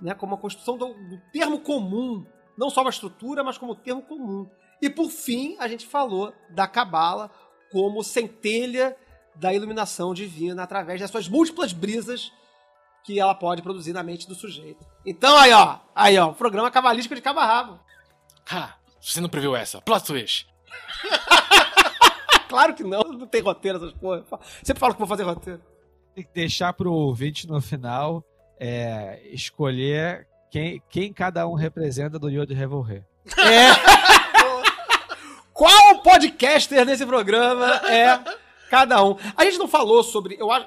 [0.00, 0.14] né?
[0.14, 2.24] Como a construção do, do termo comum,
[2.56, 4.48] não só uma estrutura, mas como termo comum.
[4.80, 7.30] E por fim, a gente falou da Cabala
[7.70, 8.96] como centelha
[9.34, 12.32] da iluminação divina através das suas múltiplas brisas
[13.04, 14.84] que ela pode produzir na mente do sujeito.
[15.04, 17.80] Então aí, ó, aí, ó, programa cabalístico de cabo a rabo.
[18.50, 19.80] Ha, você não previu essa.
[19.80, 20.48] Plot twist.
[22.48, 24.24] claro que não, não tem roteiro essas porra.
[24.62, 25.60] Sempre falo que vou fazer roteiro.
[26.14, 28.24] Tem que deixar pro ouvinte no final
[28.58, 33.04] é, escolher quem, quem cada um representa do Yod Revolver.
[33.38, 33.70] É.
[35.52, 38.22] Qual podcaster nesse programa é
[38.70, 39.16] cada um?
[39.36, 40.36] A gente não falou sobre.
[40.38, 40.66] Eu acho.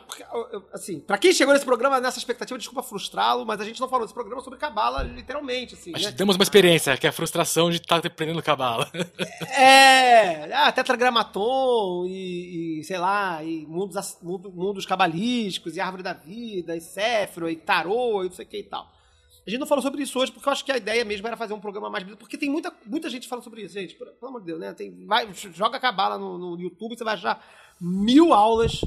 [0.74, 4.06] Assim, pra quem chegou nesse programa nessa expectativa, desculpa frustrá-lo, mas a gente não falou
[4.06, 5.76] nesse programa sobre Cabala, literalmente.
[5.76, 6.12] Assim, Mas né?
[6.12, 8.90] temos uma experiência, que é a frustração de estar aprendendo cabala.
[9.52, 16.76] É, ah, tetragramaton e, e, sei lá, e mundos, mundos cabalísticos, e árvore da vida,
[16.76, 18.90] e Céfiro, e tarô, e não sei o que e tal.
[19.46, 21.36] A gente não falou sobre isso hoje, porque eu acho que a ideia mesmo era
[21.36, 22.04] fazer um programa mais...
[22.16, 23.96] Porque tem muita, muita gente falando sobre isso, gente.
[23.96, 24.74] Pelo pelo amor de Deus, né?
[24.74, 27.44] Tem, vai, joga Cabala no, no YouTube, você vai achar
[27.80, 28.82] mil aulas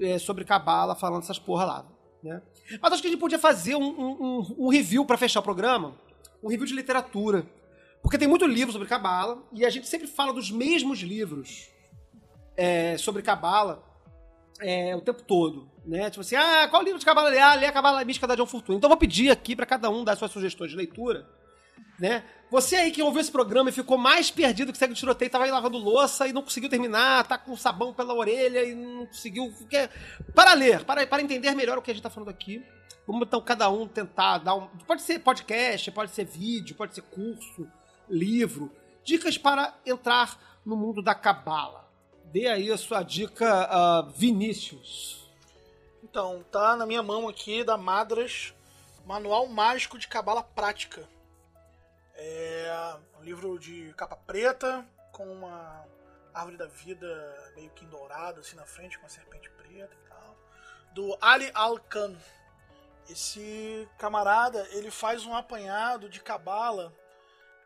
[0.00, 1.86] é, sobre Cabala falando essas porra lá,
[2.22, 2.42] né?
[2.80, 5.94] Mas acho que a gente podia fazer um, um, um- review pra fechar o programa,
[6.42, 7.46] um review de literatura.
[8.02, 11.68] Porque tem muito livro sobre Cabala, e a gente sempre fala dos mesmos livros
[12.56, 13.82] é, sobre Cabala
[14.60, 15.68] é, o tempo todo.
[15.84, 16.08] Né?
[16.10, 17.40] Tipo assim, ah, qual livro de Cabala ler?
[17.40, 18.78] Ah, lê a Cabala Mística da John Fortune.
[18.78, 21.26] Então vou pedir aqui pra cada um dar suas sugestões de leitura
[21.98, 22.24] né?
[22.50, 25.44] Você aí que ouviu esse programa e ficou mais perdido que segue o tiroteio, tava
[25.44, 29.52] aí lavando louça e não conseguiu terminar, tá com sabão pela orelha e não conseguiu.
[29.68, 29.90] Quer...
[30.34, 32.64] Para ler, para, para entender melhor o que a gente tá falando aqui.
[33.06, 34.66] Vamos então cada um tentar dar um.
[34.86, 37.66] Pode ser podcast, pode ser vídeo, pode ser curso,
[38.08, 38.70] livro.
[39.04, 41.88] Dicas para entrar no mundo da cabala.
[42.24, 45.30] Dê aí a sua dica, uh, Vinícius.
[46.02, 48.54] Então, tá na minha mão aqui da Madras,
[49.06, 51.08] Manual Mágico de Cabala Prática.
[52.18, 55.86] É um livro de capa preta, com uma
[56.34, 60.36] árvore da vida meio que dourada assim na frente, com uma serpente preta e tal.
[60.92, 62.16] Do Ali Al-Khan.
[63.08, 66.92] Esse camarada, ele faz um apanhado de cabala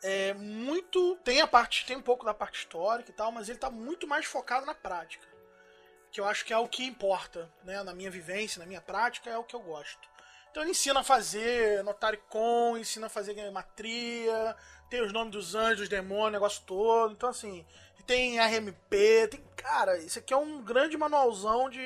[0.02, 1.16] é muito.
[1.24, 1.86] Tem a parte.
[1.86, 4.74] Tem um pouco da parte histórica e tal, mas ele tá muito mais focado na
[4.74, 5.26] prática.
[6.10, 7.82] Que eu acho que é o que importa, né?
[7.82, 10.08] Na minha vivência, na minha prática, é o que eu gosto.
[10.52, 14.54] Então ele ensina a fazer Notaricon, ensina a fazer gematria,
[14.90, 17.14] tem os nomes dos anjos, demônios, negócio todo.
[17.14, 17.64] Então, assim,
[18.06, 19.42] tem RMP, tem.
[19.56, 21.80] Cara, isso aqui é um grande manualzão de.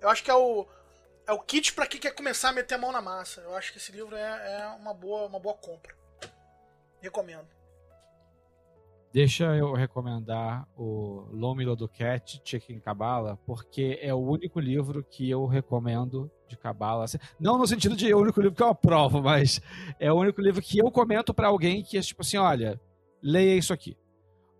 [0.00, 0.64] Eu acho que é o.
[1.26, 3.40] É o kit para quem quer começar a meter a mão na massa.
[3.40, 5.92] Eu acho que esse livro é, é uma, boa, uma boa compra.
[7.00, 7.48] Recomendo.
[9.12, 15.28] Deixa eu recomendar o Lomilo do Cat, Chicken Cabala, porque é o único livro que
[15.28, 17.04] eu recomendo de Cabala.
[17.04, 19.60] Assim, não no sentido de é o único livro que eu aprovo, mas
[20.00, 22.80] é o único livro que eu comento para alguém que é tipo assim: olha,
[23.22, 23.98] leia isso aqui.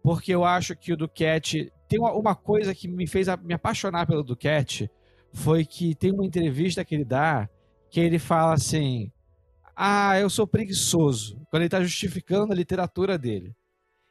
[0.03, 1.73] Porque eu acho que o Duquette.
[1.89, 4.91] Tem uma, coisa que me fez me apaixonar pelo Duquette
[5.33, 7.49] foi que tem uma entrevista que ele dá
[7.91, 9.11] que ele fala assim:
[9.75, 11.41] Ah, eu sou preguiçoso.
[11.49, 13.55] Quando ele está justificando a literatura dele.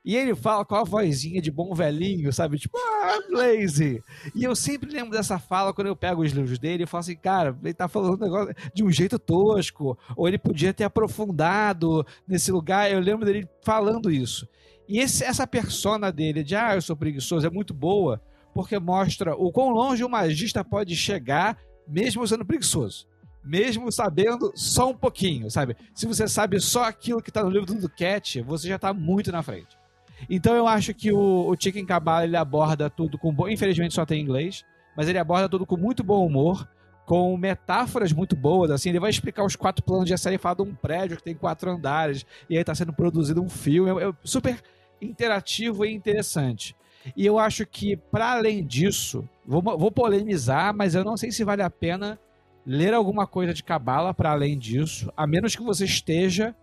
[0.04, 2.58] E ele fala com a vozinha de bom velhinho, sabe?
[2.58, 4.02] Tipo, ah, lazy.
[4.34, 7.16] E eu sempre lembro dessa fala quando eu pego os livros dele e falo assim,
[7.16, 12.04] cara, ele tá falando um negócio de um jeito tosco, ou ele podia ter aprofundado
[12.28, 12.92] nesse lugar.
[12.92, 14.48] Eu lembro dele falando isso.
[14.90, 18.20] E esse, essa persona dele de, ah, eu sou preguiçoso, é muito boa,
[18.56, 21.58] porque mostra o quão longe o magista pode chegar,
[21.88, 23.08] mesmo sendo preguiçoso.
[23.44, 25.76] Mesmo sabendo só um pouquinho, sabe?
[25.96, 29.32] Se você sabe só aquilo que está no livro do Duquette, você já está muito
[29.32, 29.81] na frente.
[30.30, 33.48] Então eu acho que o, o Chicken Cabal ele aborda tudo com bom.
[33.48, 34.64] Infelizmente só tem inglês,
[34.96, 36.68] mas ele aborda tudo com muito bom humor,
[37.06, 38.72] com metáforas muito boas.
[38.72, 41.36] Assim, ele vai explicar os quatro planos de série fala de um prédio que tem
[41.36, 43.90] quatro andares e aí está sendo produzido um filme.
[44.02, 44.62] É, é super
[45.02, 46.76] interativo e interessante.
[47.16, 51.44] E eu acho que, para além disso, vou, vou polemizar, mas eu não sei se
[51.44, 52.20] vale a pena
[52.66, 56.56] ler alguma coisa de Cabala para além disso, a menos que você esteja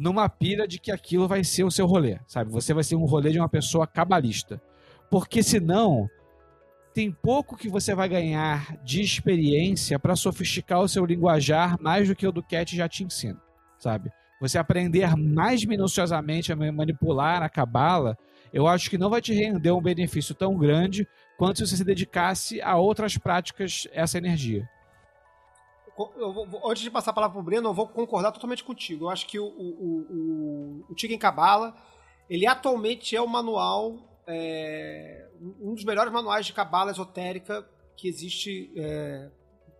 [0.00, 2.50] numa pira de que aquilo vai ser o seu rolê, sabe?
[2.50, 4.58] Você vai ser um rolê de uma pessoa cabalista.
[5.10, 6.08] Porque senão
[6.94, 12.16] tem pouco que você vai ganhar de experiência para sofisticar o seu linguajar mais do
[12.16, 13.38] que o do Cat já te ensina,
[13.78, 14.10] sabe?
[14.40, 18.16] Você aprender mais minuciosamente a manipular a cabala,
[18.54, 21.06] eu acho que não vai te render um benefício tão grande
[21.36, 24.66] quanto se você se dedicasse a outras práticas essa energia
[26.06, 29.06] vou, antes de passar a palavra pro Breno, eu vou concordar totalmente contigo.
[29.06, 31.74] Eu acho que o, o, o, o Chicken Cabala,
[32.28, 35.28] ele atualmente é o manual, é,
[35.60, 37.66] um dos melhores manuais de cabala esotérica
[37.96, 39.30] que existe é,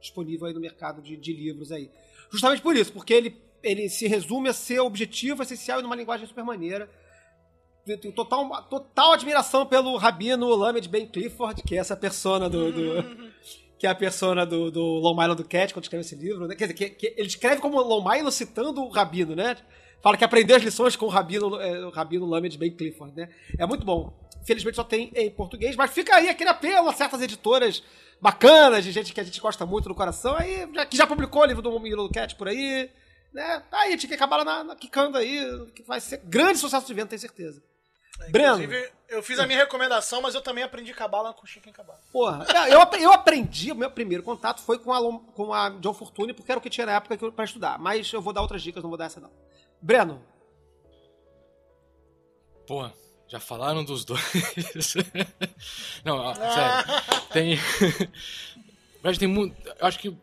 [0.01, 1.91] disponível aí no mercado de, de, livros aí.
[2.31, 6.27] Justamente por isso, porque ele, ele se resume a ser objetivo, essencial e numa linguagem
[6.27, 6.91] super maneira.
[7.87, 12.71] Eu tenho total, total admiração pelo Rabino Lamed Ben Clifford, que é essa persona do,
[12.71, 13.31] do
[13.81, 16.55] que é a persona do, do Long Milo do Cat, quando escreve esse livro, né?
[16.55, 19.57] Quer dizer, que, que ele escreve como Long Milo citando o Rabino, né?
[20.03, 23.31] Fala que aprendeu as lições com o Rabino, é, o Rabino Lamed Ben Clifford, né?
[23.59, 24.13] É muito bom.
[24.43, 27.83] Infelizmente só tem em português, mas fica aí aquele apelo a certas editoras
[28.21, 31.41] bacanas, de gente que a gente gosta muito do coração, aí, já, que já publicou
[31.41, 32.91] o livro do Milo do Cat por aí,
[33.33, 33.63] né?
[33.73, 35.41] Aí, tinha que acabar na, na, quicando aí,
[35.75, 37.63] que vai ser grande sucesso de venda, tenho certeza.
[38.29, 38.63] Breno.
[39.09, 41.99] Eu fiz a minha recomendação, mas eu também aprendi cabala com Chicken Cabala.
[42.13, 46.33] Porra, eu, eu aprendi, o meu primeiro contato foi com a, com a John Fortune,
[46.33, 47.77] porque era o que tinha na época para estudar.
[47.77, 49.31] Mas eu vou dar outras dicas, não vou dar essa não.
[49.83, 50.23] Breno.
[52.69, 52.93] Porra,
[53.27, 54.23] já falaram dos dois.
[56.05, 57.29] não, ó, sério.
[57.33, 57.59] Tem.
[59.03, 59.57] Mas tem muito.
[59.67, 60.17] Eu acho que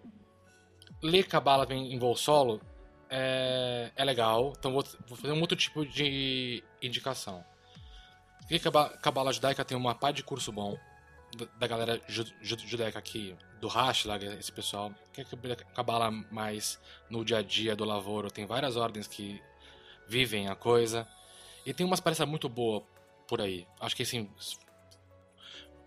[1.02, 2.62] ler cabala em voo solo
[3.10, 4.54] é, é legal.
[4.58, 7.44] Então vou, vou fazer um outro tipo de indicação.
[8.48, 8.60] Porque
[9.02, 10.78] Cabala Judaica tem uma pá de curso bom
[11.60, 12.02] da galera
[12.42, 14.92] judaica aqui, do Hashlag, esse pessoal.
[15.14, 15.26] Que
[15.74, 16.80] Cabala mais
[17.10, 18.32] no dia a dia do lavoro.
[18.32, 19.42] Tem várias ordens que
[20.08, 21.08] vivem a coisa.
[21.66, 22.84] E tem umas palestras muito boas
[23.28, 23.68] por aí.
[23.80, 24.30] Acho que assim.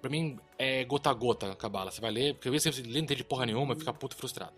[0.01, 1.91] Pra mim é gota a gota Cabala.
[1.91, 4.55] Você vai ler, porque eu vi você lê não entende porra nenhuma, fica puto frustrado.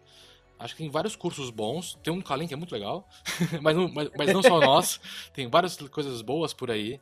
[0.58, 1.98] Acho que tem vários cursos bons.
[2.02, 3.08] Tem um do Kalen que é muito legal,
[3.60, 5.00] mas, não, mas, mas não só nós.
[5.32, 7.00] Tem várias coisas boas por aí.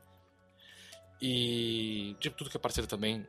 [1.20, 3.26] E tipo, tudo que é parceiro também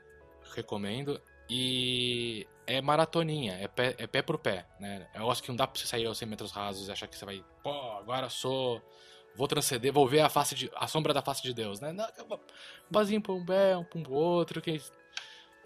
[0.55, 1.21] recomendo.
[1.49, 5.09] E é maratoninha, é pé, é pé por pé, né?
[5.13, 7.17] Eu acho que não dá pra você sair aos 100 metros rasos e achar que
[7.17, 8.81] você vai, pô, agora sou,
[9.35, 11.91] vou transcender, vou ver a face de, a sombra da face de Deus, né?
[11.91, 12.07] Não,
[12.89, 14.81] Basinho pra um pé, um pro outro, que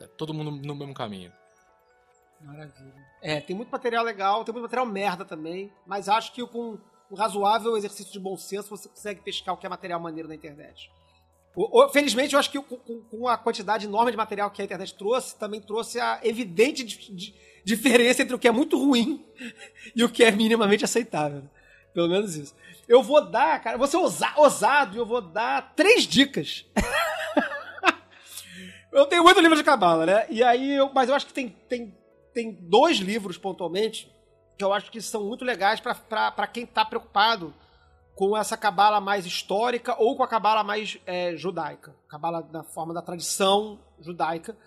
[0.02, 1.32] é todo mundo no mesmo caminho.
[2.42, 3.06] Maravilha.
[3.22, 6.80] É, tem muito material legal, tem muito material merda também, mas acho que com
[7.12, 10.36] um razoável exercício de bom senso você consegue pescar o que é material maneiro na
[10.36, 10.92] internet.
[11.92, 15.62] Felizmente, eu acho que com a quantidade enorme de material que a internet trouxe, também
[15.62, 16.84] trouxe a evidente
[17.64, 19.26] diferença entre o que é muito ruim
[19.96, 21.44] e o que é minimamente aceitável.
[21.94, 22.54] Pelo menos isso.
[22.88, 26.66] Eu vou dar, cara, vou ser ousado e eu vou dar três dicas.
[28.92, 30.26] eu tenho muito livro de cabala, né?
[30.30, 31.98] E aí, eu, mas eu acho que tem, tem,
[32.34, 34.14] tem dois livros pontualmente
[34.58, 37.54] que eu acho que são muito legais para quem está preocupado
[38.16, 42.94] com essa cabala mais histórica ou com a cabala mais é, judaica, cabala na forma
[42.94, 44.58] da tradição judaica,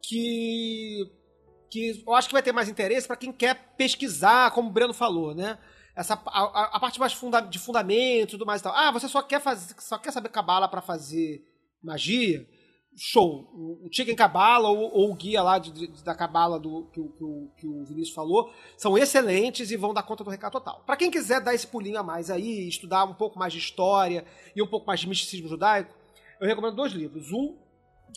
[0.00, 1.10] que
[1.70, 4.94] que eu acho que vai ter mais interesse para quem quer pesquisar, como o Breno
[4.94, 5.58] falou, né?
[5.96, 8.74] Essa a, a parte mais funda, de fundamento tudo mais e tal.
[8.74, 11.44] Ah, você só quer fazer, só quer saber cabala para fazer
[11.82, 12.46] magia?
[12.96, 13.48] Show.
[13.52, 17.50] O Chicken Cabala ou, ou, o guia lá de, de, da Cabala do, que, que,
[17.56, 20.82] que, o Vinícius falou são excelentes e vão dar conta do recado total.
[20.86, 24.24] Para quem quiser dar esse pulinho a mais aí, estudar um pouco mais de história
[24.54, 25.94] e um pouco mais de misticismo judaico,
[26.40, 27.32] eu recomendo dois livros.
[27.32, 27.56] Um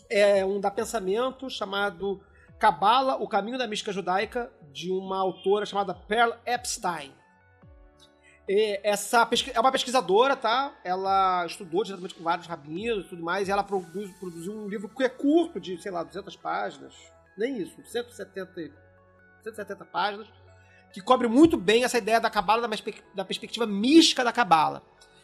[0.09, 2.21] é um da Pensamento chamado
[2.59, 7.11] Cabala, o Caminho da Mística Judaica, de uma autora chamada Pearl Epstein.
[8.49, 10.73] Essa é uma pesquisadora, tá?
[10.81, 14.87] Ela estudou diretamente com vários rabinos e tudo mais, e ela produz, produziu um livro
[14.87, 16.93] que é curto, de, sei lá, 200 páginas,
[17.37, 18.71] nem isso, 170,
[19.43, 20.27] 170 páginas,
[20.93, 22.77] que cobre muito bem essa ideia da cabala da,
[23.13, 24.81] da perspectiva mística da cabala.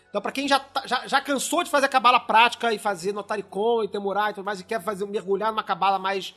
[0.10, 3.14] Então, para quem já, tá, já, já cansou de fazer a cabala prática e fazer
[3.14, 6.36] notaricon e temurai e tudo mais, e quer fazer mergulhar numa cabala mais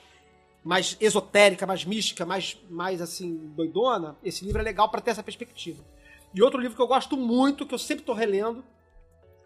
[0.64, 5.22] mais esotérica, mais mística, mais, mais assim, doidona, esse livro é legal para ter essa
[5.22, 5.84] perspectiva.
[6.36, 8.62] E outro livro que eu gosto muito, que eu sempre estou relendo,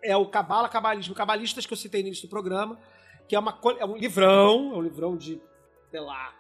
[0.02, 2.80] é o Cabala, Cabalismo, Cabalistas, que eu citei no início do programa,
[3.28, 5.40] que é, uma, é um livrão, é um livrão de,
[5.88, 6.34] sei lá,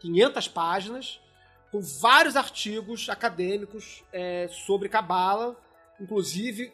[0.00, 1.20] 500 páginas,
[1.70, 5.56] com vários artigos acadêmicos é, sobre Cabala,
[6.00, 6.72] inclusive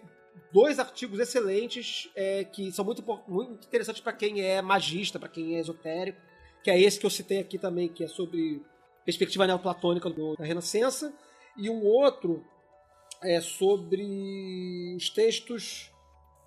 [0.51, 5.57] dois artigos excelentes é, que são muito, muito interessantes para quem é magista, para quem
[5.57, 6.19] é esotérico,
[6.65, 8.65] que é esse que eu citei aqui também, que é sobre
[9.05, 11.13] perspectiva neoplatônica da Renascença,
[11.59, 12.43] e um outro
[13.23, 15.90] é, sobre os textos.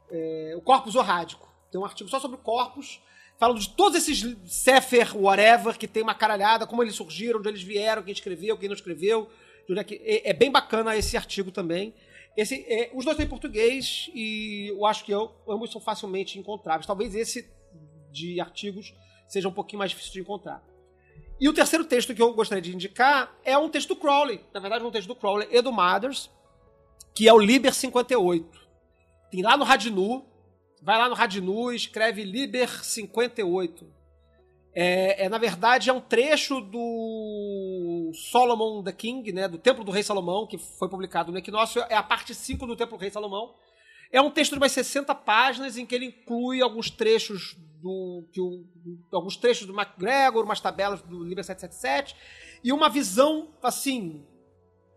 [0.09, 1.49] É, o corpus orrádico.
[1.71, 3.01] Tem um artigo só sobre corpus,
[3.37, 7.63] falando de todos esses Sefer, whatever, que tem uma caralhada, como eles surgiram, onde eles
[7.63, 9.29] vieram, quem escreveu, quem não escreveu.
[9.69, 11.93] É, é, é, bem bacana esse artigo também.
[12.35, 16.85] Esse, é, os dois têm português e eu acho que eu, ambos são facilmente encontráveis.
[16.85, 17.49] Talvez esse
[18.11, 18.93] de artigos
[19.27, 20.61] seja um pouquinho mais difícil de encontrar.
[21.39, 24.41] E o terceiro texto que eu gostaria de indicar é um texto do Crowley.
[24.53, 26.29] Na verdade, um texto do Crowley e do Mothers,
[27.13, 28.59] que é o Liber 58.
[29.29, 30.25] Tem lá no Radinu,
[30.81, 34.01] vai lá no Radinu e escreve Liber 58.
[34.73, 39.91] É, é, na verdade, é um trecho do Solomon the King, né, do Templo do
[39.91, 43.09] Rei Salomão, que foi publicado no Equinócio, é a parte 5 do Templo do Rei
[43.09, 43.53] Salomão.
[44.11, 48.39] É um texto de umas 60 páginas em que ele inclui alguns trechos do que
[48.39, 48.65] o,
[49.11, 52.15] alguns trechos do MacGregor, umas tabelas do Liber 777
[52.63, 54.25] e uma visão assim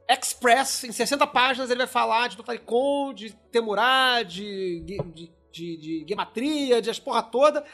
[0.08, 6.06] Express, em 60 páginas, ele vai falar de Totaricon, de Temurá, de, de, de, de
[6.08, 7.64] Gematria, de as porra toda,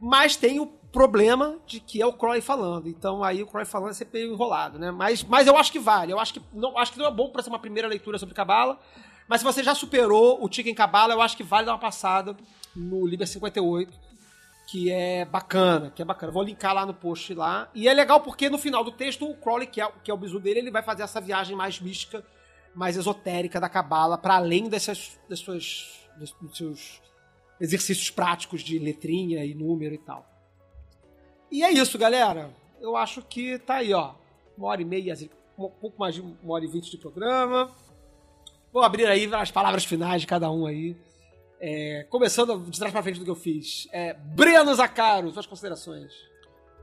[0.00, 2.88] mas tem o problema de que é o Croy falando.
[2.88, 4.90] Então aí o Croy falando é sempre meio enrolado, né?
[4.90, 6.12] Mas, mas eu acho que vale.
[6.12, 8.34] Eu acho que não, acho que não é bom para ser uma primeira leitura sobre
[8.34, 8.78] Cabala,
[9.28, 12.36] mas se você já superou o Chicken Cabala, eu acho que vale dar uma passada
[12.74, 14.13] no Liber 58
[14.66, 16.32] que é bacana, que é bacana.
[16.32, 17.70] Vou linkar lá no post lá.
[17.74, 20.16] E é legal porque no final do texto o Crowley, que é, que é o
[20.16, 22.24] bisu dele, ele vai fazer essa viagem mais mística,
[22.74, 27.02] mais esotérica da cabala, para além dessas, das suas, dos seus
[27.60, 30.26] exercícios práticos de letrinha e número e tal.
[31.50, 32.54] E é isso, galera.
[32.80, 34.14] Eu acho que tá aí, ó.
[34.56, 35.14] Uma hora e meia,
[35.58, 37.70] um pouco mais de uma hora e vinte de programa.
[38.72, 40.96] Vou abrir aí as palavras finais de cada um aí.
[41.66, 43.88] É, começando de trás para frente do que eu fiz.
[43.90, 46.12] É, Breno Zacaro, suas considerações.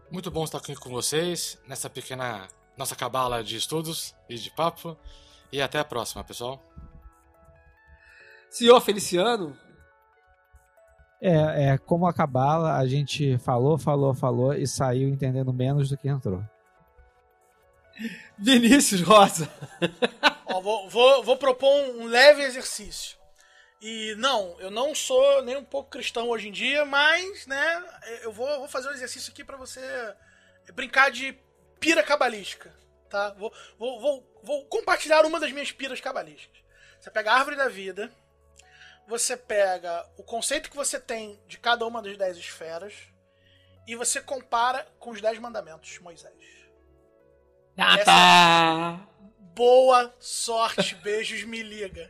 [0.09, 4.97] Muito bom estar aqui com vocês nessa pequena nossa cabala de estudos e de papo.
[5.51, 6.59] E até a próxima, pessoal.
[8.49, 9.55] Senhor Feliciano.
[11.21, 15.97] É, é, como a cabala, a gente falou, falou, falou e saiu entendendo menos do
[15.97, 16.43] que entrou.
[18.35, 19.47] Vinícius Rosa.
[20.47, 23.20] Ó, vou, vou, vou propor um leve exercício.
[23.81, 27.83] E não, eu não sou nem um pouco cristão hoje em dia, mas, né,
[28.21, 29.81] eu vou, vou fazer um exercício aqui pra você
[30.73, 31.35] brincar de
[31.79, 32.71] pira cabalística,
[33.09, 33.31] tá?
[33.31, 36.61] Vou, vou, vou, vou compartilhar uma das minhas piras cabalísticas.
[36.99, 38.11] Você pega a árvore da vida,
[39.07, 42.93] você pega o conceito que você tem de cada uma das dez esferas
[43.87, 46.33] e você compara com os dez mandamentos de Moisés.
[47.75, 49.07] Ah, Essa- tá.
[49.55, 52.09] Boa sorte, beijos, me liga.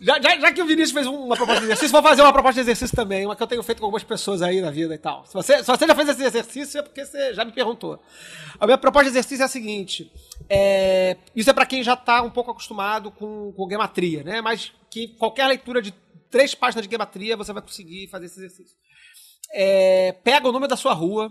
[0.00, 2.54] Já, já, já que o Vinícius fez uma proposta de exercício, vou fazer uma proposta
[2.54, 4.98] de exercício também, uma que eu tenho feito com algumas pessoas aí na vida e
[4.98, 5.26] tal.
[5.26, 8.02] Se você, se você já fez esse exercício, é porque você já me perguntou.
[8.58, 10.10] A minha proposta de exercício é a seguinte:
[10.48, 14.40] é, isso é pra quem já tá um pouco acostumado com, com gematria, né?
[14.40, 15.92] Mas que qualquer leitura de
[16.30, 18.76] três páginas de gematria você vai conseguir fazer esse exercício.
[19.52, 21.30] É, pega o nome da sua rua,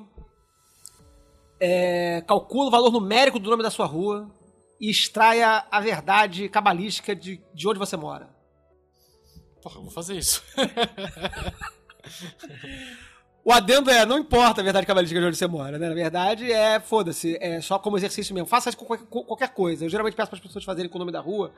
[1.60, 4.30] é, calcula o valor numérico do nome da sua rua
[4.80, 8.38] e extraia a verdade cabalística de, de onde você mora.
[9.62, 10.44] Porra, eu vou fazer isso.
[13.44, 15.88] O adendo é, não importa a verdade cabalística de onde você mora, né?
[15.88, 18.48] Na verdade, é, foda-se, é só como exercício mesmo.
[18.48, 19.86] Faça isso com qualquer, com qualquer coisa.
[19.86, 21.52] Eu geralmente peço para as pessoas fazerem com o nome da rua,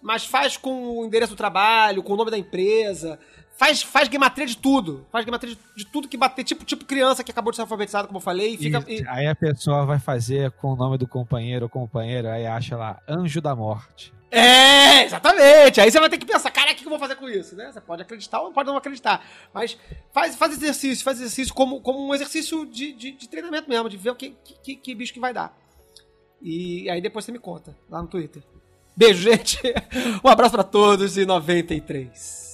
[0.00, 3.18] mas faz com o endereço do trabalho, com o nome da empresa.
[3.58, 5.04] Faz, faz gematria de tudo.
[5.10, 6.44] Faz gematria de, de tudo que bater.
[6.44, 8.78] Tipo, tipo criança que acabou de ser alfabetizada, como eu falei, e fica.
[8.78, 9.02] Isso.
[9.02, 12.76] e- Aí a pessoa vai fazer com o nome do companheiro ou companheira, aí acha
[12.76, 14.14] lá, Anjo da Morte.
[14.30, 15.80] É, exatamente.
[15.80, 17.70] Aí você vai ter que pensar, cara, o que eu vou fazer com isso, né?
[17.72, 19.24] Você pode acreditar ou pode não acreditar.
[19.52, 19.78] Mas
[20.12, 23.96] faz, faz exercício, faz exercício como, como um exercício de, de, de treinamento mesmo, de
[23.96, 25.56] ver o que, que, que bicho que vai dar.
[26.42, 28.42] E aí depois você me conta, lá no Twitter.
[28.96, 29.58] Beijo, gente.
[30.24, 32.45] Um abraço pra todos e 93.